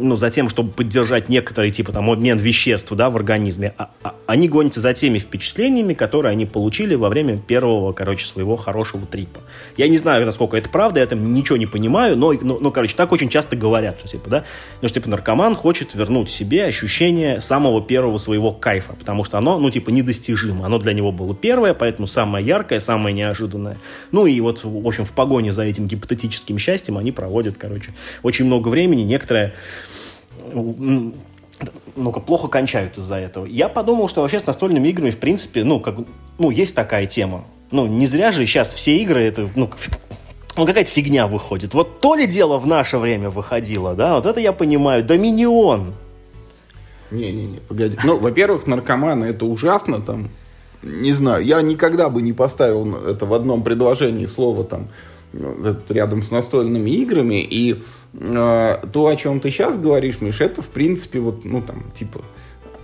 ну, 0.00 0.16
за 0.16 0.30
тем, 0.30 0.48
чтобы 0.48 0.70
поддержать 0.70 1.28
некоторый, 1.28 1.70
типа, 1.70 1.92
там, 1.92 2.10
обмен 2.10 2.38
веществ, 2.38 2.92
да, 2.92 3.10
в 3.10 3.16
организме, 3.16 3.74
а, 3.76 3.90
а, 4.02 4.14
они 4.26 4.48
гонятся 4.48 4.80
за 4.80 4.92
теми 4.92 5.18
впечатлениями, 5.18 5.94
которые 5.94 6.32
они 6.32 6.46
получили 6.46 6.94
во 6.94 7.08
время 7.08 7.38
первого, 7.38 7.92
короче, 7.92 8.24
своего 8.24 8.56
хорошего 8.56 9.06
трипа. 9.06 9.40
Я 9.76 9.88
не 9.88 9.98
знаю, 9.98 10.24
насколько 10.26 10.56
это 10.56 10.68
правда, 10.68 11.00
я 11.00 11.06
там 11.06 11.32
ничего 11.34 11.56
не 11.56 11.66
понимаю, 11.66 12.16
но, 12.16 12.32
но, 12.32 12.58
но 12.58 12.70
короче, 12.70 12.96
так 12.96 13.12
очень 13.12 13.28
часто 13.28 13.56
говорят, 13.56 13.98
что, 13.98 14.08
типа, 14.08 14.30
да, 14.30 14.44
ну, 14.82 14.88
что, 14.88 15.00
типа, 15.00 15.08
наркоман 15.08 15.54
хочет 15.54 15.94
вернуть 15.94 16.30
себе 16.30 16.64
ощущение 16.64 17.40
самого 17.40 17.82
первого 17.82 18.18
своего 18.18 18.52
кайфа, 18.52 18.94
потому 18.94 19.24
что 19.24 19.38
оно, 19.38 19.58
ну, 19.58 19.70
типа, 19.70 19.90
недостижимо. 19.90 20.66
Оно 20.66 20.78
для 20.78 20.92
него 20.92 21.12
было 21.12 21.34
первое, 21.34 21.74
поэтому 21.74 22.06
самое 22.06 22.46
яркое, 22.46 22.80
самое 22.80 23.14
неожиданное. 23.14 23.78
Ну, 24.12 24.26
и 24.26 24.40
вот, 24.40 24.64
в 24.64 24.86
общем, 24.86 25.04
в 25.04 25.12
погоне 25.12 25.52
за 25.52 25.62
этим 25.62 25.86
гипотетическим 25.86 26.58
счастьем 26.58 26.98
они 26.98 27.12
проводят, 27.12 27.56
короче, 27.58 27.92
очень 28.22 28.46
много 28.46 28.68
времени. 28.68 29.02
Некоторые 29.02 29.54
ну-ка, 31.96 32.20
плохо 32.20 32.48
кончают 32.48 32.98
из-за 32.98 33.16
этого. 33.16 33.46
Я 33.46 33.68
подумал, 33.68 34.08
что 34.08 34.22
вообще 34.22 34.40
с 34.40 34.46
настольными 34.46 34.88
играми, 34.88 35.10
в 35.10 35.18
принципе, 35.18 35.64
ну, 35.64 35.80
как, 35.80 35.96
ну, 36.38 36.50
есть 36.50 36.74
такая 36.74 37.06
тема. 37.06 37.44
Ну, 37.70 37.86
не 37.86 38.06
зря 38.06 38.32
же 38.32 38.46
сейчас 38.46 38.74
все 38.74 38.96
игры, 38.96 39.24
это, 39.24 39.48
ну, 39.54 39.70
ну, 40.56 40.66
какая-то 40.66 40.90
фигня 40.90 41.26
выходит. 41.26 41.74
Вот 41.74 42.00
то 42.00 42.14
ли 42.14 42.26
дело 42.26 42.58
в 42.58 42.66
наше 42.66 42.98
время 42.98 43.30
выходило, 43.30 43.94
да, 43.94 44.16
вот 44.16 44.26
это 44.26 44.40
я 44.40 44.52
понимаю. 44.52 45.04
Доминион. 45.04 45.94
Не-не-не, 47.10 47.58
погоди. 47.60 47.96
Ну, 48.04 48.18
во-первых, 48.18 48.66
наркоманы 48.66 49.26
это 49.26 49.44
ужасно, 49.44 50.00
там, 50.00 50.30
не 50.82 51.12
знаю, 51.12 51.44
я 51.44 51.60
никогда 51.60 52.08
бы 52.08 52.22
не 52.22 52.32
поставил 52.32 52.96
это 53.04 53.26
в 53.26 53.34
одном 53.34 53.62
предложении 53.62 54.26
слово 54.26 54.64
там 54.64 54.88
рядом 55.88 56.22
с 56.22 56.30
настольными 56.30 56.90
играми, 56.90 57.42
и 57.42 57.82
то, 58.12 59.06
о 59.06 59.16
чем 59.16 59.40
ты 59.40 59.50
сейчас 59.50 59.78
говоришь, 59.78 60.20
Миш, 60.20 60.40
это, 60.40 60.62
в 60.62 60.68
принципе, 60.68 61.20
вот, 61.20 61.44
ну, 61.44 61.62
там, 61.62 61.90
типа, 61.96 62.22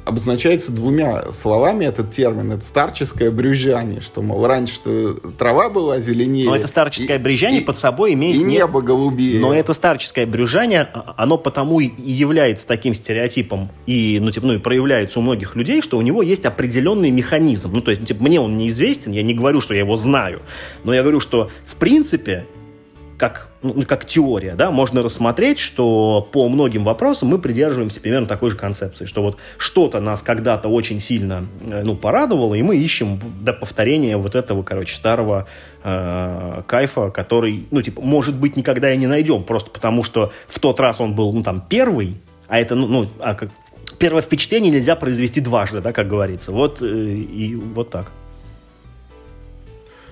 обозначается 0.06 0.70
двумя 0.70 1.32
словами 1.32 1.84
этот 1.84 2.12
термин. 2.12 2.52
Это 2.52 2.64
старческое 2.64 3.32
брюзжание, 3.32 4.00
что, 4.00 4.22
мол, 4.22 4.46
раньше 4.46 5.16
трава 5.36 5.68
была 5.68 5.98
зеленее. 5.98 6.46
Но 6.46 6.54
это 6.54 6.68
старческое 6.68 7.18
брюзжание 7.18 7.60
под 7.60 7.76
собой 7.76 8.14
имеет... 8.14 8.36
И 8.36 8.44
небо 8.44 8.80
голубее. 8.80 9.40
Но 9.40 9.52
это 9.52 9.72
старческое 9.72 10.24
брюзжание, 10.24 10.88
а, 10.92 11.14
оно 11.16 11.38
потому 11.38 11.80
и 11.80 11.90
является 12.00 12.68
таким 12.68 12.94
стереотипом 12.94 13.68
и, 13.86 14.18
ну, 14.22 14.30
типа, 14.30 14.46
ну, 14.46 14.54
и 14.54 14.58
проявляется 14.58 15.18
у 15.18 15.22
многих 15.22 15.56
людей, 15.56 15.82
что 15.82 15.98
у 15.98 16.02
него 16.02 16.22
есть 16.22 16.44
определенный 16.44 17.10
механизм. 17.10 17.72
Ну, 17.72 17.80
то 17.80 17.90
есть, 17.90 18.04
типа, 18.04 18.22
мне 18.22 18.40
он 18.40 18.56
неизвестен, 18.56 19.10
я 19.10 19.24
не 19.24 19.34
говорю, 19.34 19.60
что 19.60 19.74
я 19.74 19.80
его 19.80 19.96
знаю, 19.96 20.40
но 20.84 20.94
я 20.94 21.02
говорю, 21.02 21.18
что, 21.18 21.50
в 21.64 21.74
принципе, 21.74 22.46
как, 23.16 23.48
ну, 23.62 23.84
как 23.84 24.04
теория, 24.04 24.54
да, 24.54 24.70
можно 24.70 25.02
рассмотреть, 25.02 25.58
что 25.58 26.26
по 26.32 26.48
многим 26.48 26.84
вопросам 26.84 27.28
мы 27.28 27.38
придерживаемся 27.38 28.00
примерно 28.00 28.26
такой 28.26 28.50
же 28.50 28.56
концепции, 28.56 29.06
что 29.06 29.22
вот 29.22 29.38
что-то 29.56 30.00
нас 30.00 30.22
когда-то 30.22 30.68
очень 30.68 31.00
сильно, 31.00 31.46
э, 31.60 31.82
ну, 31.84 31.96
порадовало, 31.96 32.54
и 32.54 32.62
мы 32.62 32.76
ищем 32.76 33.20
до 33.40 33.52
повторения 33.52 34.16
вот 34.16 34.34
этого, 34.34 34.62
короче, 34.62 34.96
старого 34.96 35.46
э, 35.82 36.62
кайфа, 36.66 37.10
который, 37.10 37.66
ну, 37.70 37.80
типа, 37.80 38.02
может 38.02 38.34
быть, 38.36 38.56
никогда 38.56 38.92
и 38.92 38.96
не 38.96 39.06
найдем, 39.06 39.44
просто 39.44 39.70
потому 39.70 40.04
что 40.04 40.32
в 40.46 40.58
тот 40.58 40.78
раз 40.80 41.00
он 41.00 41.14
был, 41.14 41.32
ну, 41.32 41.42
там, 41.42 41.64
первый, 41.66 42.16
а 42.48 42.58
это, 42.58 42.74
ну, 42.74 42.86
ну 42.86 43.08
а 43.20 43.34
как, 43.34 43.50
первое 43.98 44.20
впечатление 44.20 44.70
нельзя 44.70 44.94
произвести 44.94 45.40
дважды, 45.40 45.80
да, 45.80 45.92
как 45.92 46.08
говорится, 46.08 46.52
вот, 46.52 46.82
э, 46.82 46.86
и 46.86 47.54
вот 47.54 47.90
так. 47.90 48.12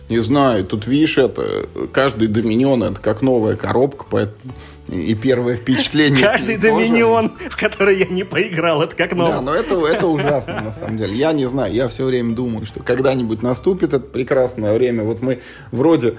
Не 0.08 0.18
знаю, 0.18 0.64
тут 0.66 0.86
видишь, 0.86 1.16
это 1.16 1.66
каждый 1.92 2.28
доминион 2.28 2.82
это 2.82 3.00
как 3.00 3.22
новая 3.22 3.56
коробка, 3.56 4.04
поэтому 4.10 4.52
и 4.88 5.14
первое 5.14 5.56
впечатление. 5.56 6.20
Каждый 6.20 6.58
доминион, 6.58 7.32
в 7.48 7.56
который 7.56 7.98
я 7.98 8.04
не 8.04 8.22
поиграл, 8.22 8.82
это 8.82 8.94
как 8.94 9.12
новый. 9.12 9.32
Да, 9.32 9.40
но 9.40 9.54
это, 9.54 9.86
это 9.86 10.06
ужасно 10.06 10.60
на 10.60 10.72
самом 10.72 10.98
деле. 10.98 11.14
Я 11.14 11.32
не 11.32 11.48
знаю, 11.48 11.72
я 11.72 11.88
все 11.88 12.04
время 12.04 12.34
думаю, 12.34 12.66
что 12.66 12.80
когда-нибудь 12.80 13.42
наступит 13.42 13.94
это 13.94 14.00
прекрасное 14.00 14.74
время. 14.74 15.04
Вот 15.04 15.22
мы 15.22 15.40
вроде 15.72 16.18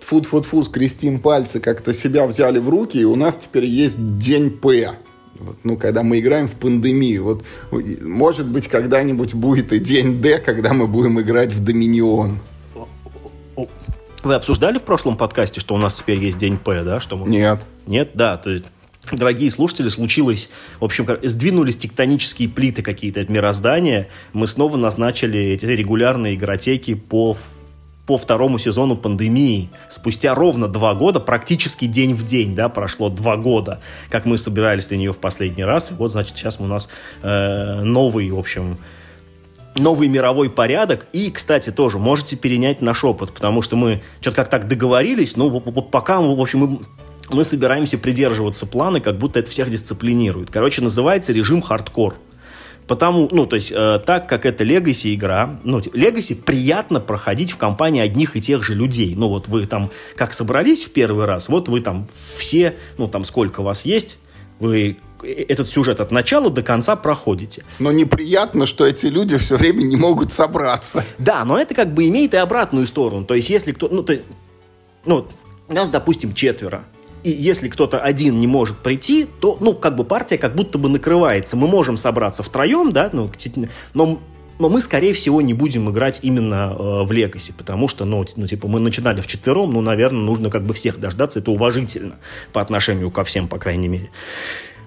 фу-фу-фу 0.00 0.64
скрестим 0.64 1.20
пальцы, 1.20 1.60
как-то 1.60 1.92
себя 1.92 2.26
взяли 2.26 2.58
в 2.58 2.70
руки, 2.70 2.96
и 2.98 3.04
у 3.04 3.16
нас 3.16 3.36
теперь 3.36 3.66
есть 3.66 4.18
день 4.18 4.50
П. 4.50 4.92
Вот, 5.38 5.58
ну, 5.64 5.76
когда 5.76 6.02
мы 6.02 6.20
играем 6.20 6.48
в 6.48 6.52
пандемию. 6.52 7.22
Вот, 7.22 7.44
может 8.00 8.46
быть, 8.46 8.68
когда-нибудь 8.68 9.34
будет 9.34 9.74
и 9.74 9.78
день 9.78 10.22
Д, 10.22 10.38
когда 10.38 10.72
мы 10.72 10.86
будем 10.86 11.20
играть 11.20 11.52
в 11.52 11.62
Доминион. 11.62 12.38
Вы 14.26 14.34
обсуждали 14.34 14.78
в 14.78 14.82
прошлом 14.82 15.16
подкасте, 15.16 15.60
что 15.60 15.76
у 15.76 15.78
нас 15.78 15.94
теперь 15.94 16.18
есть 16.18 16.36
день 16.36 16.58
П, 16.58 16.82
да? 16.82 16.98
Что 16.98 17.16
мы... 17.16 17.28
Нет. 17.28 17.60
Нет, 17.86 18.10
да, 18.14 18.36
то 18.36 18.50
есть 18.50 18.72
Дорогие 19.12 19.52
слушатели, 19.52 19.88
случилось, 19.88 20.50
в 20.80 20.84
общем, 20.84 21.06
сдвинулись 21.22 21.76
тектонические 21.76 22.48
плиты 22.48 22.82
какие-то 22.82 23.20
от 23.20 23.28
мироздания. 23.28 24.08
Мы 24.32 24.48
снова 24.48 24.76
назначили 24.76 25.38
эти 25.38 25.64
регулярные 25.64 26.34
игротеки 26.34 26.94
по, 26.94 27.36
по 28.04 28.16
второму 28.16 28.58
сезону 28.58 28.96
пандемии. 28.96 29.70
Спустя 29.88 30.34
ровно 30.34 30.66
два 30.66 30.96
года, 30.96 31.20
практически 31.20 31.84
день 31.86 32.12
в 32.12 32.24
день, 32.24 32.56
да, 32.56 32.68
прошло 32.68 33.08
два 33.10 33.36
года, 33.36 33.80
как 34.10 34.24
мы 34.24 34.38
собирались 34.38 34.88
для 34.88 34.96
нее 34.98 35.12
в 35.12 35.18
последний 35.18 35.62
раз. 35.62 35.92
И 35.92 35.94
вот, 35.94 36.10
значит, 36.10 36.36
сейчас 36.36 36.58
у 36.58 36.64
нас 36.64 36.88
э, 37.22 37.82
новый, 37.82 38.28
в 38.32 38.38
общем, 38.40 38.76
новый 39.76 40.08
мировой 40.08 40.50
порядок. 40.50 41.06
И, 41.12 41.30
кстати, 41.30 41.70
тоже 41.70 41.98
можете 41.98 42.36
перенять 42.36 42.80
наш 42.80 43.04
опыт, 43.04 43.32
потому 43.32 43.62
что 43.62 43.76
мы 43.76 44.02
что-то 44.20 44.36
как 44.36 44.48
так 44.48 44.68
договорились, 44.68 45.36
но 45.36 45.60
пока, 45.60 46.20
в 46.20 46.40
общем, 46.40 46.58
мы 46.58 46.78
мы 47.30 47.44
собираемся 47.44 47.98
придерживаться 47.98 48.66
плана, 48.66 49.00
как 49.00 49.18
будто 49.18 49.40
это 49.40 49.50
всех 49.50 49.70
дисциплинирует. 49.70 50.50
Короче, 50.50 50.82
называется 50.82 51.32
режим 51.32 51.60
хардкор. 51.60 52.14
Потому, 52.86 53.28
ну, 53.32 53.46
то 53.46 53.56
есть, 53.56 53.72
э, 53.74 54.00
так 54.06 54.28
как 54.28 54.46
это 54.46 54.62
Legacy 54.62 55.12
игра, 55.14 55.58
ну, 55.64 55.80
Legacy 55.80 56.36
приятно 56.40 57.00
проходить 57.00 57.50
в 57.50 57.56
компании 57.56 58.00
одних 58.00 58.36
и 58.36 58.40
тех 58.40 58.62
же 58.62 58.74
людей. 58.74 59.14
Ну, 59.16 59.28
вот 59.28 59.48
вы 59.48 59.66
там 59.66 59.90
как 60.14 60.32
собрались 60.32 60.84
в 60.84 60.92
первый 60.92 61.24
раз, 61.24 61.48
вот 61.48 61.68
вы 61.68 61.80
там 61.80 62.06
все, 62.38 62.76
ну, 62.96 63.08
там 63.08 63.24
сколько 63.24 63.62
вас 63.62 63.84
есть, 63.84 64.18
вы 64.60 64.98
этот 65.22 65.68
сюжет 65.68 66.00
от 66.00 66.10
начала 66.10 66.50
до 66.50 66.62
конца 66.62 66.96
проходите. 66.96 67.64
Но 67.78 67.92
неприятно, 67.92 68.66
что 68.66 68.86
эти 68.86 69.06
люди 69.06 69.36
все 69.38 69.56
время 69.56 69.82
не 69.82 69.96
могут 69.96 70.32
собраться. 70.32 71.04
Да, 71.18 71.44
но 71.44 71.58
это 71.58 71.74
как 71.74 71.92
бы 71.92 72.08
имеет 72.08 72.34
и 72.34 72.36
обратную 72.36 72.86
сторону. 72.86 73.24
То 73.24 73.34
есть, 73.34 73.50
если 73.50 73.72
кто... 73.72 73.88
Ну, 73.88 74.02
то, 74.02 74.18
ну 75.04 75.26
нас, 75.68 75.88
допустим, 75.88 76.34
четверо 76.34 76.84
и 77.24 77.30
если 77.30 77.68
кто-то 77.68 77.98
один 77.98 78.38
не 78.38 78.46
может 78.46 78.76
прийти, 78.76 79.26
то, 79.40 79.56
ну, 79.58 79.74
как 79.74 79.96
бы 79.96 80.04
партия 80.04 80.38
как 80.38 80.54
будто 80.54 80.78
бы 80.78 80.88
накрывается. 80.88 81.56
Мы 81.56 81.66
можем 81.66 81.96
собраться 81.96 82.44
втроем, 82.44 82.92
да, 82.92 83.10
ну, 83.12 83.28
но 83.94 84.20
но 84.58 84.68
мы, 84.68 84.80
скорее 84.80 85.12
всего, 85.12 85.42
не 85.42 85.52
будем 85.52 85.90
играть 85.90 86.20
именно 86.22 86.74
э, 86.78 87.02
в 87.04 87.12
Легаси, 87.12 87.52
потому 87.52 87.88
что, 87.88 88.04
ну, 88.04 88.24
ну, 88.36 88.46
типа, 88.46 88.68
мы 88.68 88.80
начинали 88.80 89.20
в 89.20 89.26
четвером, 89.26 89.72
ну, 89.72 89.80
наверное, 89.80 90.22
нужно 90.22 90.50
как 90.50 90.64
бы 90.64 90.72
всех 90.72 90.98
дождаться, 90.98 91.40
это 91.40 91.50
уважительно 91.50 92.16
по 92.52 92.62
отношению 92.62 93.10
ко 93.10 93.24
всем, 93.24 93.48
по 93.48 93.58
крайней 93.58 93.88
мере. 93.88 94.10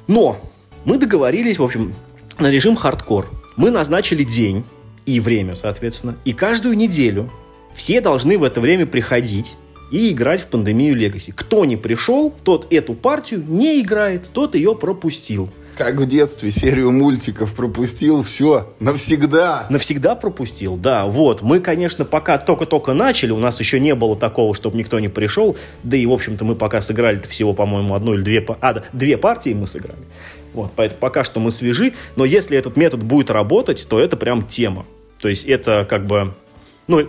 Но 0.10 0.42
мы 0.86 0.98
договорились, 0.98 1.60
в 1.60 1.64
общем, 1.64 1.94
на 2.40 2.50
режим 2.50 2.76
хардкор. 2.76 3.30
Мы 3.56 3.70
назначили 3.70 4.24
день 4.24 4.64
и 5.06 5.20
время, 5.20 5.54
соответственно, 5.54 6.18
и 6.26 6.34
каждую 6.34 6.76
неделю 6.76 7.30
все 7.76 8.02
должны 8.02 8.40
в 8.40 8.44
это 8.44 8.60
время 8.60 8.88
приходить 8.88 9.54
и 9.92 10.12
играть 10.12 10.42
в 10.42 10.48
пандемию 10.48 10.96
Легаси. 10.96 11.32
Кто 11.32 11.64
не 11.64 11.78
пришел, 11.78 12.34
тот 12.44 12.74
эту 12.74 12.96
партию 12.96 13.46
не 13.48 13.82
играет, 13.82 14.32
тот 14.34 14.56
ее 14.56 14.76
пропустил. 14.76 15.52
Как 15.80 15.96
в 15.96 16.06
детстве 16.06 16.52
серию 16.52 16.92
мультиков 16.92 17.54
пропустил, 17.54 18.22
все, 18.22 18.68
навсегда. 18.82 19.66
Навсегда 19.70 20.14
пропустил, 20.16 20.76
да, 20.76 21.06
вот. 21.06 21.42
Мы, 21.42 21.62
конечно, 21.62 22.04
пока 22.04 22.38
только-только 22.38 22.94
начали, 22.94 23.32
у 23.32 23.38
нас 23.38 23.62
еще 23.62 23.80
не 23.80 23.96
было 23.96 24.18
такого, 24.18 24.54
чтобы 24.54 24.78
никто 24.78 25.00
не 25.00 25.08
пришел, 25.08 25.56
да 25.84 25.96
и, 25.96 26.06
в 26.06 26.12
общем-то, 26.12 26.44
мы 26.44 26.56
пока 26.56 26.82
сыграли 26.82 27.20
всего, 27.20 27.54
по-моему, 27.54 27.96
одну 27.96 28.14
или 28.14 28.24
две, 28.24 28.46
а, 28.60 28.74
да, 28.74 28.84
две 28.92 29.18
партии 29.18 29.52
мы 29.52 29.68
сыграли. 29.68 30.04
Вот, 30.54 30.74
поэтому 30.76 31.00
пока 31.00 31.24
что 31.24 31.40
мы 31.40 31.50
свежи, 31.50 31.94
но 32.18 32.26
если 32.26 32.58
этот 32.58 32.76
метод 32.76 33.02
будет 33.02 33.30
работать, 33.30 33.88
то 33.88 34.02
это 34.02 34.18
прям 34.18 34.44
тема. 34.44 34.86
То 35.22 35.30
есть 35.30 35.46
это 35.46 35.88
как 35.90 36.08
бы, 36.08 36.34
ну, 36.88 37.08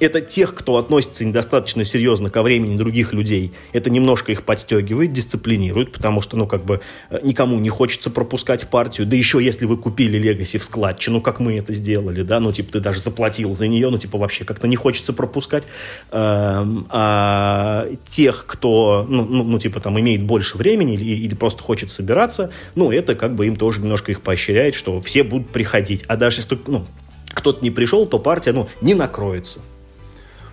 это 0.00 0.20
тех, 0.20 0.54
кто 0.54 0.76
относится 0.76 1.24
недостаточно 1.24 1.84
серьезно 1.84 2.30
ко 2.30 2.42
времени 2.42 2.76
других 2.76 3.12
людей. 3.12 3.52
Это 3.72 3.90
немножко 3.90 4.32
их 4.32 4.44
подстегивает, 4.44 5.12
дисциплинирует, 5.12 5.92
потому 5.92 6.22
что, 6.22 6.36
ну, 6.36 6.46
как 6.46 6.64
бы, 6.64 6.80
э, 7.10 7.20
никому 7.22 7.58
не 7.58 7.68
хочется 7.68 8.10
пропускать 8.10 8.68
партию. 8.68 9.06
Да 9.06 9.16
еще 9.16 9.42
если 9.42 9.66
вы 9.66 9.76
купили 9.76 10.20
Legacy 10.20 10.58
в 10.58 10.64
складчину, 10.64 11.20
как 11.20 11.40
мы 11.40 11.58
это 11.58 11.74
сделали, 11.74 12.22
да, 12.22 12.40
ну, 12.40 12.52
типа, 12.52 12.72
ты 12.72 12.80
даже 12.80 13.00
заплатил 13.00 13.54
за 13.54 13.66
нее, 13.66 13.90
ну, 13.90 13.98
типа, 13.98 14.18
вообще 14.18 14.44
как-то 14.44 14.68
не 14.68 14.76
хочется 14.76 15.12
пропускать. 15.12 15.64
Эм, 16.10 16.86
а 16.90 17.86
тех, 18.08 18.44
кто, 18.46 19.06
ну, 19.08 19.24
ну, 19.24 19.44
ну 19.44 19.58
типа, 19.58 19.80
там, 19.80 19.98
имеет 20.00 20.22
больше 20.22 20.56
времени 20.58 20.94
или, 20.94 21.04
или 21.04 21.34
просто 21.34 21.62
хочет 21.62 21.90
собираться, 21.90 22.50
ну, 22.74 22.90
это 22.90 23.14
как 23.14 23.34
бы 23.34 23.46
им 23.46 23.56
тоже 23.56 23.80
немножко 23.80 24.12
их 24.12 24.20
поощряет, 24.22 24.74
что 24.74 25.00
все 25.00 25.22
будут 25.22 25.50
приходить. 25.50 26.04
А 26.08 26.16
даже 26.16 26.38
если, 26.38 26.58
ну, 26.66 26.86
кто-то 27.30 27.62
не 27.62 27.70
пришел, 27.70 28.06
то 28.06 28.18
партия, 28.18 28.52
ну, 28.52 28.68
не 28.80 28.94
накроется. 28.94 29.60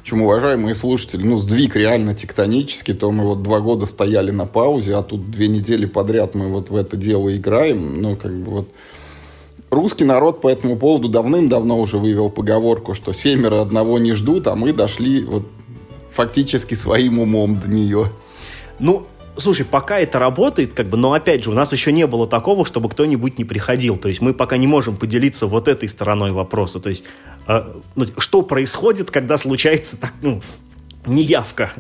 Чем, 0.06 0.22
уважаемые 0.22 0.76
слушатели, 0.76 1.24
ну, 1.24 1.40
сдвиг 1.40 1.76
реально 1.76 2.14
тектонический, 2.14 2.94
то 2.94 3.10
мы 3.10 3.24
вот 3.24 3.42
два 3.42 3.60
года 3.60 3.88
стояли 3.88 4.30
на 4.30 4.46
паузе, 4.46 4.94
а 4.96 5.02
тут 5.02 5.32
две 5.32 5.48
недели 5.48 5.88
подряд 5.88 6.36
мы 6.36 6.48
вот 6.48 6.70
в 6.70 6.76
это 6.76 6.96
дело 6.96 7.36
играем. 7.36 8.04
Ну, 8.04 8.16
как 8.16 8.32
бы 8.32 8.52
вот... 8.52 8.70
Русский 9.72 10.06
народ 10.06 10.42
по 10.42 10.48
этому 10.48 10.78
поводу 10.78 11.10
давным-давно 11.10 11.80
уже 11.80 11.98
вывел 11.98 12.30
поговорку, 12.30 12.94
что 12.94 13.14
семеро 13.14 13.62
одного 13.62 13.98
не 13.98 14.14
ждут, 14.14 14.46
а 14.46 14.56
мы 14.56 14.74
дошли 14.74 15.24
вот 15.24 15.48
фактически 16.12 16.76
своим 16.76 17.18
умом 17.18 17.60
до 17.60 17.68
нее. 17.68 18.12
Ну, 18.78 19.08
Слушай, 19.38 19.66
пока 19.66 20.00
это 20.00 20.18
работает, 20.18 20.74
как 20.74 20.88
бы, 20.88 20.98
но 20.98 21.14
опять 21.14 21.44
же, 21.44 21.50
у 21.50 21.54
нас 21.54 21.72
еще 21.74 21.92
не 21.92 22.08
было 22.08 22.26
такого, 22.26 22.66
чтобы 22.66 22.90
кто-нибудь 22.90 23.38
не 23.38 23.44
приходил. 23.44 23.98
То 23.98 24.08
есть 24.08 24.22
мы 24.22 24.34
пока 24.34 24.58
не 24.58 24.68
можем 24.68 24.96
поделиться 24.96 25.46
вот 25.46 25.68
этой 25.68 25.90
стороной 25.90 26.32
вопроса. 26.32 26.80
То 26.80 26.90
есть, 26.90 27.04
э, 27.48 27.74
ну, 27.96 28.06
что 28.18 28.44
происходит, 28.44 29.12
когда 29.12 29.38
случается 29.38 29.98
так, 29.98 30.14
ну, 30.22 30.42
неявка? 31.06 31.72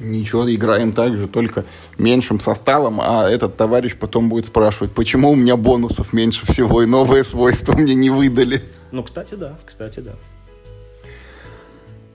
Ничего, 0.00 0.52
играем 0.52 0.92
так 0.92 1.16
же, 1.16 1.28
только 1.28 1.64
меньшим 1.98 2.40
составом, 2.40 3.00
а 3.00 3.28
этот 3.28 3.56
товарищ 3.56 3.94
потом 3.96 4.28
будет 4.28 4.46
спрашивать, 4.46 4.92
почему 4.92 5.30
у 5.30 5.36
меня 5.36 5.56
бонусов 5.56 6.12
меньше 6.12 6.46
всего 6.46 6.82
и 6.82 6.86
новые 6.86 7.22
свойства 7.22 7.74
мне 7.74 7.94
не 7.94 8.10
выдали. 8.10 8.60
Ну, 8.90 9.04
кстати, 9.04 9.34
да, 9.34 9.56
кстати, 9.64 10.00
да. 10.00 10.14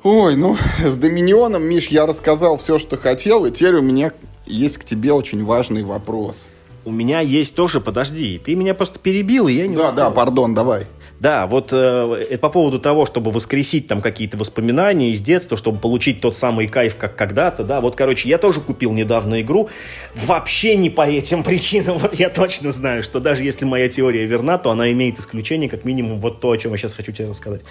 Ой, 0.03 0.35
ну, 0.35 0.57
с 0.85 0.95
Доминионом, 0.95 1.63
Миш, 1.63 1.87
я 1.87 2.05
рассказал 2.05 2.57
все, 2.57 2.79
что 2.79 2.95
хотел, 2.95 3.45
и 3.45 3.51
теперь 3.51 3.75
у 3.75 3.81
меня 3.81 4.11
есть 4.50 4.78
к 4.78 4.84
тебе 4.84 5.14
очень 5.14 5.43
важный 5.45 5.84
вопрос. 5.84 6.47
У 6.86 6.91
меня 6.91 7.20
есть 7.22 7.56
тоже, 7.56 7.80
подожди, 7.80 8.39
ты 8.43 8.56
меня 8.56 8.74
просто 8.74 9.00
перебил, 9.00 9.47
и 9.47 9.54
я 9.54 9.68
не 9.68 9.76
Да, 9.76 9.89
успел. 9.89 9.95
да, 9.95 10.12
пардон, 10.12 10.54
давай. 10.56 10.88
Да, 11.20 11.47
вот 11.47 11.74
э, 11.74 12.38
по 12.39 12.49
поводу 12.49 12.80
того, 12.80 13.05
чтобы 13.05 13.32
воскресить 13.32 13.88
там 13.88 14.01
какие-то 14.01 14.38
воспоминания 14.38 15.11
из 15.11 15.20
детства, 15.20 15.57
чтобы 15.57 15.80
получить 15.80 16.22
тот 16.22 16.36
самый 16.36 16.67
кайф, 16.67 16.95
как 16.95 17.17
когда-то, 17.17 17.65
да, 17.65 17.82
вот, 17.82 17.97
короче, 17.97 18.30
я 18.30 18.38
тоже 18.38 18.61
купил 18.61 18.93
недавно 18.93 19.41
игру, 19.41 19.70
вообще 20.15 20.78
не 20.78 20.89
по 20.89 21.01
этим 21.01 21.43
причинам, 21.49 21.97
вот 21.97 22.13
я 22.13 22.30
точно 22.30 22.72
знаю, 22.72 23.03
что 23.03 23.20
даже 23.20 23.43
если 23.43 23.65
моя 23.65 23.89
теория 23.89 24.26
верна, 24.26 24.57
то 24.57 24.72
она 24.72 24.91
имеет 24.93 25.20
исключение, 25.20 25.70
как 25.70 25.84
минимум, 25.84 26.20
вот 26.20 26.39
то, 26.39 26.51
о 26.51 26.57
чем 26.57 26.72
я 26.72 26.78
сейчас 26.78 26.93
хочу 26.93 27.11
тебе 27.11 27.28
рассказать. 27.28 27.61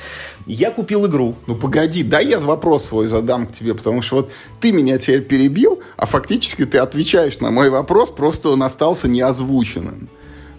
Я 0.46 0.70
купил 0.70 1.06
игру. 1.06 1.34
Ну, 1.46 1.54
погоди, 1.54 2.02
да 2.02 2.20
я 2.20 2.40
вопрос 2.40 2.84
свой 2.84 3.08
задам 3.08 3.46
к 3.46 3.52
тебе, 3.52 3.74
потому 3.74 4.02
что 4.02 4.16
вот 4.16 4.30
ты 4.60 4.72
меня 4.72 4.98
теперь 4.98 5.22
перебил, 5.22 5.82
а 5.96 6.06
фактически 6.06 6.66
ты 6.66 6.78
отвечаешь 6.78 7.38
на 7.38 7.50
мой 7.50 7.70
вопрос, 7.70 8.10
просто 8.10 8.50
он 8.50 8.62
остался 8.62 9.08
неозвученным. 9.08 10.10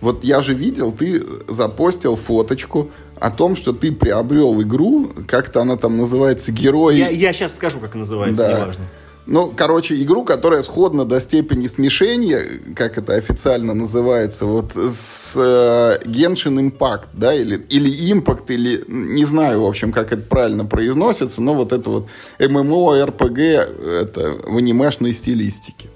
Вот 0.01 0.23
я 0.23 0.41
же 0.41 0.53
видел, 0.53 0.91
ты 0.91 1.21
запостил 1.47 2.15
фоточку 2.15 2.91
о 3.19 3.31
том, 3.31 3.55
что 3.55 3.73
ты 3.73 3.91
приобрел 3.91 4.61
игру, 4.61 5.11
как-то 5.27 5.61
она 5.61 5.75
там 5.75 5.97
называется, 5.97 6.51
герой. 6.51 6.97
Я, 6.97 7.09
я 7.09 7.33
сейчас 7.33 7.55
скажу, 7.55 7.79
как 7.79 7.95
называется, 7.95 8.43
да. 8.43 8.59
неважно. 8.59 8.85
Ну, 9.25 9.53
короче, 9.55 10.01
игру, 10.01 10.23
которая 10.23 10.63
сходна 10.63 11.05
до 11.05 11.19
степени 11.19 11.67
смешения, 11.67 12.61
как 12.75 12.97
это 12.97 13.13
официально 13.13 13.75
называется, 13.75 14.47
вот 14.47 14.73
с 14.73 15.35
э, 15.35 15.99
Genshin 16.03 16.71
Impact, 16.71 17.09
да, 17.13 17.35
или, 17.35 17.57
или 17.69 18.11
Impact, 18.11 18.45
или 18.47 18.83
не 18.87 19.25
знаю, 19.25 19.61
в 19.61 19.67
общем, 19.67 19.91
как 19.91 20.13
это 20.13 20.23
правильно 20.23 20.65
произносится, 20.65 21.43
но 21.43 21.53
вот 21.53 21.73
это 21.73 21.91
вот 21.91 22.07
MMO, 22.39 23.05
RPG, 23.05 24.01
это 24.01 24.35
в 24.47 24.57
анимешной 24.57 25.13
стилистике. 25.13 25.89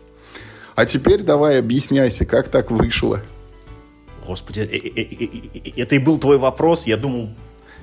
А 0.76 0.86
теперь 0.86 1.24
давай 1.24 1.58
объясняйся, 1.58 2.26
как 2.26 2.50
так 2.50 2.70
вышло. 2.70 3.22
Господи, 4.26 4.62
это 5.76 5.96
и 5.96 6.00
был 6.00 6.18
твой 6.18 6.38
вопрос, 6.38 6.88
я 6.88 6.98
думал... 6.98 7.30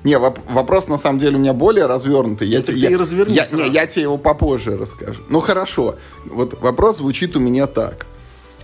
Не, 0.03 0.17
вопрос 0.17 0.87
на 0.87 0.97
самом 0.97 1.19
деле 1.19 1.35
у 1.35 1.39
меня 1.39 1.53
более 1.53 1.85
развернутый. 1.85 2.47
Я, 2.47 2.63
тебе, 2.63 2.77
я, 2.77 2.97
разверни 2.97 3.35
я, 3.35 3.47
не, 3.51 3.69
я 3.69 3.85
тебе 3.85 4.03
его 4.03 4.17
попозже 4.17 4.75
расскажу. 4.75 5.21
Ну 5.29 5.39
хорошо. 5.39 5.95
Вот 6.25 6.59
вопрос 6.59 6.97
звучит 6.97 7.35
у 7.35 7.39
меня 7.39 7.67
так. 7.67 8.07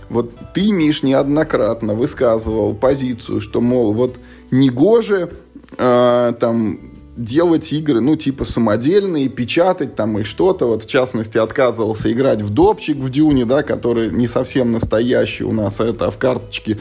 Вот 0.08 0.32
ты, 0.52 0.72
Миш, 0.72 1.04
неоднократно 1.04 1.94
высказывал 1.94 2.74
позицию, 2.74 3.40
что, 3.40 3.60
мол, 3.60 3.92
вот 3.92 4.18
негоже 4.50 5.30
э, 5.76 6.32
там 6.40 6.80
делать 7.16 7.72
игры, 7.72 8.00
ну, 8.00 8.16
типа 8.16 8.44
самодельные, 8.44 9.28
печатать 9.28 9.94
там 9.96 10.18
и 10.18 10.22
что-то. 10.22 10.66
Вот, 10.66 10.84
в 10.84 10.88
частности, 10.88 11.38
отказывался 11.38 12.10
играть 12.10 12.42
в 12.42 12.50
допчик 12.50 12.96
в 12.96 13.10
Дюне, 13.10 13.44
да, 13.44 13.62
который 13.62 14.10
не 14.10 14.26
совсем 14.26 14.72
настоящий 14.72 15.44
у 15.44 15.52
нас, 15.52 15.80
а 15.80 15.86
это 15.86 16.10
в 16.10 16.18
карточке 16.18 16.78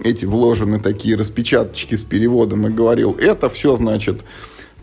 эти 0.00 0.24
вложены 0.24 0.78
такие 0.78 1.16
распечаточки 1.16 1.94
с 1.94 2.02
переводом 2.02 2.66
и 2.66 2.70
говорил, 2.70 3.12
это 3.14 3.48
все, 3.48 3.76
значит, 3.76 4.20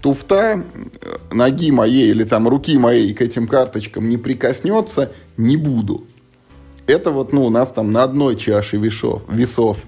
туфта 0.01 0.63
э, 0.63 1.33
ноги 1.33 1.71
моей 1.71 2.09
или 2.11 2.23
там 2.23 2.47
руки 2.47 2.77
моей 2.77 3.13
к 3.13 3.21
этим 3.21 3.47
карточкам 3.47 4.09
не 4.09 4.17
прикоснется, 4.17 5.11
не 5.37 5.57
буду. 5.57 6.05
Это 6.87 7.11
вот, 7.11 7.33
ну, 7.33 7.45
у 7.45 7.49
нас 7.49 7.71
там 7.71 7.91
на 7.91 8.03
одной 8.03 8.35
чаше 8.35 8.77
весов. 8.77 9.23
весов. 9.27 9.79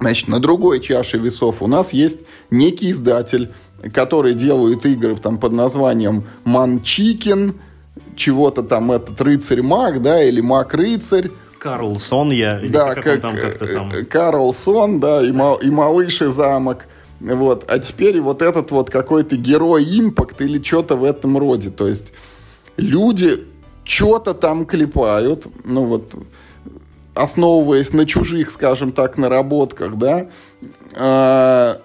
Значит, 0.00 0.26
на 0.26 0.40
другой 0.40 0.80
чаше 0.80 1.18
весов 1.18 1.62
у 1.62 1.68
нас 1.68 1.92
есть 1.92 2.20
некий 2.50 2.90
издатель, 2.90 3.52
который 3.92 4.34
делает 4.34 4.84
игры 4.86 5.14
там 5.16 5.38
под 5.38 5.52
названием 5.52 6.24
Манчикин, 6.44 7.54
чего-то 8.16 8.62
там 8.62 8.90
этот 8.90 9.20
рыцарь-маг, 9.20 10.02
да, 10.02 10.22
или 10.22 10.40
маг-рыцарь, 10.40 11.30
Карлсон 11.62 12.32
я, 12.32 12.60
да, 12.64 12.94
как, 12.94 13.04
как 13.04 13.20
там 13.20 13.36
как-то 13.36 13.72
там. 13.72 13.90
Э, 13.90 14.04
Карлсон, 14.04 14.98
да, 14.98 15.22
и, 15.22 15.30
мал, 15.30 15.58
и 15.58 15.70
Малыш 15.70 16.20
и 16.20 16.26
замок. 16.26 16.86
Вот. 17.20 17.70
А 17.70 17.78
теперь 17.78 18.20
вот 18.20 18.42
этот 18.42 18.72
вот 18.72 18.90
какой-то 18.90 19.36
герой 19.36 19.84
импакт 19.84 20.40
или 20.40 20.60
что-то 20.60 20.96
в 20.96 21.04
этом 21.04 21.38
роде. 21.38 21.70
То 21.70 21.86
есть 21.86 22.12
люди 22.76 23.44
что-то 23.84 24.34
там 24.34 24.66
клепают, 24.66 25.46
ну 25.64 25.84
вот, 25.84 26.14
основываясь 27.14 27.92
на 27.92 28.06
чужих, 28.06 28.50
скажем 28.50 28.90
так, 28.90 29.16
наработках, 29.16 29.94
да, 29.94 30.26
э, 30.94 31.76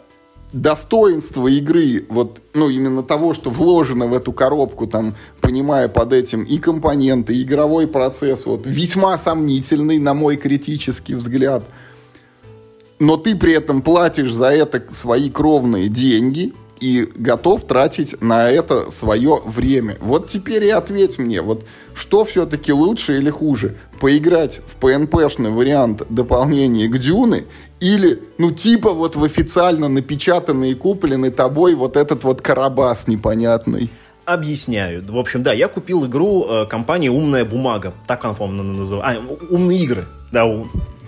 достоинство 0.54 1.48
игры, 1.48 2.06
вот, 2.10 2.42
ну, 2.54 2.70
именно 2.70 3.04
того, 3.04 3.34
что 3.34 3.50
вложено 3.50 4.08
в 4.08 4.14
эту 4.14 4.32
коробку, 4.32 4.88
там, 4.88 5.16
понимая 5.42 5.88
под 5.88 6.14
этим 6.14 6.44
и 6.44 6.58
компоненты, 6.58 7.36
и 7.36 7.44
игровой 7.44 7.88
процесс, 7.88 8.46
вот, 8.46 8.66
весьма 8.66 9.18
сомнительный, 9.18 10.00
на 10.00 10.14
мой 10.14 10.38
критический 10.38 11.16
взгляд. 11.16 11.64
Но 13.00 13.18
ты 13.18 13.36
при 13.36 13.54
этом 13.54 13.82
платишь 13.82 14.34
за 14.34 14.48
это 14.48 14.84
свои 14.92 15.30
кровные 15.30 15.90
деньги– 15.90 16.54
и 16.80 17.10
готов 17.16 17.66
тратить 17.66 18.22
на 18.22 18.50
это 18.50 18.92
свое 18.92 19.42
время. 19.46 19.98
Вот 20.00 20.30
теперь 20.30 20.66
и 20.66 20.70
ответь 20.70 21.18
мне, 21.18 21.42
вот 21.42 21.66
что 21.94 22.24
все-таки 22.24 22.72
лучше 22.72 23.18
или 23.18 23.30
хуже? 23.30 23.78
Поиграть 24.00 24.60
в 24.66 24.84
PNP-шный 24.84 25.52
вариант 25.52 26.04
дополнения 26.10 26.88
к 26.88 26.98
Дюны 26.98 27.46
или, 27.80 28.22
ну, 28.38 28.52
типа 28.52 28.92
вот 28.92 29.16
в 29.16 29.24
официально 29.24 29.88
напечатанный 29.88 30.72
и 30.72 30.76
купленный 30.76 31.32
тобой 31.32 31.76
вот 31.76 31.98
этот 31.98 32.24
вот 32.24 32.42
карабас 32.42 33.08
непонятный? 33.08 33.92
Объясняю. 34.28 35.06
В 35.10 35.18
общем, 35.18 35.42
да, 35.42 35.54
я 35.54 35.70
купил 35.70 36.06
игру 36.06 36.46
э, 36.50 36.66
компании 36.66 37.08
«Умная 37.08 37.46
бумага». 37.46 37.94
Так 38.08 38.26
она, 38.26 38.34
по-моему, 38.34 38.74
называется. 38.74 39.24
А, 39.24 39.54
«Умные 39.54 39.80
игры». 39.80 40.06
Да, 40.34 40.46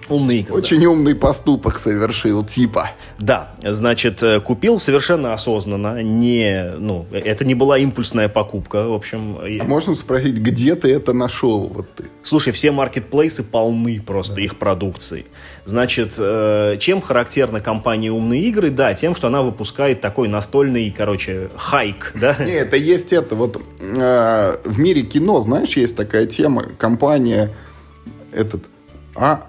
Умный 0.10 0.40
игры. 0.40 0.56
Очень 0.56 0.86
умный 0.86 1.14
поступок 1.14 1.78
совершил, 1.78 2.44
типа. 2.44 2.92
Да, 3.20 3.52
значит, 3.62 4.24
э, 4.24 4.40
купил 4.40 4.80
совершенно 4.80 5.34
осознанно. 5.34 6.02
Не, 6.02 6.72
ну, 6.80 7.06
это 7.12 7.46
не 7.46 7.54
была 7.54 7.78
импульсная 7.78 8.28
покупка, 8.28 8.88
в 8.88 8.94
общем. 8.94 9.38
А 9.38 9.64
можно 9.66 9.94
спросить, 9.94 10.38
где 10.38 10.76
ты 10.76 10.92
это 10.92 11.14
нашел? 11.14 11.68
Вот 11.68 11.94
ты? 11.94 12.06
Слушай, 12.24 12.54
все 12.54 12.72
маркетплейсы 12.72 13.44
полны 13.44 14.02
просто 14.02 14.36
да. 14.36 14.42
их 14.42 14.58
продукцией. 14.58 15.26
Значит, 15.70 16.16
э, 16.18 16.78
чем 16.80 17.00
характерна 17.00 17.62
компания 17.62 18.12
«Умные 18.12 18.42
игры»? 18.46 18.72
Да, 18.72 18.96
тем, 18.96 19.16
что 19.16 19.28
она 19.28 19.44
выпускает 19.44 20.02
такой 20.02 20.28
настольный, 20.28 20.90
короче, 20.90 21.52
хайк, 21.56 22.12
да? 22.16 22.36
Не, 22.44 22.54
это 22.54 22.76
есть 22.76 23.14
это 23.14 23.36
вот 23.36 23.62
э, 23.80 24.58
в 24.66 24.80
мире 24.80 25.04
кино, 25.04 25.40
знаешь, 25.42 25.78
есть 25.78 25.96
такая 25.96 26.26
тема, 26.26 26.64
компания 26.64 27.56
этот, 28.32 28.64
а 29.16 29.46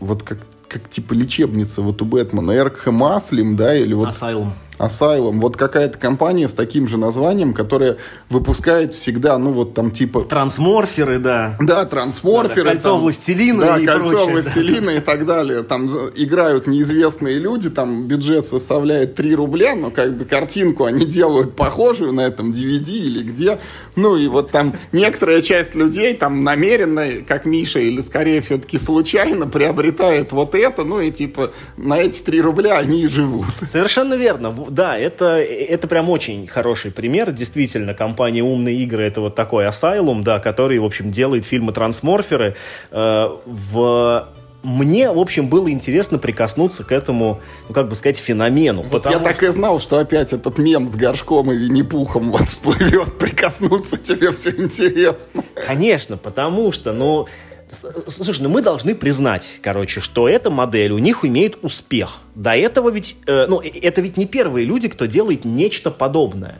вот 0.00 0.22
как, 0.22 0.38
как 0.68 0.88
типа 0.88 1.12
лечебница 1.12 1.82
вот 1.82 2.00
у 2.00 2.06
Бэтмена, 2.06 2.52
Эркхэм 2.52 3.04
Аслим, 3.04 3.56
да, 3.56 3.74
или 3.74 3.92
вот... 3.92 4.08
Asylum. 4.08 4.52
Asylum. 4.82 5.40
Вот 5.40 5.56
какая-то 5.56 5.96
компания 5.98 6.48
с 6.48 6.54
таким 6.54 6.88
же 6.88 6.98
названием, 6.98 7.54
которая 7.54 7.98
выпускает 8.28 8.94
всегда, 8.94 9.38
ну 9.38 9.52
вот 9.52 9.74
там 9.74 9.90
типа... 9.90 10.24
Трансморферы, 10.24 11.18
да. 11.18 11.56
Да, 11.60 11.84
трансморферы. 11.84 12.64
Да, 12.64 12.70
да, 12.70 12.72
кольцо 12.72 12.90
там, 12.90 13.00
властелина 13.00 13.60
да, 13.60 13.78
и 13.78 13.86
кольцо 13.86 14.08
прочее. 14.08 14.32
властелина 14.32 14.86
да. 14.86 14.94
и 14.94 15.00
так 15.00 15.26
далее. 15.26 15.62
Там 15.62 15.86
играют 16.16 16.66
неизвестные 16.66 17.38
люди, 17.38 17.70
там 17.70 18.06
бюджет 18.08 18.44
составляет 18.44 19.14
3 19.14 19.34
рубля, 19.36 19.76
но 19.76 19.90
как 19.90 20.16
бы 20.16 20.24
картинку 20.24 20.84
они 20.84 21.04
делают 21.06 21.54
похожую 21.54 22.12
на 22.12 22.22
этом 22.22 22.50
DVD 22.50 22.88
или 22.90 23.22
где. 23.22 23.58
Ну 23.94 24.16
и 24.16 24.26
вот 24.26 24.50
там 24.50 24.74
некоторая 24.90 25.42
часть 25.42 25.74
людей 25.74 26.14
там 26.14 26.42
намеренно, 26.42 27.06
как 27.26 27.44
Миша, 27.44 27.78
или 27.78 28.00
скорее 28.00 28.40
все-таки 28.40 28.78
случайно 28.78 29.46
приобретает 29.46 30.32
вот 30.32 30.54
это, 30.54 30.82
ну 30.84 31.00
и 31.00 31.10
типа 31.10 31.52
на 31.76 31.98
эти 31.98 32.20
3 32.22 32.40
рубля 32.40 32.78
они 32.78 33.02
и 33.02 33.08
живут. 33.08 33.46
Совершенно 33.66 34.14
верно 34.14 34.50
да, 34.72 34.96
это, 34.96 35.36
это 35.36 35.86
прям 35.86 36.08
очень 36.08 36.46
хороший 36.46 36.90
пример. 36.90 37.30
Действительно, 37.30 37.92
компания 37.92 38.42
«Умные 38.42 38.76
игры»— 38.78 39.04
это 39.06 39.20
вот 39.20 39.34
такой 39.34 39.66
асайлум, 39.66 40.24
да, 40.24 40.38
который, 40.38 40.78
в 40.78 40.84
общем, 40.84 41.10
делает 41.10 41.44
фильмы 41.44 41.72
«Трансморферы». 41.72 42.56
Э, 42.90 43.28
в 43.44 44.28
мне, 44.62 45.10
в 45.10 45.18
общем, 45.18 45.48
было 45.48 45.70
интересно 45.70 46.18
прикоснуться 46.18 46.84
к 46.84 46.92
этому, 46.92 47.40
ну, 47.68 47.74
как 47.74 47.88
бы 47.88 47.96
сказать, 47.96 48.16
феномену. 48.16 48.82
Вот 48.82 49.04
я 49.06 49.12
что... 49.12 49.20
так 49.20 49.42
и 49.42 49.48
знал, 49.48 49.80
что 49.80 49.98
опять 49.98 50.32
этот 50.32 50.56
мем 50.58 50.88
с 50.88 50.94
горшком 50.94 51.50
и 51.52 51.56
Винни-Пухом 51.56 52.30
вот 52.30 52.48
всплывет. 52.48 53.12
Прикоснуться 53.18 53.98
тебе 53.98 54.30
все 54.30 54.50
интересно. 54.50 55.42
Конечно, 55.66 56.16
потому 56.16 56.72
что, 56.72 56.92
ну, 56.92 57.26
Слушай, 57.72 58.42
ну 58.42 58.50
мы 58.50 58.60
должны 58.60 58.94
признать, 58.94 59.58
короче, 59.62 60.00
что 60.00 60.28
эта 60.28 60.50
модель 60.50 60.92
у 60.92 60.98
них 60.98 61.24
имеет 61.24 61.64
успех. 61.64 62.18
До 62.34 62.54
этого 62.54 62.90
ведь, 62.90 63.16
э, 63.26 63.46
ну, 63.48 63.60
это 63.60 64.02
ведь 64.02 64.18
не 64.18 64.26
первые 64.26 64.66
люди, 64.66 64.88
кто 64.88 65.06
делает 65.06 65.46
нечто 65.46 65.90
подобное. 65.90 66.58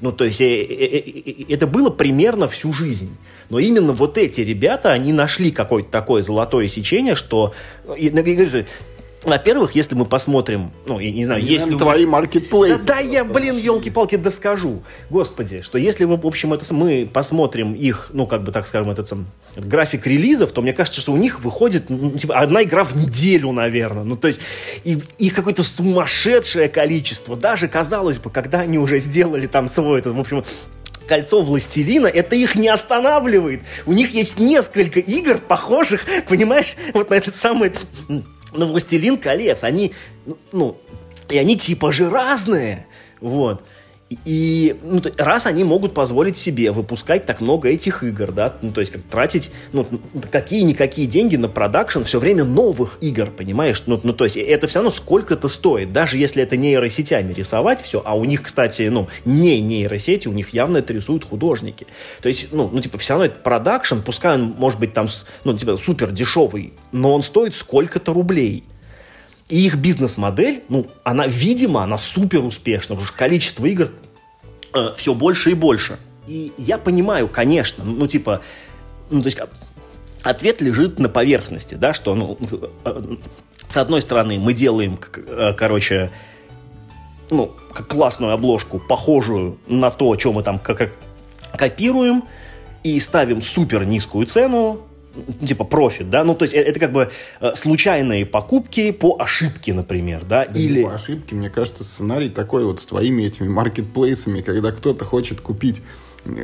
Ну, 0.00 0.12
то 0.12 0.24
есть, 0.24 0.40
э, 0.40 0.44
э, 0.44 0.98
э, 0.98 1.44
это 1.48 1.66
было 1.66 1.90
примерно 1.90 2.46
всю 2.46 2.72
жизнь. 2.72 3.16
Но 3.48 3.58
именно 3.58 3.92
вот 3.92 4.18
эти 4.18 4.42
ребята, 4.42 4.92
они 4.92 5.12
нашли 5.12 5.50
какое-то 5.50 5.90
такое 5.90 6.22
золотое 6.22 6.68
сечение, 6.68 7.16
что... 7.16 7.54
Во-первых, 9.24 9.74
если 9.74 9.94
мы 9.94 10.04
посмотрим, 10.04 10.70
ну, 10.86 10.98
я 10.98 11.10
не 11.10 11.24
знаю, 11.24 11.42
если... 11.42 11.76
Твои 11.76 12.06
маркетплейсы. 12.06 12.84
Да, 12.84 12.94
да, 12.94 13.00
я, 13.00 13.24
блин, 13.24 13.56
елки-палки 13.56 14.16
доскажу. 14.16 14.82
Господи, 15.10 15.62
что 15.62 15.78
если, 15.78 16.04
в 16.04 16.26
общем, 16.26 16.52
это 16.52 16.72
мы 16.74 17.08
посмотрим 17.10 17.74
их, 17.74 18.10
ну, 18.12 18.26
как 18.26 18.44
бы, 18.44 18.52
так 18.52 18.66
скажем, 18.66 18.90
этот 18.90 19.08
сам 19.08 19.26
график 19.56 20.06
релизов, 20.06 20.52
то 20.52 20.62
мне 20.62 20.72
кажется, 20.72 21.00
что 21.00 21.12
у 21.12 21.16
них 21.16 21.40
выходит, 21.40 21.88
ну, 21.88 22.10
типа, 22.12 22.38
одна 22.38 22.62
игра 22.62 22.84
в 22.84 22.94
неделю, 22.96 23.52
наверное. 23.52 24.04
Ну, 24.04 24.16
то 24.16 24.28
есть, 24.28 24.40
и, 24.84 25.02
их 25.18 25.34
какое-то 25.34 25.62
сумасшедшее 25.62 26.68
количество. 26.68 27.36
Даже, 27.36 27.68
казалось 27.68 28.18
бы, 28.18 28.30
когда 28.30 28.60
они 28.60 28.78
уже 28.78 28.98
сделали 28.98 29.46
там 29.46 29.68
свой, 29.68 30.00
этот, 30.00 30.14
в 30.14 30.20
общем, 30.20 30.44
кольцо 31.06 31.42
властелина, 31.42 32.06
это 32.06 32.36
их 32.36 32.54
не 32.54 32.68
останавливает. 32.68 33.62
У 33.86 33.92
них 33.92 34.10
есть 34.10 34.38
несколько 34.38 35.00
игр, 35.00 35.38
похожих, 35.38 36.04
понимаешь, 36.28 36.76
вот 36.92 37.10
на 37.10 37.14
этот 37.14 37.36
самый 37.36 37.72
но 38.54 38.66
«Властелин 38.66 39.18
колец», 39.18 39.64
они, 39.64 39.92
ну, 40.26 40.38
ну, 40.52 40.76
и 41.28 41.38
они 41.38 41.56
типа 41.56 41.92
же 41.92 42.10
разные, 42.10 42.86
вот. 43.20 43.64
И 44.24 44.76
ну, 44.82 45.02
раз 45.18 45.46
они 45.46 45.64
могут 45.64 45.94
позволить 45.94 46.36
себе 46.36 46.72
выпускать 46.72 47.26
так 47.26 47.40
много 47.40 47.68
этих 47.68 48.02
игр, 48.02 48.32
да, 48.32 48.54
ну, 48.62 48.72
то 48.72 48.80
есть 48.80 48.92
как 48.92 49.02
тратить 49.02 49.50
ну, 49.72 49.86
какие-никакие 50.30 51.06
деньги 51.06 51.36
на 51.36 51.48
продакшн 51.48 52.02
все 52.02 52.18
время 52.18 52.44
новых 52.44 52.98
игр, 53.00 53.30
понимаешь? 53.30 53.82
Ну, 53.86 54.00
ну, 54.02 54.12
то 54.12 54.24
есть 54.24 54.36
это 54.36 54.66
все 54.66 54.80
равно 54.80 54.90
сколько-то 54.90 55.48
стоит, 55.48 55.92
даже 55.92 56.18
если 56.18 56.42
это 56.42 56.56
нейросетями 56.56 57.32
рисовать 57.32 57.80
все, 57.82 58.02
а 58.04 58.16
у 58.16 58.24
них, 58.24 58.42
кстати, 58.42 58.82
ну, 58.82 59.08
не 59.24 59.60
нейросети, 59.60 60.28
у 60.28 60.32
них 60.32 60.50
явно 60.50 60.78
это 60.78 60.92
рисуют 60.92 61.24
художники. 61.24 61.86
То 62.20 62.28
есть, 62.28 62.48
ну, 62.52 62.68
ну 62.72 62.80
типа, 62.80 62.98
все 62.98 63.14
равно 63.14 63.26
это 63.26 63.36
продакшн, 63.40 63.98
пускай 63.98 64.34
он 64.34 64.54
может 64.58 64.78
быть 64.80 64.92
там, 64.92 65.08
ну, 65.44 65.56
типа, 65.56 65.76
супер 65.76 66.10
дешевый, 66.10 66.72
но 66.92 67.14
он 67.14 67.22
стоит 67.22 67.54
сколько-то 67.54 68.12
рублей. 68.12 68.64
И 69.48 69.66
их 69.66 69.76
бизнес-модель, 69.76 70.64
ну, 70.68 70.86
она, 71.02 71.26
видимо, 71.26 71.82
она 71.82 71.98
супер 71.98 72.44
успешна, 72.44 72.94
потому 72.94 73.06
что 73.06 73.16
количество 73.16 73.66
игр 73.66 73.90
э, 74.72 74.94
все 74.96 75.14
больше 75.14 75.50
и 75.50 75.54
больше. 75.54 75.98
И 76.26 76.52
я 76.56 76.78
понимаю, 76.78 77.28
конечно, 77.28 77.84
ну, 77.84 78.06
типа, 78.06 78.40
ну, 79.10 79.20
то 79.20 79.26
есть 79.26 79.38
ответ 80.22 80.62
лежит 80.62 80.98
на 80.98 81.10
поверхности, 81.10 81.74
да, 81.74 81.92
что, 81.92 82.14
ну, 82.14 82.38
э, 82.84 83.16
с 83.68 83.76
одной 83.76 84.00
стороны, 84.00 84.38
мы 84.38 84.54
делаем, 84.54 84.98
э, 85.14 85.52
короче, 85.54 86.10
ну, 87.30 87.54
классную 87.88 88.32
обложку, 88.32 88.78
похожую 88.78 89.58
на 89.66 89.90
то, 89.90 90.10
о 90.10 90.16
чем 90.16 90.34
мы 90.34 90.42
там 90.42 90.58
копируем, 90.58 92.24
и 92.82 92.98
ставим 93.00 93.42
супер 93.42 93.84
низкую 93.84 94.26
цену, 94.26 94.80
типа 95.46 95.64
профит, 95.64 96.10
да, 96.10 96.24
ну 96.24 96.34
то 96.34 96.44
есть 96.44 96.54
э, 96.54 96.60
это 96.60 96.80
как 96.80 96.92
бы 96.92 97.10
э, 97.40 97.52
случайные 97.54 98.26
покупки 98.26 98.90
по 98.90 99.16
ошибке, 99.18 99.72
например, 99.74 100.24
да, 100.24 100.46
да 100.46 100.60
или... 100.60 100.84
По 100.84 100.94
ошибке, 100.94 101.34
мне 101.34 101.50
кажется, 101.50 101.84
сценарий 101.84 102.28
такой 102.28 102.64
вот 102.64 102.80
с 102.80 102.86
твоими 102.86 103.22
этими 103.22 103.48
маркетплейсами, 103.48 104.40
когда 104.40 104.72
кто-то 104.72 105.04
хочет 105.04 105.40
купить 105.40 105.82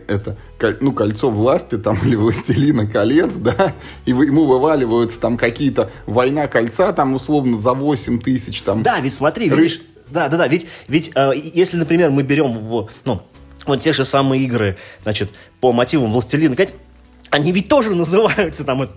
это, 0.09 0.37
ну, 0.81 0.93
кольцо 0.93 1.31
власти 1.31 1.79
там 1.79 1.99
или 2.05 2.17
властелина 2.17 2.87
колец, 2.87 3.37
да, 3.37 3.73
и 4.05 4.11
ему 4.11 4.45
вываливаются 4.45 5.21
там 5.21 5.37
какие-то 5.37 5.91
война 6.07 6.49
кольца 6.49 6.93
там 6.93 7.15
условно 7.15 7.59
за 7.59 7.73
8 7.73 8.21
тысяч 8.21 8.63
там. 8.63 8.83
Да, 8.83 9.01
ведь 9.01 9.15
смотри, 9.15 9.51
Рыж... 9.51 9.59
видишь, 9.59 9.81
да, 10.09 10.29
да, 10.29 10.37
да, 10.37 10.49
ведь, 10.49 10.67
ведь 10.89 11.13
э, 11.15 11.33
если, 11.55 11.77
например, 11.77 12.11
мы 12.11 12.23
берем 12.23 12.53
в, 12.53 12.89
ну, 13.05 13.23
вот 13.67 13.81
те 13.81 13.93
же 13.93 14.05
самые 14.05 14.43
игры, 14.43 14.77
значит, 15.03 15.31
по 15.61 15.73
мотивам 15.73 16.13
властелина, 16.13 16.57
они 17.31 17.53
ведь 17.53 17.69
тоже 17.69 17.95
называются 17.95 18.65
там 18.65 18.89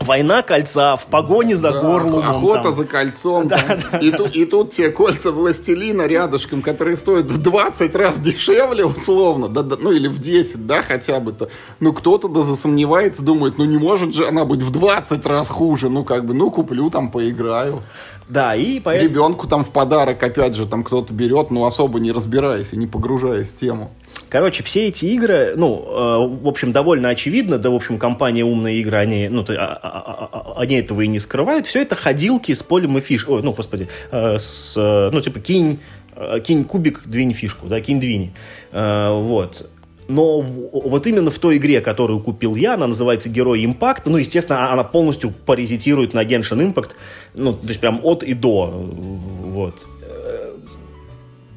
Война 0.00 0.42
кольца 0.42 0.96
в 0.96 1.06
погоне 1.06 1.56
за 1.56 1.72
да, 1.72 1.80
горлом. 1.80 2.20
Охота 2.20 2.62
там. 2.64 2.74
за 2.74 2.84
кольцом. 2.86 3.48
Да, 3.48 3.78
да, 3.92 3.98
и, 3.98 4.10
да. 4.10 4.16
Тут, 4.16 4.34
и 4.34 4.44
тут 4.46 4.72
те 4.72 4.90
кольца 4.90 5.30
властелина 5.30 6.06
рядышком, 6.06 6.62
которые 6.62 6.96
стоят 6.96 7.26
в 7.26 7.36
20 7.36 7.94
раз 7.96 8.18
дешевле, 8.18 8.86
условно, 8.86 9.48
да, 9.48 9.62
да, 9.62 9.76
ну 9.78 9.92
или 9.92 10.08
в 10.08 10.18
10, 10.18 10.66
да, 10.66 10.80
хотя 10.80 11.20
бы 11.20 11.32
то. 11.32 11.50
Ну, 11.80 11.92
кто-то 11.92 12.28
да 12.28 12.42
засомневается, 12.42 13.22
думает, 13.22 13.58
ну 13.58 13.64
не 13.64 13.76
может 13.76 14.14
же 14.14 14.26
она 14.26 14.46
быть 14.46 14.62
в 14.62 14.70
20 14.70 15.26
раз 15.26 15.48
хуже. 15.48 15.90
Ну, 15.90 16.02
как 16.02 16.24
бы, 16.24 16.32
ну, 16.32 16.50
куплю 16.50 16.88
там, 16.88 17.10
поиграю. 17.10 17.82
Да, 18.26 18.56
и 18.56 18.80
поэтому... 18.80 19.10
Ребенку 19.10 19.48
там 19.48 19.64
в 19.64 19.70
подарок, 19.70 20.22
опять 20.22 20.54
же, 20.54 20.64
там 20.64 20.82
кто-то 20.82 21.12
берет, 21.12 21.50
ну, 21.50 21.66
особо 21.66 22.00
не 22.00 22.10
разбираясь 22.10 22.72
и 22.72 22.76
не 22.76 22.86
погружаясь 22.86 23.50
в 23.50 23.56
тему. 23.56 23.90
Короче, 24.30 24.62
все 24.62 24.86
эти 24.86 25.06
игры, 25.06 25.54
ну, 25.56 25.84
э, 25.84 26.42
в 26.42 26.46
общем, 26.46 26.70
довольно 26.70 27.08
очевидно, 27.08 27.58
да, 27.58 27.68
в 27.68 27.74
общем, 27.74 27.98
компания 27.98 28.44
«Умные 28.44 28.78
игры», 28.80 28.96
они, 28.98 29.28
ну, 29.28 29.44
а, 29.48 29.80
а, 29.82 30.28
а, 30.32 30.60
они 30.60 30.76
этого 30.76 31.00
и 31.00 31.08
не 31.08 31.18
скрывают. 31.18 31.66
Все 31.66 31.82
это 31.82 31.96
ходилки 31.96 32.52
с 32.52 32.62
полем 32.62 32.96
и 32.96 33.00
фиш... 33.00 33.26
Ой, 33.26 33.42
ну, 33.42 33.52
господи, 33.52 33.88
э, 34.12 34.38
с, 34.38 34.76
э, 34.76 35.10
ну, 35.12 35.20
типа, 35.20 35.40
кинь, 35.40 35.80
кинь 36.44 36.64
кубик, 36.64 37.02
двинь 37.06 37.32
фишку, 37.32 37.66
да, 37.66 37.80
кинь, 37.80 37.98
двинь. 37.98 38.32
Э, 38.70 39.10
вот. 39.10 39.68
Но 40.06 40.40
вот 40.40 41.06
именно 41.08 41.30
в 41.32 41.38
той 41.40 41.56
игре, 41.56 41.80
которую 41.80 42.20
купил 42.20 42.54
я, 42.54 42.74
она 42.74 42.86
называется 42.86 43.28
Герой 43.28 43.64
Импакт. 43.64 44.06
Ну, 44.06 44.16
естественно, 44.16 44.72
она 44.72 44.84
полностью 44.84 45.32
паразитирует 45.32 46.14
на 46.14 46.24
Genshin 46.24 46.72
Impact. 46.72 46.90
Ну, 47.34 47.52
то 47.52 47.66
есть 47.66 47.80
прям 47.80 48.00
от 48.04 48.22
и 48.22 48.34
до. 48.34 48.66
Вот. 48.66 49.86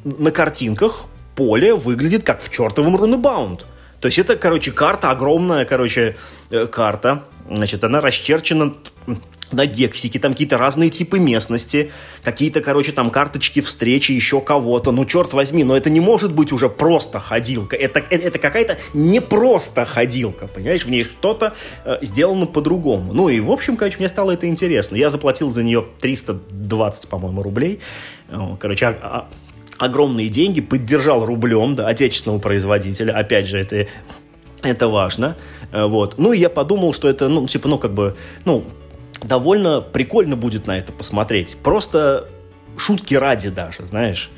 На 0.04 0.32
картинках 0.32 1.08
поле 1.36 1.74
выглядит 1.74 2.24
как 2.24 2.42
в 2.42 2.50
чертовом 2.50 2.96
Рунебаунд. 2.96 3.66
То 4.00 4.08
есть 4.08 4.20
это, 4.20 4.36
короче, 4.36 4.72
карта, 4.72 5.12
огромная, 5.12 5.64
короче, 5.64 6.18
э, 6.50 6.68
карта. 6.68 7.24
Значит, 7.50 7.84
она 7.84 8.02
расчерчена 8.02 8.74
на 9.54 9.66
гексике, 9.66 10.20
там 10.20 10.34
какие-то 10.34 10.58
разные 10.58 10.90
типы 10.90 11.20
местности, 11.20 11.92
какие-то, 12.24 12.62
короче, 12.62 12.92
там 12.92 13.10
карточки 13.10 13.62
встречи 13.62 14.12
еще 14.12 14.42
кого-то. 14.42 14.92
Ну, 14.92 15.06
черт 15.06 15.34
возьми, 15.34 15.64
но 15.64 15.78
это 15.78 15.90
не 15.90 16.00
может 16.00 16.34
быть 16.34 16.52
уже 16.52 16.70
просто 16.70 17.20
ходилка. 17.20 17.76
Это, 17.76 18.00
это, 18.00 18.28
это 18.28 18.40
какая-то 18.40 18.78
не 18.94 19.22
просто 19.22 19.86
ходилка, 19.86 20.48
понимаешь? 20.48 20.84
В 20.84 20.90
ней 20.90 21.04
что-то 21.04 21.54
э, 21.86 21.98
сделано 22.02 22.46
по-другому. 22.46 23.14
Ну 23.14 23.30
и, 23.30 23.40
в 23.40 23.52
общем, 23.52 23.78
короче, 23.78 24.00
мне 24.00 24.10
стало 24.10 24.32
это 24.32 24.48
интересно. 24.48 24.96
Я 24.96 25.10
заплатил 25.10 25.52
за 25.52 25.64
нее 25.64 25.86
320, 26.00 27.08
по-моему, 27.08 27.42
рублей. 27.42 27.80
Короче, 28.60 28.88
а, 28.88 28.98
а, 29.02 29.28
огромные 29.84 30.30
деньги, 30.30 30.62
поддержал 30.62 31.26
рублем, 31.26 31.76
да, 31.76 31.88
отечественного 31.88 32.40
производителя. 32.40 33.14
Опять 33.14 33.48
же, 33.48 33.60
это 33.60 33.88
это 34.64 34.88
важно, 34.88 35.36
э, 35.72 35.86
вот. 35.86 36.16
Ну, 36.18 36.32
и 36.32 36.40
я 36.40 36.50
подумал, 36.50 36.94
что 36.94 37.10
это, 37.10 37.28
ну, 37.28 37.46
типа, 37.48 37.68
ну, 37.68 37.78
как 37.78 37.94
бы, 37.94 38.16
ну, 38.46 38.64
довольно 39.22 39.82
прикольно 39.82 40.36
будет 40.36 40.68
на 40.68 40.78
это 40.78 40.92
посмотреть. 40.94 41.58
Просто 41.62 42.30
шутки 42.78 43.16
ради 43.16 43.50
даже, 43.50 43.86
знаешь. 43.86 44.30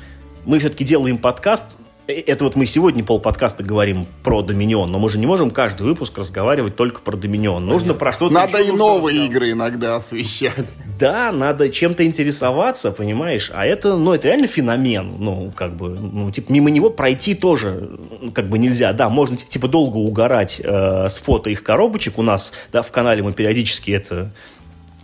Мы 0.44 0.58
все-таки 0.58 0.84
делаем 0.84 1.18
подкаст, 1.18 1.76
это 2.06 2.44
вот 2.44 2.54
мы 2.54 2.66
сегодня 2.66 3.02
пол 3.04 3.18
подкаста 3.18 3.62
говорим 3.64 4.06
про 4.22 4.42
Доминион, 4.42 4.90
но 4.90 4.98
мы 4.98 5.08
же 5.08 5.18
не 5.18 5.26
можем 5.26 5.50
каждый 5.50 5.82
выпуск 5.82 6.18
разговаривать 6.18 6.76
только 6.76 7.00
про 7.00 7.16
Доминион. 7.16 7.66
Нужно 7.66 7.94
про 7.94 8.12
что-то 8.12 8.32
Надо 8.32 8.58
и 8.58 8.70
новые 8.70 9.26
игры 9.26 9.50
иногда 9.50 9.96
освещать. 9.96 10.76
Да, 10.98 11.32
надо 11.32 11.68
чем-то 11.68 12.06
интересоваться, 12.06 12.92
понимаешь? 12.92 13.50
А 13.52 13.66
это, 13.66 13.96
ну, 13.96 14.14
это 14.14 14.28
реально 14.28 14.46
феномен. 14.46 15.16
Ну, 15.18 15.52
как 15.54 15.76
бы, 15.76 15.88
ну, 15.88 16.30
типа, 16.30 16.52
мимо 16.52 16.70
него 16.70 16.90
пройти 16.90 17.34
тоже, 17.34 17.98
как 18.34 18.48
бы, 18.48 18.58
нельзя. 18.58 18.92
Да, 18.92 19.08
можно, 19.08 19.36
типа, 19.36 19.66
долго 19.66 19.96
угорать 19.96 20.60
э, 20.62 21.08
с 21.08 21.18
фото 21.18 21.50
их 21.50 21.62
коробочек. 21.62 22.18
У 22.18 22.22
нас, 22.22 22.52
да, 22.72 22.82
в 22.82 22.92
канале 22.92 23.22
мы 23.22 23.32
периодически 23.32 23.90
это 23.90 24.30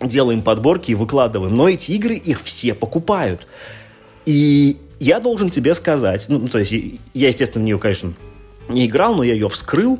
делаем 0.01 0.43
подборки 0.43 0.93
и 0.93 0.95
выкладываем. 0.95 1.55
Но 1.55 1.69
эти 1.69 1.93
игры 1.93 2.15
их 2.15 2.41
все 2.41 2.75
покупают. 2.75 3.47
И 4.25 4.77
я 5.03 5.19
должен 5.19 5.51
тебе 5.51 5.75
сказать, 5.75 6.27
ну, 6.29 6.47
то 6.49 6.59
есть 6.59 6.73
я, 7.13 7.29
естественно, 7.29 7.63
в 7.63 7.67
нее, 7.67 7.79
конечно, 7.79 8.15
не 8.69 8.87
играл, 8.87 9.17
но 9.17 9.25
я 9.25 9.35
ее 9.35 9.49
вскрыл, 9.49 9.99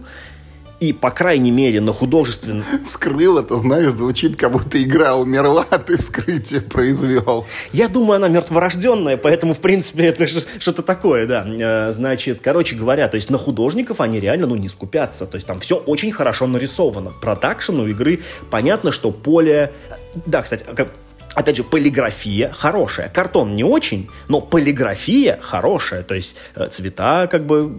и, 0.79 0.93
по 0.93 1.11
крайней 1.11 1.51
мере, 1.51 1.81
на 1.81 1.93
художественном... 1.93 2.65
Вскрыл, 2.87 3.39
это, 3.39 3.57
знаешь, 3.57 3.91
звучит, 3.91 4.37
как 4.37 4.53
будто 4.53 4.81
игра 4.81 5.17
умерла, 5.17 5.67
а 5.71 5.79
ты 5.81 5.99
вскрытие 5.99 6.61
произвел. 6.61 7.47
Я 7.73 7.89
думаю, 7.89 8.17
она 8.17 8.29
мертворожденная, 8.29 9.17
поэтому, 9.17 9.55
в 9.55 9.61
принципе, 9.61 10.05
это 10.07 10.27
что-то 10.27 10.83
такое, 10.83 11.27
да. 11.27 11.47
Э, 11.47 11.93
значит, 11.93 12.41
короче 12.41 12.77
говоря, 12.77 13.09
то 13.09 13.17
есть 13.17 13.29
на 13.29 13.39
художников 13.39 14.01
они 14.01 14.21
реально, 14.21 14.47
ну, 14.47 14.55
не 14.55 14.69
скупятся. 14.69 15.27
То 15.27 15.35
есть 15.35 15.49
там 15.49 15.59
все 15.59 15.77
очень 15.77 16.13
хорошо 16.13 16.47
нарисовано. 16.47 17.13
Продакшн 17.21 17.79
у 17.81 17.89
игры 17.89 18.21
понятно, 18.51 18.93
что 18.93 19.11
поле... 19.11 19.73
Да, 20.27 20.43
кстати, 20.43 20.65
Опять 21.35 21.57
же, 21.57 21.65
полиграфия 21.65 22.53
хорошая. 22.53 23.09
Картон 23.09 23.57
не 23.57 23.65
очень, 23.65 24.11
но 24.29 24.41
полиграфия 24.41 25.39
хорошая. 25.41 26.03
То 26.03 26.15
есть 26.15 26.37
э, 26.55 26.69
цвета 26.69 27.27
как 27.27 27.47
бы 27.47 27.75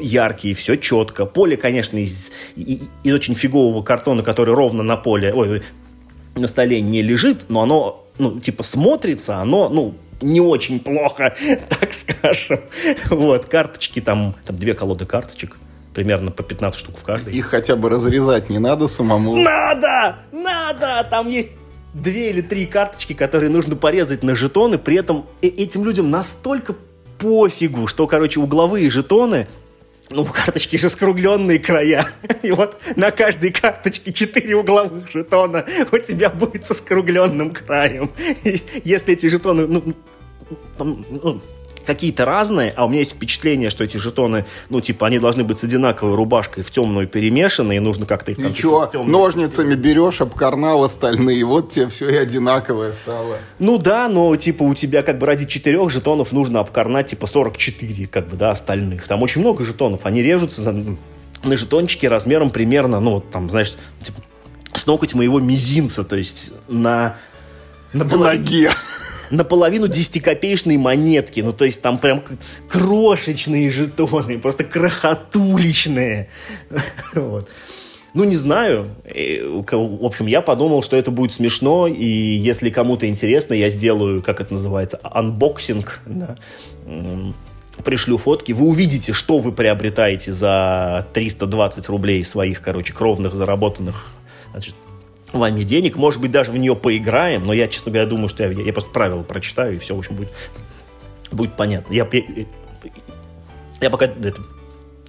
яркие, 0.00 0.54
все 0.54 0.76
четко. 0.76 1.24
Поле, 1.24 1.56
конечно, 1.56 1.98
из, 1.98 2.32
из 2.56 3.14
очень 3.14 3.34
фигового 3.34 3.82
картона, 3.82 4.22
который 4.22 4.54
ровно 4.54 4.82
на 4.82 4.96
поле, 4.96 5.32
ой, 5.32 5.62
на 6.34 6.48
столе 6.48 6.80
не 6.80 7.02
лежит, 7.02 7.48
но 7.48 7.62
оно, 7.62 8.04
ну, 8.18 8.40
типа, 8.40 8.62
смотрится, 8.62 9.36
оно, 9.36 9.68
ну, 9.68 9.94
не 10.20 10.40
очень 10.40 10.80
плохо, 10.80 11.34
так 11.68 11.92
скажем. 11.92 12.60
Вот, 13.10 13.46
карточки, 13.46 14.00
там, 14.00 14.34
там 14.44 14.56
две 14.56 14.74
колоды 14.74 15.06
карточек, 15.06 15.58
примерно 15.94 16.32
по 16.32 16.42
15 16.42 16.78
штук 16.78 16.98
в 16.98 17.04
каждой. 17.04 17.34
Их 17.34 17.46
хотя 17.46 17.76
бы 17.76 17.88
разрезать 17.88 18.50
не 18.50 18.58
надо 18.58 18.88
самому? 18.88 19.36
Надо! 19.36 20.16
Надо! 20.32 21.06
Там 21.08 21.28
есть 21.28 21.50
две 22.02 22.30
или 22.30 22.40
три 22.40 22.66
карточки, 22.66 23.12
которые 23.12 23.50
нужно 23.50 23.76
порезать 23.76 24.22
на 24.22 24.34
жетоны, 24.34 24.78
при 24.78 24.96
этом 24.96 25.26
этим 25.40 25.84
людям 25.84 26.10
настолько 26.10 26.74
пофигу, 27.18 27.86
что, 27.86 28.06
короче, 28.06 28.40
угловые 28.40 28.90
жетоны 28.90 29.46
ну, 30.10 30.24
карточки 30.24 30.76
же 30.76 30.88
скругленные 30.88 31.58
края. 31.58 32.06
И 32.42 32.52
вот 32.52 32.80
на 32.94 33.10
каждой 33.10 33.50
карточке 33.50 34.12
4 34.12 34.54
угловых 34.54 35.10
жетона 35.10 35.64
у 35.90 35.98
тебя 35.98 36.30
будет 36.30 36.64
со 36.64 36.74
скругленным 36.74 37.50
краем. 37.50 38.12
И 38.44 38.60
если 38.84 39.14
эти 39.14 39.26
жетоны, 39.26 39.66
ну, 39.66 39.94
там, 40.78 41.04
ну, 41.10 41.40
какие-то 41.86 42.24
разные, 42.24 42.72
а 42.76 42.84
у 42.84 42.88
меня 42.88 42.98
есть 42.98 43.12
впечатление, 43.12 43.70
что 43.70 43.84
эти 43.84 43.96
жетоны, 43.96 44.44
ну, 44.68 44.80
типа, 44.80 45.06
они 45.06 45.18
должны 45.18 45.44
быть 45.44 45.58
с 45.58 45.64
одинаковой 45.64 46.14
рубашкой 46.14 46.62
в 46.62 46.70
темную 46.70 47.08
перемешаны, 47.08 47.76
и 47.76 47.80
нужно 47.80 48.04
как-то 48.04 48.32
их... 48.32 48.38
Ничего, 48.38 48.86
там, 48.86 49.10
ножницами 49.10 49.74
берешь, 49.74 50.20
обкарнал 50.20 50.84
остальные, 50.84 51.44
вот 51.44 51.70
тебе 51.70 51.88
все 51.88 52.08
и 52.10 52.16
одинаковое 52.16 52.92
стало. 52.92 53.38
Ну 53.58 53.78
да, 53.78 54.08
но, 54.08 54.34
типа, 54.36 54.64
у 54.64 54.74
тебя 54.74 55.02
как 55.02 55.18
бы 55.18 55.26
ради 55.26 55.46
четырех 55.46 55.90
жетонов 55.90 56.32
нужно 56.32 56.60
обкарнать, 56.60 57.06
типа, 57.06 57.26
44, 57.26 58.06
как 58.06 58.28
бы, 58.28 58.36
да, 58.36 58.50
остальных. 58.50 59.06
Там 59.06 59.22
очень 59.22 59.40
много 59.40 59.64
жетонов, 59.64 60.04
они 60.04 60.22
режутся 60.22 60.70
на, 60.70 60.96
на 61.44 61.56
жетончики 61.56 62.06
размером 62.06 62.50
примерно, 62.50 63.00
ну, 63.00 63.14
вот 63.14 63.30
там, 63.30 63.48
знаешь, 63.48 63.74
типа, 64.02 64.20
с 64.72 64.86
ноготь 64.86 65.14
моего 65.14 65.40
мизинца, 65.40 66.04
то 66.04 66.16
есть 66.16 66.52
на... 66.68 67.16
На, 67.92 68.04
на 68.04 68.16
ноге 68.16 68.70
наполовину 69.30 69.88
десятикопеечные 69.88 70.78
монетки. 70.78 71.40
Ну, 71.40 71.52
то 71.52 71.64
есть 71.64 71.82
там 71.82 71.98
прям 71.98 72.22
крошечные 72.68 73.70
жетоны, 73.70 74.38
просто 74.38 74.64
крохотуличные. 74.64 76.28
Вот. 77.14 77.48
Ну, 78.14 78.24
не 78.24 78.36
знаю. 78.36 78.88
В 79.04 80.04
общем, 80.06 80.26
я 80.26 80.40
подумал, 80.40 80.82
что 80.82 80.96
это 80.96 81.10
будет 81.10 81.32
смешно, 81.32 81.86
и 81.86 82.06
если 82.06 82.70
кому-то 82.70 83.06
интересно, 83.06 83.52
я 83.52 83.68
сделаю, 83.68 84.22
как 84.22 84.40
это 84.40 84.54
называется, 84.54 84.98
unboxing, 85.02 86.00
да. 86.06 86.36
пришлю 87.84 88.16
фотки, 88.16 88.52
вы 88.52 88.66
увидите, 88.66 89.12
что 89.12 89.38
вы 89.38 89.52
приобретаете 89.52 90.32
за 90.32 91.06
320 91.12 91.88
рублей 91.90 92.24
своих, 92.24 92.62
короче, 92.62 92.94
кровных 92.94 93.34
заработанных 93.34 94.12
значит, 94.56 94.74
вами 95.32 95.62
денег. 95.62 95.96
Может 95.96 96.20
быть, 96.20 96.30
даже 96.30 96.52
в 96.52 96.56
нее 96.56 96.74
поиграем, 96.76 97.44
но 97.44 97.52
я, 97.52 97.68
честно 97.68 97.92
говоря, 97.92 98.08
думаю, 98.08 98.28
что 98.28 98.44
я, 98.44 98.50
я 98.50 98.72
просто 98.72 98.90
правила 98.90 99.22
прочитаю, 99.22 99.74
и 99.74 99.78
все, 99.78 99.94
в 99.94 99.98
общем, 99.98 100.16
будет, 100.16 100.30
будет 101.32 101.56
понятно. 101.56 101.92
Я, 101.92 102.08
я, 102.10 102.46
я 103.80 103.90
пока 103.90 104.06
это, 104.06 104.40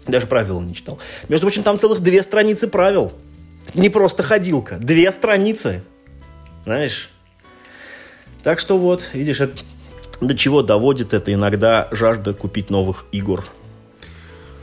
даже 0.07 0.27
правила 0.27 0.61
не 0.61 0.73
читал. 0.73 0.99
Между 1.29 1.47
прочим, 1.47 1.63
там 1.63 1.79
целых 1.79 1.99
две 2.01 2.23
страницы 2.23 2.67
правил. 2.67 3.13
Не 3.73 3.89
просто 3.89 4.23
ходилка, 4.23 4.77
две 4.77 5.11
страницы. 5.11 5.83
Знаешь? 6.63 7.09
Так 8.43 8.59
что 8.59 8.77
вот, 8.77 9.09
видишь, 9.13 9.41
это, 9.41 9.61
до 10.21 10.35
чего 10.35 10.61
доводит 10.63 11.13
это 11.13 11.33
иногда 11.33 11.87
жажда 11.91 12.33
купить 12.33 12.69
новых 12.69 13.05
игр. 13.11 13.45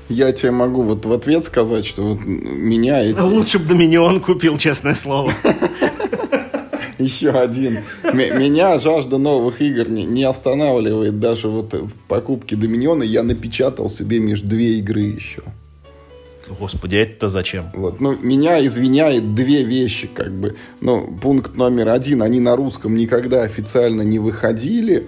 Я 0.08 0.32
тебе 0.32 0.50
могу 0.50 0.82
вот 0.82 1.06
в 1.06 1.12
ответ 1.12 1.44
сказать, 1.44 1.86
что 1.86 2.02
вот 2.02 2.24
меня 2.24 3.02
эти... 3.02 3.18
Лучше 3.20 3.58
бы 3.58 3.66
Доминион 3.70 4.20
купил, 4.20 4.58
честное 4.58 4.94
слово. 4.94 5.32
Еще 6.98 7.30
один. 7.30 7.80
Меня 8.12 8.78
жажда 8.78 9.18
новых 9.18 9.60
игр 9.60 9.88
не 9.88 10.24
останавливает 10.24 11.18
даже 11.18 11.48
вот 11.48 11.72
в 11.74 11.92
покупке 12.08 12.56
Доминиона. 12.56 13.02
Я 13.02 13.22
напечатал 13.22 13.90
себе 13.90 14.20
между 14.20 14.48
две 14.48 14.78
игры 14.78 15.00
еще. 15.00 15.42
Господи, 16.48 16.96
это 16.96 17.28
зачем? 17.28 17.70
Вот, 17.74 18.00
ну, 18.00 18.16
меня 18.20 18.64
извиняет 18.64 19.34
две 19.34 19.64
вещи, 19.64 20.08
как 20.12 20.32
бы. 20.32 20.56
Ну, 20.80 21.18
пункт 21.20 21.56
номер 21.56 21.88
один, 21.88 22.22
они 22.22 22.38
на 22.40 22.54
русском 22.54 22.94
никогда 22.96 23.42
официально 23.42 24.02
не 24.02 24.18
выходили. 24.18 25.06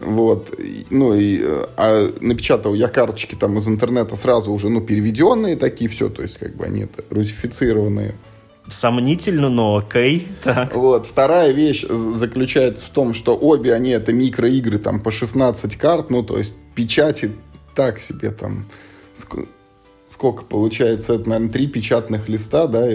Вот, 0.00 0.58
ну 0.90 1.14
и 1.14 1.40
э, 1.42 1.66
а 1.76 2.10
напечатал 2.20 2.74
я 2.74 2.88
карточки 2.88 3.34
там 3.34 3.58
из 3.58 3.66
интернета 3.66 4.16
сразу 4.16 4.52
уже, 4.52 4.68
ну, 4.68 4.80
переведенные 4.80 5.56
такие 5.56 5.88
все, 5.90 6.08
то 6.08 6.22
есть 6.22 6.38
как 6.38 6.56
бы 6.56 6.64
они 6.64 6.82
это 6.82 7.02
русифицированные. 7.10 8.14
Сомнительно, 8.68 9.48
но 9.48 9.76
окей. 9.76 10.28
Так. 10.42 10.74
Вот. 10.74 11.06
Вторая 11.06 11.52
вещь 11.52 11.84
заключается 11.88 12.84
в 12.84 12.90
том, 12.90 13.14
что 13.14 13.36
обе 13.36 13.72
они 13.72 13.90
это 13.90 14.12
микроигры 14.12 14.78
там 14.78 15.00
по 15.00 15.10
16 15.10 15.76
карт, 15.76 16.10
ну, 16.10 16.22
то 16.22 16.36
есть 16.36 16.54
печати 16.74 17.32
так 17.74 17.98
себе 17.98 18.30
там 18.30 18.66
сколько 20.08 20.44
получается, 20.44 21.14
это, 21.14 21.28
наверное, 21.28 21.52
три 21.52 21.66
печатных 21.66 22.28
листа, 22.28 22.66
да? 22.66 22.86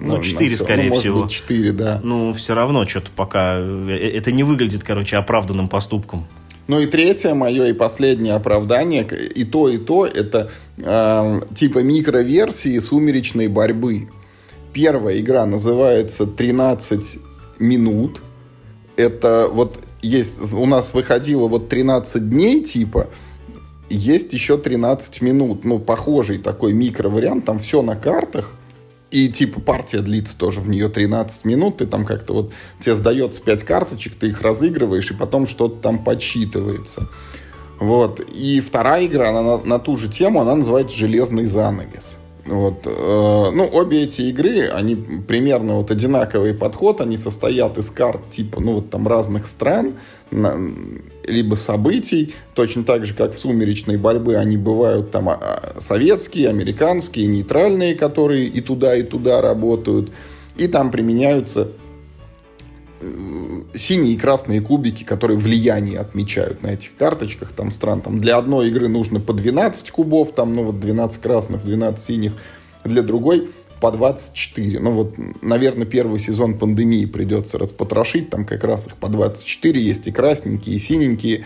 Ну, 0.00 0.22
четыре, 0.22 0.56
скорее 0.56 0.90
ну, 0.90 0.96
всего. 0.96 1.26
четыре, 1.28 1.72
да. 1.72 2.00
Ну, 2.02 2.32
все 2.32 2.54
равно 2.54 2.86
что-то 2.86 3.10
пока... 3.14 3.56
Э, 3.58 4.12
это 4.14 4.32
не 4.32 4.42
выглядит, 4.44 4.82
короче, 4.82 5.16
оправданным 5.16 5.68
поступком. 5.68 6.26
Ну 6.66 6.80
и 6.80 6.86
третье 6.86 7.34
мое 7.34 7.66
и 7.66 7.72
последнее 7.74 8.34
оправдание, 8.34 9.04
и 9.04 9.44
то, 9.44 9.68
и 9.68 9.76
то, 9.76 10.06
это 10.06 10.50
э, 10.78 11.40
типа 11.54 11.80
микроверсии 11.80 12.78
сумеречной 12.78 13.48
борьбы. 13.48 14.08
Первая 14.72 15.20
игра 15.20 15.44
называется 15.44 16.26
13 16.26 17.18
минут. 17.58 18.22
Это 18.96 19.48
вот 19.52 19.84
есть, 20.00 20.54
у 20.54 20.66
нас 20.66 20.94
выходило 20.94 21.48
вот 21.48 21.68
13 21.68 22.30
дней 22.30 22.64
типа, 22.64 23.08
есть 23.94 24.32
еще 24.32 24.58
13 24.58 25.20
минут. 25.22 25.64
Ну, 25.64 25.78
похожий 25.78 26.38
такой 26.38 26.72
микровариант, 26.72 27.44
там 27.44 27.58
все 27.58 27.82
на 27.82 27.96
картах. 27.96 28.54
И 29.10 29.28
типа 29.28 29.60
партия 29.60 30.00
длится 30.00 30.36
тоже 30.36 30.60
в 30.60 30.68
нее 30.68 30.88
13 30.88 31.44
минут, 31.44 31.80
и 31.80 31.86
там 31.86 32.04
как-то 32.04 32.32
вот 32.32 32.52
тебе 32.80 32.96
сдается 32.96 33.40
5 33.42 33.62
карточек, 33.62 34.16
ты 34.16 34.28
их 34.28 34.42
разыгрываешь, 34.42 35.10
и 35.10 35.14
потом 35.14 35.46
что-то 35.46 35.76
там 35.76 36.02
подсчитывается. 36.02 37.08
Вот. 37.78 38.20
И 38.20 38.60
вторая 38.60 39.06
игра, 39.06 39.28
она 39.28 39.42
на, 39.42 39.58
на 39.58 39.78
ту 39.78 39.96
же 39.96 40.08
тему, 40.08 40.40
она 40.40 40.56
называется 40.56 40.96
«Железный 40.96 41.46
занавес». 41.46 42.18
Вот. 42.46 42.82
Э, 42.84 43.50
ну, 43.54 43.68
обе 43.72 44.02
эти 44.02 44.22
игры, 44.22 44.68
они 44.68 44.96
примерно 44.96 45.76
вот 45.76 45.90
одинаковый 45.90 46.52
подход, 46.52 47.00
они 47.00 47.16
состоят 47.16 47.78
из 47.78 47.90
карт 47.90 48.30
типа, 48.30 48.60
ну, 48.60 48.74
вот 48.74 48.90
там 48.90 49.08
разных 49.08 49.46
стран, 49.46 49.94
либо 50.30 51.54
событий, 51.54 52.34
точно 52.54 52.84
так 52.84 53.06
же, 53.06 53.14
как 53.14 53.34
в 53.34 53.38
«Сумеречной 53.38 53.96
борьбе» 53.96 54.36
они 54.36 54.56
бывают 54.56 55.10
там 55.10 55.28
а, 55.28 55.76
советские, 55.78 56.48
американские, 56.48 57.26
нейтральные, 57.28 57.94
которые 57.94 58.46
и 58.46 58.60
туда, 58.60 58.96
и 58.96 59.02
туда 59.02 59.40
работают, 59.40 60.10
и 60.56 60.66
там 60.66 60.90
применяются 60.90 61.68
синие 63.74 64.14
и 64.14 64.18
красные 64.18 64.60
кубики, 64.60 65.04
которые 65.04 65.38
влияние 65.38 65.98
отмечают 65.98 66.62
на 66.62 66.68
этих 66.68 66.96
карточках 66.96 67.52
там 67.52 67.70
стран. 67.70 68.00
Там 68.00 68.20
для 68.20 68.36
одной 68.36 68.68
игры 68.68 68.88
нужно 68.88 69.20
по 69.20 69.32
12 69.32 69.90
кубов, 69.90 70.32
там, 70.32 70.54
ну 70.54 70.64
вот 70.64 70.80
12 70.80 71.20
красных, 71.20 71.64
12 71.64 72.04
синих, 72.04 72.32
для 72.84 73.02
другой 73.02 73.50
по 73.80 73.90
24. 73.90 74.80
Ну 74.80 74.92
вот, 74.92 75.14
наверное, 75.42 75.84
первый 75.84 76.18
сезон 76.18 76.54
пандемии 76.54 77.04
придется 77.04 77.58
распотрошить. 77.58 78.30
Там 78.30 78.46
как 78.46 78.64
раз 78.64 78.86
их 78.86 78.96
по 78.96 79.08
24. 79.08 79.78
Есть 79.78 80.06
и 80.08 80.12
красненькие, 80.12 80.76
и 80.76 80.78
синенькие, 80.78 81.44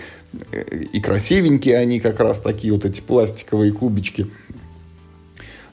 э, 0.52 0.84
и 0.92 1.00
красивенькие 1.00 1.76
они 1.78 1.98
как 1.98 2.20
раз 2.20 2.40
такие 2.40 2.72
вот 2.72 2.84
эти 2.84 3.00
пластиковые 3.00 3.72
кубички. 3.72 4.30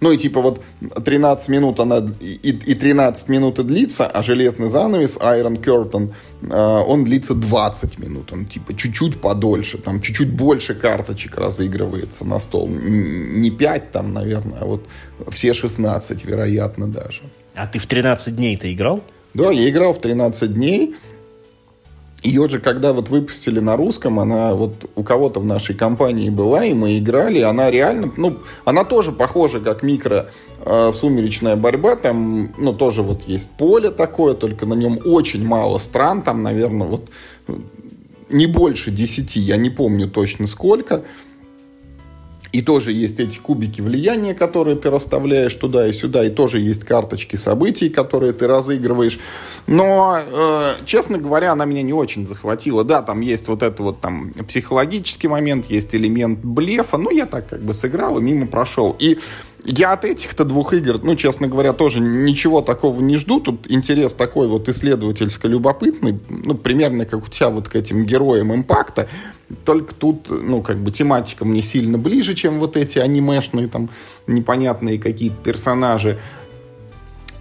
Ну 0.02 0.12
и 0.12 0.18
типа 0.18 0.42
вот 0.42 0.62
13 1.04 1.50
минут 1.50 1.80
она 1.80 2.06
и, 2.20 2.50
и 2.50 2.76
13 2.76 3.30
минут 3.30 3.60
и 3.60 3.64
длится, 3.64 4.08
а 4.08 4.24
железный 4.24 4.68
занавес 4.68 5.18
Iron 5.18 5.62
Curtain, 5.62 6.14
э, 6.42 6.84
он 6.88 7.06
длится 7.06 7.34
20 7.34 8.00
минут. 8.00 8.34
Он 8.34 8.46
типа 8.46 8.76
чуть-чуть 8.76 9.22
подольше, 9.22 9.78
там 9.78 10.02
чуть-чуть 10.02 10.32
больше 10.32 10.76
карточек 10.76 11.38
разыгрывается 11.38 12.26
на 12.26 12.40
стол. 12.40 12.68
Не 12.68 13.52
5 13.52 13.92
там, 13.92 14.14
наверное, 14.14 14.60
а 14.62 14.66
вот 14.66 14.86
все 15.30 15.54
16, 15.54 16.26
вероятно, 16.26 16.88
даже. 16.88 17.22
А 17.56 17.68
ты 17.68 17.80
в 17.80 17.86
13 17.86 18.36
дней-то 18.36 18.72
играл? 18.74 19.02
Да, 19.34 19.52
я 19.52 19.70
играл 19.70 19.94
в 19.94 20.02
13 20.02 20.54
дней. 20.54 20.96
Ее 22.26 22.50
же, 22.50 22.60
когда 22.60 22.92
вот 22.92 23.10
выпустили 23.10 23.60
на 23.60 23.78
русском, 23.78 24.20
она 24.20 24.56
вот 24.56 24.90
у 24.96 25.04
кого-то 25.04 25.40
в 25.40 25.46
нашей 25.46 25.76
компании 25.76 26.32
была, 26.32 26.66
и 26.66 26.74
мы 26.74 26.98
играли, 26.98 27.42
она 27.42 27.70
реально, 27.70 28.12
ну, 28.18 28.40
она 28.66 28.84
тоже 28.84 29.12
похожа, 29.12 29.60
как 29.60 29.84
микро 29.84 30.32
э, 30.66 30.92
сумеречная 30.92 31.56
борьба, 31.56 31.96
там, 31.96 32.52
ну, 32.58 32.74
тоже 32.74 33.04
вот 33.04 33.28
есть 33.28 33.52
поле 33.52 33.92
такое, 33.92 34.34
только 34.34 34.66
на 34.66 34.74
нем 34.74 35.00
очень 35.06 35.46
мало 35.46 35.78
стран, 35.78 36.24
там, 36.24 36.42
наверное, 36.42 36.88
вот 36.88 37.10
не 38.30 38.48
больше 38.48 38.90
десяти, 38.90 39.40
я 39.40 39.58
не 39.58 39.70
помню 39.70 40.10
точно 40.10 40.48
сколько, 40.48 41.04
и 42.56 42.62
тоже 42.62 42.94
есть 42.94 43.20
эти 43.20 43.38
кубики 43.38 43.82
влияния, 43.82 44.34
которые 44.34 44.78
ты 44.78 44.90
расставляешь 44.90 45.54
туда 45.56 45.88
и 45.88 45.92
сюда. 45.92 46.24
И 46.24 46.30
тоже 46.30 46.62
есть 46.62 46.86
карточки 46.86 47.36
событий, 47.36 47.90
которые 47.90 48.32
ты 48.32 48.48
разыгрываешь. 48.48 49.20
Но, 49.68 50.18
э, 50.18 50.70
честно 50.86 51.18
говоря, 51.18 51.52
она 51.52 51.66
меня 51.66 51.82
не 51.82 51.92
очень 51.92 52.26
захватила. 52.26 52.86
Да, 52.86 53.02
там 53.02 53.20
есть 53.20 53.50
вот 53.50 53.62
это 53.62 53.84
вот 53.84 54.00
там 54.00 54.32
психологический 54.48 55.28
момент, 55.28 55.66
есть 55.66 55.94
элемент 55.96 56.40
блефа. 56.46 56.98
Ну, 56.98 57.10
я 57.10 57.26
так 57.26 57.50
как 57.50 57.62
бы 57.62 57.74
сыграл 57.74 58.20
и 58.20 58.22
мимо 58.22 58.48
прошел. 58.48 58.96
И 59.00 59.20
я 59.66 59.92
от 59.92 60.06
этих-то 60.06 60.46
двух 60.46 60.74
игр, 60.74 61.00
ну, 61.04 61.18
честно 61.18 61.48
говоря, 61.48 61.74
тоже 61.74 62.00
ничего 62.00 62.62
такого 62.62 63.02
не 63.02 63.18
жду. 63.18 63.42
Тут 63.42 63.70
интерес 63.70 64.14
такой 64.14 64.48
вот 64.48 64.70
исследовательско-любопытный, 64.70 66.20
ну, 66.30 66.54
примерно 66.54 67.06
как 67.06 67.28
у 67.28 67.30
тебя 67.30 67.50
вот 67.50 67.68
к 67.68 67.76
этим 67.76 68.06
героям 68.06 68.54
импакта. 68.54 69.10
Только 69.64 69.94
тут, 69.94 70.30
ну, 70.30 70.62
как 70.62 70.78
бы 70.78 70.92
тематика 70.92 71.46
мне 71.46 71.62
сильно 71.62 71.98
ближе, 71.98 72.34
чем 72.34 72.60
вот 72.60 72.76
эти 72.76 72.98
анимешные 72.98 73.68
там 73.68 73.90
непонятные 74.26 74.98
какие-то 74.98 75.38
персонажи. 75.44 76.20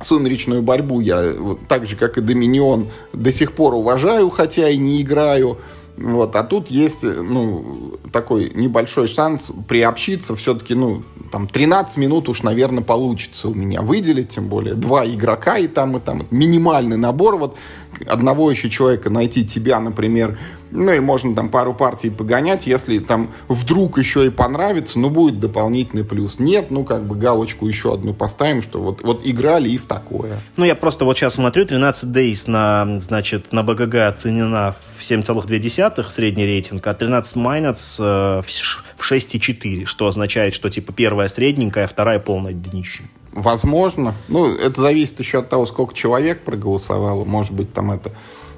Сумеречную 0.00 0.62
борьбу 0.62 1.00
я, 1.00 1.34
так 1.66 1.86
же, 1.86 1.96
как 1.96 2.18
и 2.18 2.20
Доминион, 2.20 2.88
до 3.14 3.32
сих 3.32 3.52
пор 3.52 3.74
уважаю, 3.74 4.28
хотя 4.28 4.68
и 4.68 4.76
не 4.76 5.00
играю. 5.00 5.58
Вот, 5.96 6.34
а 6.34 6.42
тут 6.42 6.70
есть, 6.70 7.04
ну, 7.04 7.94
такой 8.12 8.50
небольшой 8.52 9.06
шанс 9.06 9.52
приобщиться 9.68 10.34
все-таки, 10.34 10.74
ну, 10.74 11.04
там, 11.30 11.46
13 11.46 11.96
минут 11.98 12.28
уж, 12.28 12.42
наверное, 12.42 12.82
получится 12.82 13.48
у 13.48 13.54
меня 13.54 13.80
выделить, 13.80 14.30
тем 14.30 14.48
более 14.48 14.74
два 14.74 15.06
игрока 15.06 15.56
и 15.56 15.68
там, 15.68 15.96
и 15.96 16.00
там. 16.00 16.26
Минимальный 16.32 16.96
набор, 16.96 17.36
вот, 17.36 17.56
одного 18.02 18.50
еще 18.50 18.70
человека 18.70 19.10
найти, 19.10 19.46
тебя, 19.46 19.80
например, 19.80 20.38
ну 20.74 20.92
и 20.92 20.98
можно 21.00 21.34
там 21.34 21.48
пару 21.48 21.72
партий 21.72 22.10
погонять, 22.10 22.66
если 22.66 22.98
там 22.98 23.30
вдруг 23.48 23.98
еще 23.98 24.26
и 24.26 24.30
понравится, 24.30 24.98
ну 24.98 25.08
будет 25.08 25.38
дополнительный 25.38 26.04
плюс. 26.04 26.38
Нет, 26.38 26.70
ну 26.70 26.84
как 26.84 27.04
бы 27.06 27.14
галочку 27.14 27.66
еще 27.66 27.94
одну 27.94 28.12
поставим, 28.12 28.62
что 28.62 28.80
вот, 28.80 29.02
вот 29.02 29.22
играли 29.24 29.68
и 29.70 29.78
в 29.78 29.86
такое. 29.86 30.40
Ну 30.56 30.64
я 30.64 30.74
просто 30.74 31.04
вот 31.04 31.16
сейчас 31.16 31.34
смотрю, 31.34 31.64
13 31.64 32.10
Days 32.10 32.50
на, 32.50 33.00
значит, 33.00 33.52
на 33.52 33.62
БГГ 33.62 33.94
оценена 34.08 34.74
в 34.98 35.02
7,2 35.02 36.10
средний 36.10 36.44
рейтинг, 36.44 36.86
а 36.86 36.94
13 36.94 37.36
Minutes 37.36 37.96
э, 38.00 38.42
в 38.42 39.12
6,4, 39.12 39.86
что 39.86 40.08
означает, 40.08 40.54
что 40.54 40.70
типа 40.70 40.92
первая 40.92 41.28
средненькая, 41.28 41.84
а 41.84 41.88
вторая 41.88 42.18
полная 42.18 42.52
днище. 42.52 43.04
Возможно. 43.34 44.14
Ну, 44.28 44.54
это 44.54 44.80
зависит 44.80 45.18
еще 45.18 45.40
от 45.40 45.48
того, 45.48 45.66
сколько 45.66 45.94
человек 45.94 46.44
проголосовало. 46.44 47.24
Может 47.24 47.52
быть, 47.52 47.72
там 47.72 47.90
это 47.90 48.12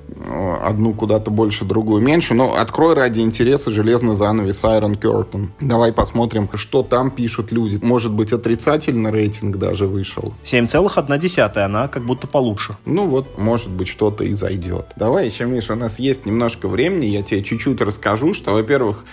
Э, 0.08 0.56
одну 0.62 0.94
куда-то 0.94 1.30
больше, 1.30 1.64
другую 1.64 2.02
меньше. 2.02 2.34
Но 2.34 2.54
открой 2.54 2.94
ради 2.94 3.20
интереса 3.20 3.70
железный 3.70 4.14
занавес 4.14 4.62
Iron 4.64 4.98
Curtain. 4.98 5.48
Давай 5.60 5.92
посмотрим, 5.92 6.48
что 6.54 6.82
там 6.82 7.10
пишут 7.10 7.52
люди. 7.52 7.78
Может 7.82 8.12
быть, 8.12 8.32
отрицательный 8.32 9.10
рейтинг 9.10 9.56
даже 9.56 9.86
вышел. 9.86 10.34
7,1, 10.44 11.58
она 11.58 11.88
как 11.88 12.04
будто 12.04 12.26
получше. 12.26 12.76
Ну 12.84 13.06
вот, 13.06 13.38
может 13.38 13.70
быть, 13.70 13.88
что-то 13.88 14.24
и 14.24 14.32
зайдет. 14.32 14.86
Давай 14.96 15.26
еще, 15.26 15.44
Миша, 15.44 15.72
у 15.72 15.76
нас 15.76 15.98
есть 15.98 16.26
немножко 16.26 16.68
времени. 16.68 17.06
Я 17.06 17.22
тебе 17.22 17.42
чуть-чуть 17.42 17.80
расскажу, 17.80 18.34
что, 18.34 18.52
во-первых, 18.52 19.04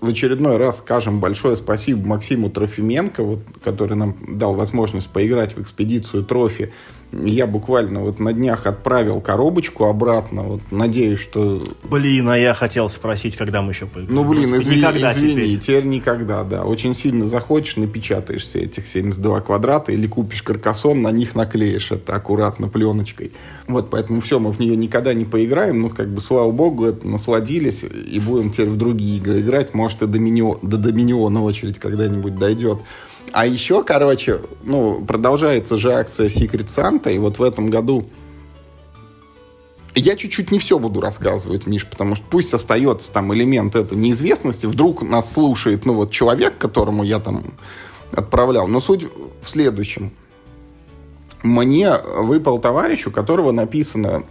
в 0.00 0.08
очередной 0.08 0.56
раз 0.56 0.78
скажем 0.78 1.20
большое 1.20 1.56
спасибо 1.56 2.06
Максиму 2.06 2.50
Трофименко, 2.50 3.22
вот, 3.22 3.40
который 3.62 3.96
нам 3.96 4.16
дал 4.28 4.54
возможность 4.54 5.08
поиграть 5.08 5.56
в 5.56 5.60
экспедицию 5.60 6.24
Трофи 6.24 6.72
я 7.12 7.46
буквально 7.46 8.00
вот 8.00 8.20
на 8.20 8.32
днях 8.32 8.66
отправил 8.66 9.20
коробочку 9.20 9.84
обратно. 9.84 10.42
Вот 10.42 10.60
надеюсь, 10.70 11.18
что... 11.18 11.62
Блин, 11.82 12.28
а 12.28 12.38
я 12.38 12.54
хотел 12.54 12.88
спросить, 12.88 13.36
когда 13.36 13.62
мы 13.62 13.72
еще 13.72 13.86
поиграем. 13.86 14.14
Ну, 14.14 14.24
блин, 14.24 14.56
извини, 14.56 14.80
никогда 14.80 15.12
извини 15.12 15.34
теперь. 15.34 15.58
теперь 15.58 15.84
никогда, 15.84 16.44
да. 16.44 16.64
Очень 16.64 16.94
сильно 16.94 17.26
захочешь, 17.26 17.76
напечатаешь 17.76 18.44
все 18.44 18.60
этих 18.60 18.86
72 18.86 19.40
квадрата 19.40 19.92
или 19.92 20.06
купишь 20.06 20.42
каркасон, 20.42 21.02
на 21.02 21.10
них 21.10 21.34
наклеишь 21.34 21.90
это 21.90 22.14
аккуратно 22.14 22.68
пленочкой. 22.68 23.32
Вот, 23.66 23.90
поэтому 23.90 24.20
все, 24.20 24.38
мы 24.38 24.52
в 24.52 24.60
нее 24.60 24.76
никогда 24.76 25.12
не 25.12 25.24
поиграем. 25.24 25.80
Ну, 25.80 25.90
как 25.90 26.08
бы, 26.08 26.20
слава 26.20 26.50
богу, 26.52 26.84
это 26.84 27.08
насладились 27.08 27.82
и 27.82 28.20
будем 28.20 28.50
теперь 28.50 28.68
в 28.68 28.76
другие 28.76 29.18
игры 29.18 29.40
играть. 29.40 29.69
Может, 29.74 30.02
и 30.02 30.06
до, 30.06 30.12
Доминио, 30.12 30.58
до 30.62 30.76
Доминиона 30.76 31.42
очередь 31.42 31.78
когда-нибудь 31.78 32.36
дойдет. 32.36 32.78
А 33.32 33.46
еще, 33.46 33.84
короче, 33.84 34.40
ну, 34.62 35.04
продолжается 35.04 35.78
же 35.78 35.92
акция 35.92 36.28
Secret 36.28 36.66
Santa, 36.66 37.14
и 37.14 37.18
вот 37.18 37.38
в 37.38 37.42
этом 37.42 37.70
году 37.70 38.06
я 39.94 40.16
чуть-чуть 40.16 40.50
не 40.50 40.58
все 40.58 40.78
буду 40.78 41.00
рассказывать, 41.00 41.66
Миш, 41.66 41.86
потому 41.86 42.14
что 42.14 42.24
пусть 42.30 42.54
остается 42.54 43.12
там 43.12 43.34
элемент 43.34 43.74
этой 43.76 43.98
неизвестности. 43.98 44.66
Вдруг 44.66 45.02
нас 45.02 45.32
слушает, 45.32 45.84
ну, 45.84 45.94
вот 45.94 46.10
человек, 46.10 46.58
которому 46.58 47.02
я 47.02 47.18
там 47.18 47.42
отправлял. 48.12 48.68
Но 48.68 48.80
суть 48.80 49.06
в 49.42 49.48
следующем. 49.48 50.12
Мне 51.42 51.96
выпал 51.96 52.58
товарищ, 52.58 53.06
у 53.06 53.10
которого 53.10 53.50
написано, 53.50 54.24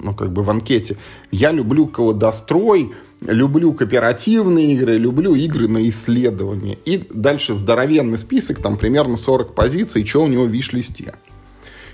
ну, 0.00 0.14
как 0.14 0.32
бы 0.32 0.42
в 0.42 0.50
анкете, 0.50 0.96
я 1.30 1.52
люблю 1.52 1.86
колодострой, 1.86 2.92
люблю 3.20 3.72
кооперативные 3.72 4.74
игры, 4.74 4.98
люблю 4.98 5.34
игры 5.34 5.68
на 5.68 5.88
исследование. 5.88 6.78
И 6.84 7.02
дальше 7.10 7.54
здоровенный 7.54 8.18
список, 8.18 8.60
там 8.60 8.76
примерно 8.76 9.16
40 9.16 9.54
позиций, 9.54 10.04
что 10.04 10.24
у 10.24 10.26
него 10.26 10.44
в 10.44 10.50
виш-листе. 10.50 11.14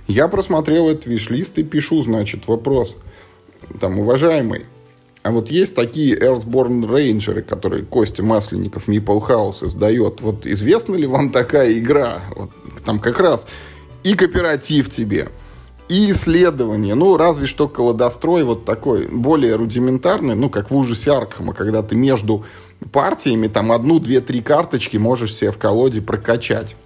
Я 0.08 0.28
просмотрел 0.28 0.88
этот 0.88 1.06
виш-лист 1.06 1.58
и 1.58 1.62
пишу, 1.62 2.02
значит, 2.02 2.48
вопрос. 2.48 2.96
Там, 3.80 4.00
уважаемый, 4.00 4.66
а 5.22 5.30
вот 5.30 5.50
есть 5.50 5.76
такие 5.76 6.18
Earthborn 6.18 6.84
Ranger, 6.84 7.42
которые 7.42 7.84
Костя 7.84 8.24
Масленников 8.24 8.88
Meeple 8.88 9.20
House 9.28 9.64
издает. 9.64 10.20
Вот 10.20 10.46
известна 10.46 10.96
ли 10.96 11.06
вам 11.06 11.30
такая 11.30 11.72
игра? 11.74 12.22
Вот, 12.34 12.50
там 12.84 12.98
как 12.98 13.20
раз 13.20 13.46
и 14.02 14.14
кооператив 14.14 14.90
тебе, 14.90 15.28
и 15.92 16.10
исследование. 16.10 16.94
Ну, 16.94 17.18
разве 17.18 17.46
что 17.46 17.68
колодострой 17.68 18.44
вот 18.44 18.64
такой, 18.64 19.08
более 19.08 19.56
рудиментарный, 19.56 20.34
ну, 20.34 20.48
как 20.48 20.70
в 20.70 20.76
ужасе 20.76 21.12
Аркхема, 21.12 21.52
когда 21.52 21.82
ты 21.82 21.94
между 21.96 22.44
партиями 22.92 23.46
там 23.46 23.70
одну, 23.70 23.98
две, 23.98 24.22
три 24.22 24.40
карточки 24.40 24.96
можешь 24.96 25.34
себе 25.34 25.50
в 25.50 25.58
колоде 25.58 26.00
прокачать. 26.00 26.76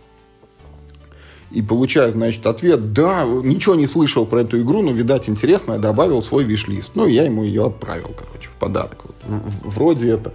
И 1.53 1.63
получаю, 1.63 2.11
значит, 2.11 2.45
ответ, 2.49 2.93
да, 2.93 3.23
ничего 3.25 3.77
не 3.77 3.87
слышал 3.87 4.27
про 4.27 4.41
эту 4.41 4.61
игру, 4.61 4.83
но, 4.83 4.91
видать, 4.91 5.29
интересно, 5.29 5.75
я 5.75 5.79
добавил 5.79 6.21
свой 6.21 6.43
виш-лист. 6.43 6.91
Ну, 6.97 7.07
я 7.07 7.23
ему 7.23 7.45
ее 7.45 7.67
отправил, 7.67 8.11
короче, 8.19 8.49
в 8.49 8.57
подарок. 8.57 9.05
Вот, 9.05 9.41
вроде 9.63 10.11
это 10.11 10.33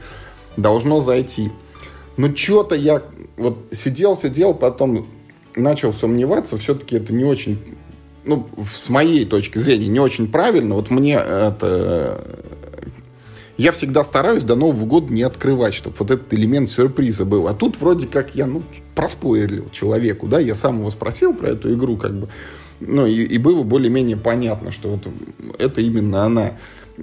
должно 0.55 1.01
зайти. 1.01 1.51
Но 2.15 2.33
что-то 2.33 2.75
я 2.75 3.03
вот 3.35 3.57
сидел, 3.73 4.15
сидел, 4.15 4.53
потом 4.53 5.05
начал 5.57 5.91
сомневаться, 5.91 6.57
все-таки 6.57 6.95
это 6.95 7.13
не 7.13 7.25
очень, 7.25 7.59
ну, 8.23 8.47
с 8.73 8.89
моей 8.89 9.25
точки 9.25 9.57
зрения, 9.57 9.87
не 9.87 9.99
очень 9.99 10.31
правильно. 10.31 10.75
Вот 10.75 10.89
мне 10.89 11.15
это... 11.15 12.23
Я 13.57 13.71
всегда 13.71 14.03
стараюсь 14.03 14.43
до 14.43 14.55
Нового 14.55 14.85
года 14.85 15.13
не 15.13 15.21
открывать, 15.21 15.75
чтобы 15.75 15.95
вот 15.99 16.09
этот 16.09 16.33
элемент 16.33 16.69
сюрприза 16.69 17.25
был. 17.25 17.47
А 17.47 17.53
тут 17.53 17.79
вроде 17.79 18.07
как 18.07 18.33
я, 18.33 18.47
ну, 18.47 18.63
проспойлерил 18.95 19.69
человеку, 19.71 20.27
да, 20.27 20.39
я 20.39 20.55
сам 20.55 20.79
его 20.79 20.89
спросил 20.89 21.33
про 21.33 21.49
эту 21.49 21.73
игру, 21.73 21.97
как 21.97 22.13
бы, 22.17 22.27
ну, 22.79 23.05
и, 23.05 23.23
и 23.23 23.37
было 23.37 23.61
более-менее 23.63 24.17
понятно, 24.17 24.71
что 24.71 24.89
вот 24.89 25.07
это 25.59 25.81
именно 25.81 26.23
она. 26.23 26.53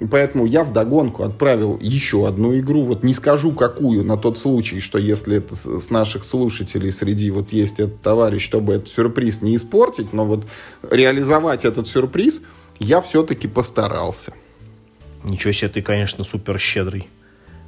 Поэтому 0.09 0.45
я 0.45 0.63
в 0.63 0.71
догонку 0.71 1.23
отправил 1.23 1.77
еще 1.81 2.27
одну 2.27 2.57
игру. 2.57 2.83
Вот 2.83 3.03
не 3.03 3.13
скажу 3.13 3.51
какую, 3.51 4.05
на 4.05 4.17
тот 4.17 4.37
случай, 4.37 4.79
что 4.79 4.97
если 4.97 5.37
это 5.37 5.55
с 5.55 5.89
наших 5.89 6.23
слушателей 6.23 6.91
среди 6.91 7.31
вот 7.31 7.51
есть 7.51 7.79
этот 7.79 8.01
товарищ, 8.01 8.43
чтобы 8.43 8.73
этот 8.73 8.89
сюрприз 8.89 9.41
не 9.41 9.55
испортить, 9.55 10.13
но 10.13 10.25
вот 10.25 10.45
реализовать 10.89 11.65
этот 11.65 11.87
сюрприз 11.87 12.41
я 12.79 13.01
все-таки 13.01 13.47
постарался. 13.47 14.33
Ничего 15.23 15.51
себе, 15.51 15.69
ты, 15.69 15.81
конечно, 15.81 16.23
супер 16.23 16.59
щедрый. 16.59 17.09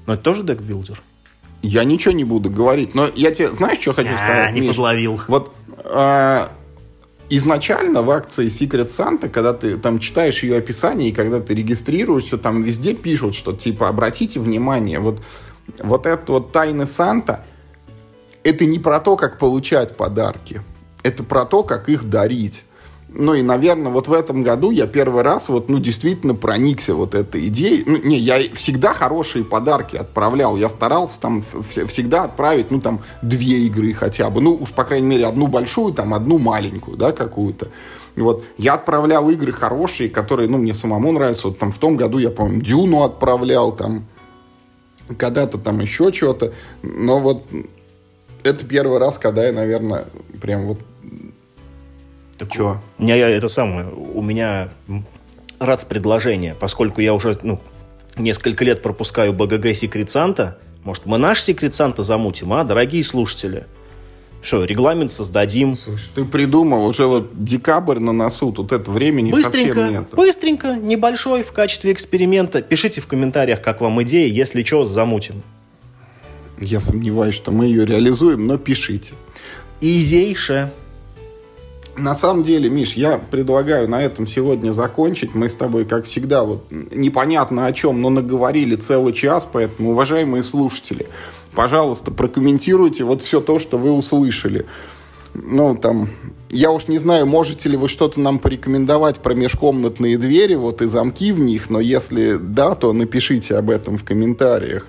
Но 0.06 0.14
это 0.14 0.24
тоже 0.24 0.44
декбилдер? 0.44 1.02
Я 1.62 1.84
ничего 1.84 2.14
не 2.14 2.24
буду 2.24 2.50
говорить, 2.50 2.96
но 2.96 3.10
я 3.16 3.32
тебе, 3.32 3.52
знаешь, 3.52 3.80
что 3.80 3.94
хочу 3.94 4.14
а, 4.14 4.18
сказать? 4.18 4.54
не 4.54 4.62
Миш? 4.62 4.70
подловил. 4.70 5.22
Вот 5.28 5.54
а, 5.84 6.52
изначально 7.32 8.02
в 8.02 8.12
акции 8.12 8.48
Secret 8.48 8.88
Santa, 8.88 9.30
когда 9.30 9.54
ты 9.54 9.78
там 9.78 10.00
читаешь 10.00 10.44
ее 10.44 10.58
описание, 10.58 11.10
и 11.10 11.14
когда 11.14 11.40
ты 11.40 11.56
регистрируешься, 11.56 12.38
там 12.38 12.62
везде 12.62 12.94
пишут, 12.94 13.36
что 13.36 13.54
типа 13.54 13.88
обратите 13.88 14.40
внимание, 14.40 15.00
вот, 15.00 15.22
вот 15.82 16.06
это 16.06 16.32
вот 16.34 16.52
тайны 16.52 16.86
Санта, 16.86 17.46
это 18.44 18.66
не 18.66 18.80
про 18.80 19.00
то, 19.00 19.16
как 19.16 19.38
получать 19.38 19.96
подарки, 19.96 20.62
это 21.04 21.24
про 21.24 21.46
то, 21.46 21.64
как 21.64 21.88
их 21.88 22.10
дарить. 22.10 22.66
Ну 23.14 23.34
и, 23.34 23.42
наверное, 23.42 23.92
вот 23.92 24.08
в 24.08 24.14
этом 24.14 24.42
году 24.42 24.72
я 24.72 24.88
первый 24.88 25.22
раз 25.22 25.50
вот, 25.50 25.68
ну, 25.68 25.80
действительно 25.80 26.34
проникся 26.34 26.96
вот 26.96 27.14
этой 27.14 27.48
идеей. 27.48 27.84
Ну, 27.86 27.98
не, 27.98 28.18
я 28.18 28.40
всегда 28.56 28.94
хорошие 28.94 29.44
подарки 29.44 29.98
отправлял. 29.98 30.56
Я 30.56 30.70
старался 30.70 31.20
там 31.20 31.44
всегда 31.44 32.24
отправить, 32.24 32.72
ну, 32.72 32.80
там, 32.80 33.02
две 33.22 33.60
игры 33.66 33.94
хотя 33.94 34.30
бы. 34.30 34.40
Ну, 34.40 34.54
уж, 34.54 34.72
по 34.72 34.86
крайней 34.86 35.08
мере, 35.08 35.26
одну 35.26 35.48
большую, 35.48 35.94
там, 35.94 36.14
одну 36.14 36.38
маленькую, 36.38 36.96
да, 36.96 37.12
какую-то. 37.12 37.68
Вот. 38.16 38.46
Я 38.58 38.76
отправлял 38.76 39.30
игры 39.30 39.52
хорошие, 39.52 40.10
которые, 40.10 40.48
ну, 40.48 40.58
мне 40.58 40.74
самому 40.74 41.12
нравятся. 41.12 41.50
Вот 41.50 41.60
там 41.60 41.74
в 41.74 41.78
том 41.80 41.98
году 41.98 42.18
я, 42.18 42.30
по-моему, 42.30 42.62
Дюну 42.62 43.04
отправлял, 43.04 43.76
там, 43.76 44.06
когда-то 45.18 45.58
там 45.58 45.82
еще 45.82 46.14
что-то. 46.14 46.54
Но 46.82 47.20
вот 47.20 47.44
это 48.44 48.66
первый 48.66 49.00
раз, 49.00 49.18
когда 49.18 49.46
я, 49.46 49.52
наверное, 49.52 50.06
прям 50.42 50.68
вот 50.68 50.80
так 52.42 52.52
Чего? 52.52 52.82
У 52.98 53.04
меня 53.04 53.30
это 53.30 53.48
самое, 53.48 53.88
у 53.88 54.24
меня 54.24 54.70
рац 55.60 55.86
предложение, 55.86 56.56
поскольку 56.60 57.00
я 57.00 57.14
уже 57.14 57.34
ну, 57.44 57.62
несколько 58.18 58.66
лет 58.66 58.82
пропускаю 58.82 59.32
БГГ 59.32 59.76
Секрет 59.76 60.10
Санта, 60.10 60.58
может, 60.84 61.06
мы 61.06 61.20
наш 61.20 61.40
Секрет 61.40 61.76
Санта 61.76 62.02
замутим, 62.02 62.52
а, 62.54 62.64
дорогие 62.64 63.04
слушатели? 63.04 63.68
Что, 64.42 64.64
регламент 64.64 65.12
создадим? 65.12 65.78
Слушай, 65.78 66.10
ты 66.16 66.26
придумал, 66.26 66.84
уже 66.88 67.06
вот 67.06 67.30
декабрь 67.44 68.00
на 68.00 68.12
носу, 68.12 68.52
тут 68.52 68.72
это 68.72 68.90
времени 68.90 69.32
быстренько, 69.32 69.76
совсем 69.76 69.92
нет. 69.92 70.10
Быстренько, 70.14 70.76
небольшой, 70.76 71.44
в 71.44 71.52
качестве 71.52 71.94
эксперимента. 71.94 72.64
Пишите 72.64 73.02
в 73.02 73.08
комментариях, 73.08 73.62
как 73.62 73.82
вам 73.82 74.02
идея, 74.02 74.28
если 74.28 74.64
что, 74.64 74.84
замутим. 74.84 75.44
Я 76.60 76.80
сомневаюсь, 76.80 77.36
что 77.36 77.52
мы 77.52 77.68
ее 77.68 77.86
реализуем, 77.86 78.48
но 78.48 78.58
пишите. 78.58 79.14
Изейше. 79.80 80.72
На 81.96 82.16
самом 82.16 82.44
деле, 82.44 82.70
Миш, 82.70 82.94
я 82.94 83.18
предлагаю 83.18 83.90
на 83.90 84.02
этом 84.02 84.26
сегодня 84.26 84.72
закончить. 84.72 85.36
Мы 85.36 85.50
с 85.50 85.56
тобой, 85.56 85.86
как 85.86 86.06
всегда, 86.06 86.44
вот 86.44 86.66
непонятно 86.70 87.66
о 87.66 87.74
чем, 87.74 88.02
но 88.02 88.10
наговорили 88.10 88.76
целый 88.76 89.14
час, 89.14 89.48
поэтому, 89.52 89.92
уважаемые 89.92 90.44
слушатели, 90.44 91.08
пожалуйста, 91.54 92.12
прокомментируйте 92.12 93.04
вот 93.04 93.22
все 93.22 93.42
то, 93.42 93.60
что 93.60 93.78
вы 93.78 93.92
услышали. 93.92 94.66
Ну, 95.34 95.76
там, 95.76 96.10
я 96.50 96.72
уж 96.72 96.88
не 96.88 96.98
знаю, 96.98 97.26
можете 97.26 97.70
ли 97.70 97.78
вы 97.78 97.88
что-то 97.88 98.20
нам 98.20 98.40
порекомендовать 98.40 99.20
про 99.20 99.34
межкомнатные 99.34 100.18
двери, 100.18 100.56
вот 100.56 100.82
и 100.82 100.88
замки 100.88 101.32
в 101.32 101.40
них, 101.40 101.70
но 101.70 101.80
если 101.80 102.38
да, 102.38 102.76
то 102.76 102.92
напишите 102.92 103.56
об 103.56 103.70
этом 103.70 103.98
в 103.98 104.04
комментариях. 104.04 104.88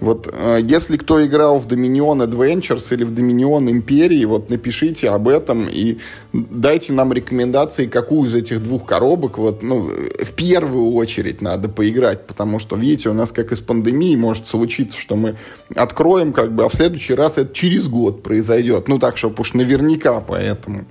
Вот 0.00 0.28
э, 0.30 0.58
если 0.62 0.98
кто 0.98 1.24
играл 1.24 1.58
в 1.58 1.66
Dominion 1.66 2.26
Adventures 2.28 2.92
или 2.92 3.04
в 3.04 3.12
Dominion 3.12 3.70
Империи, 3.70 4.24
вот 4.26 4.50
напишите 4.50 5.08
об 5.08 5.28
этом 5.28 5.66
и 5.70 5.98
дайте 6.32 6.92
нам 6.92 7.12
рекомендации, 7.12 7.86
какую 7.86 8.28
из 8.28 8.34
этих 8.34 8.62
двух 8.62 8.84
коробок 8.84 9.38
вот, 9.38 9.62
ну, 9.62 9.88
в 9.88 10.32
первую 10.34 10.92
очередь 10.92 11.40
надо 11.40 11.70
поиграть, 11.70 12.26
потому 12.26 12.58
что, 12.58 12.76
видите, 12.76 13.08
у 13.08 13.14
нас 13.14 13.32
как 13.32 13.52
из 13.52 13.60
пандемии 13.60 14.16
может 14.16 14.46
случиться, 14.46 15.00
что 15.00 15.16
мы 15.16 15.36
откроем, 15.74 16.34
как 16.34 16.52
бы, 16.52 16.64
а 16.64 16.68
в 16.68 16.74
следующий 16.74 17.14
раз 17.14 17.38
это 17.38 17.54
через 17.54 17.88
год 17.88 18.22
произойдет. 18.22 18.88
Ну, 18.88 18.98
так, 18.98 19.16
чтобы 19.16 19.40
уж 19.40 19.54
наверняка 19.54 20.20
поэтому. 20.20 20.84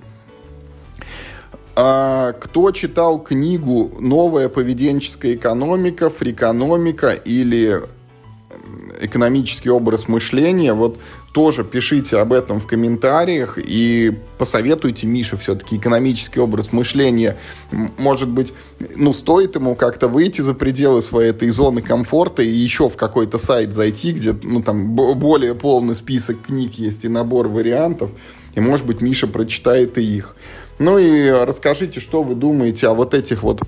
А 1.78 2.32
кто 2.32 2.70
читал 2.70 3.22
книгу 3.22 3.92
«Новая 4.00 4.48
поведенческая 4.48 5.34
экономика», 5.34 6.08
«Фрикономика» 6.08 7.10
или 7.10 7.82
экономический 9.00 9.70
образ 9.70 10.08
мышления, 10.08 10.72
вот 10.72 10.98
тоже 11.32 11.64
пишите 11.64 12.16
об 12.18 12.32
этом 12.32 12.60
в 12.60 12.66
комментариях 12.66 13.58
и 13.58 14.18
посоветуйте 14.38 15.06
Мише 15.06 15.36
все-таки 15.36 15.76
экономический 15.76 16.40
образ 16.40 16.72
мышления. 16.72 17.36
Может 17.98 18.28
быть, 18.28 18.52
ну, 18.96 19.12
стоит 19.12 19.54
ему 19.54 19.74
как-то 19.74 20.08
выйти 20.08 20.40
за 20.40 20.54
пределы 20.54 21.02
своей 21.02 21.30
этой 21.30 21.48
зоны 21.50 21.82
комфорта 21.82 22.42
и 22.42 22.48
еще 22.48 22.88
в 22.88 22.96
какой-то 22.96 23.38
сайт 23.38 23.72
зайти, 23.72 24.12
где, 24.12 24.34
ну, 24.42 24.62
там, 24.62 24.94
более 24.94 25.54
полный 25.54 25.94
список 25.94 26.42
книг 26.42 26.74
есть 26.74 27.04
и 27.04 27.08
набор 27.08 27.48
вариантов, 27.48 28.10
и, 28.54 28.60
может 28.60 28.86
быть, 28.86 29.00
Миша 29.02 29.26
прочитает 29.26 29.98
и 29.98 30.02
их. 30.02 30.36
Ну 30.78 30.98
и 30.98 31.30
расскажите, 31.30 32.00
что 32.00 32.22
вы 32.22 32.34
думаете 32.34 32.88
о 32.88 32.94
вот 32.94 33.14
этих 33.14 33.42
вот 33.42 33.62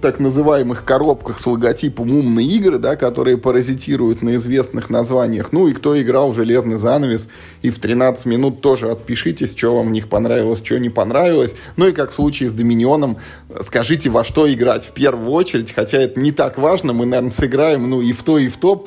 так 0.00 0.18
называемых 0.18 0.84
коробках 0.84 1.38
с 1.38 1.46
логотипом 1.46 2.10
умные 2.10 2.46
игры, 2.46 2.78
да, 2.78 2.96
которые 2.96 3.38
паразитируют 3.38 4.22
на 4.22 4.36
известных 4.36 4.90
названиях. 4.90 5.52
Ну 5.52 5.68
и 5.68 5.72
кто 5.72 6.00
играл 6.00 6.32
в 6.32 6.34
«Железный 6.34 6.76
занавес» 6.76 7.28
и 7.62 7.70
в 7.70 7.78
13 7.78 8.26
минут 8.26 8.60
тоже 8.60 8.90
отпишитесь, 8.90 9.54
что 9.56 9.76
вам 9.76 9.88
в 9.88 9.90
них 9.92 10.08
понравилось, 10.08 10.60
что 10.62 10.78
не 10.78 10.90
понравилось. 10.90 11.54
Ну 11.76 11.86
и 11.88 11.92
как 11.92 12.10
в 12.10 12.14
случае 12.14 12.50
с 12.50 12.52
«Доминионом», 12.52 13.18
скажите, 13.60 14.10
во 14.10 14.24
что 14.24 14.52
играть 14.52 14.84
в 14.84 14.92
первую 14.92 15.30
очередь, 15.30 15.72
хотя 15.72 15.98
это 15.98 16.20
не 16.20 16.32
так 16.32 16.58
важно, 16.58 16.92
мы, 16.92 17.06
наверное, 17.06 17.30
сыграем 17.30 17.88
ну 17.88 18.00
и 18.00 18.12
в 18.12 18.22
то, 18.22 18.38
и 18.38 18.48
в 18.48 18.56
то, 18.56 18.86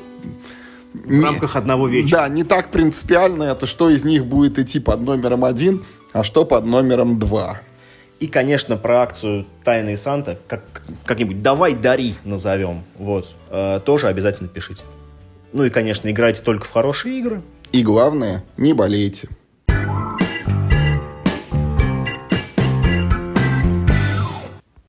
в 0.93 1.11
не, 1.11 1.23
рамках 1.23 1.55
одного 1.55 1.87
вечера. 1.87 2.21
Да, 2.21 2.29
не 2.29 2.43
так 2.43 2.71
принципиально 2.71 3.43
это, 3.43 3.67
что 3.67 3.89
из 3.89 4.03
них 4.03 4.25
будет 4.25 4.59
идти 4.59 4.79
под 4.79 5.01
номером 5.01 5.45
один, 5.45 5.83
а 6.11 6.23
что 6.23 6.45
под 6.45 6.65
номером 6.65 7.19
два. 7.19 7.61
И, 8.19 8.27
конечно, 8.27 8.75
про 8.75 9.01
акцию 9.01 9.45
«Тайные 9.63 9.95
Санта», 9.95 10.37
как, 10.47 10.63
как-нибудь 11.05 11.41
«давай, 11.41 11.73
дари» 11.73 12.15
назовем, 12.25 12.83
вот, 12.97 13.33
э, 13.49 13.79
тоже 13.85 14.07
обязательно 14.07 14.49
пишите. 14.49 14.83
Ну 15.53 15.63
и, 15.63 15.69
конечно, 15.69 16.09
играйте 16.09 16.41
только 16.43 16.65
в 16.65 16.69
хорошие 16.69 17.19
игры. 17.19 17.41
И 17.71 17.81
главное, 17.81 18.43
не 18.57 18.73
болейте. 18.73 19.29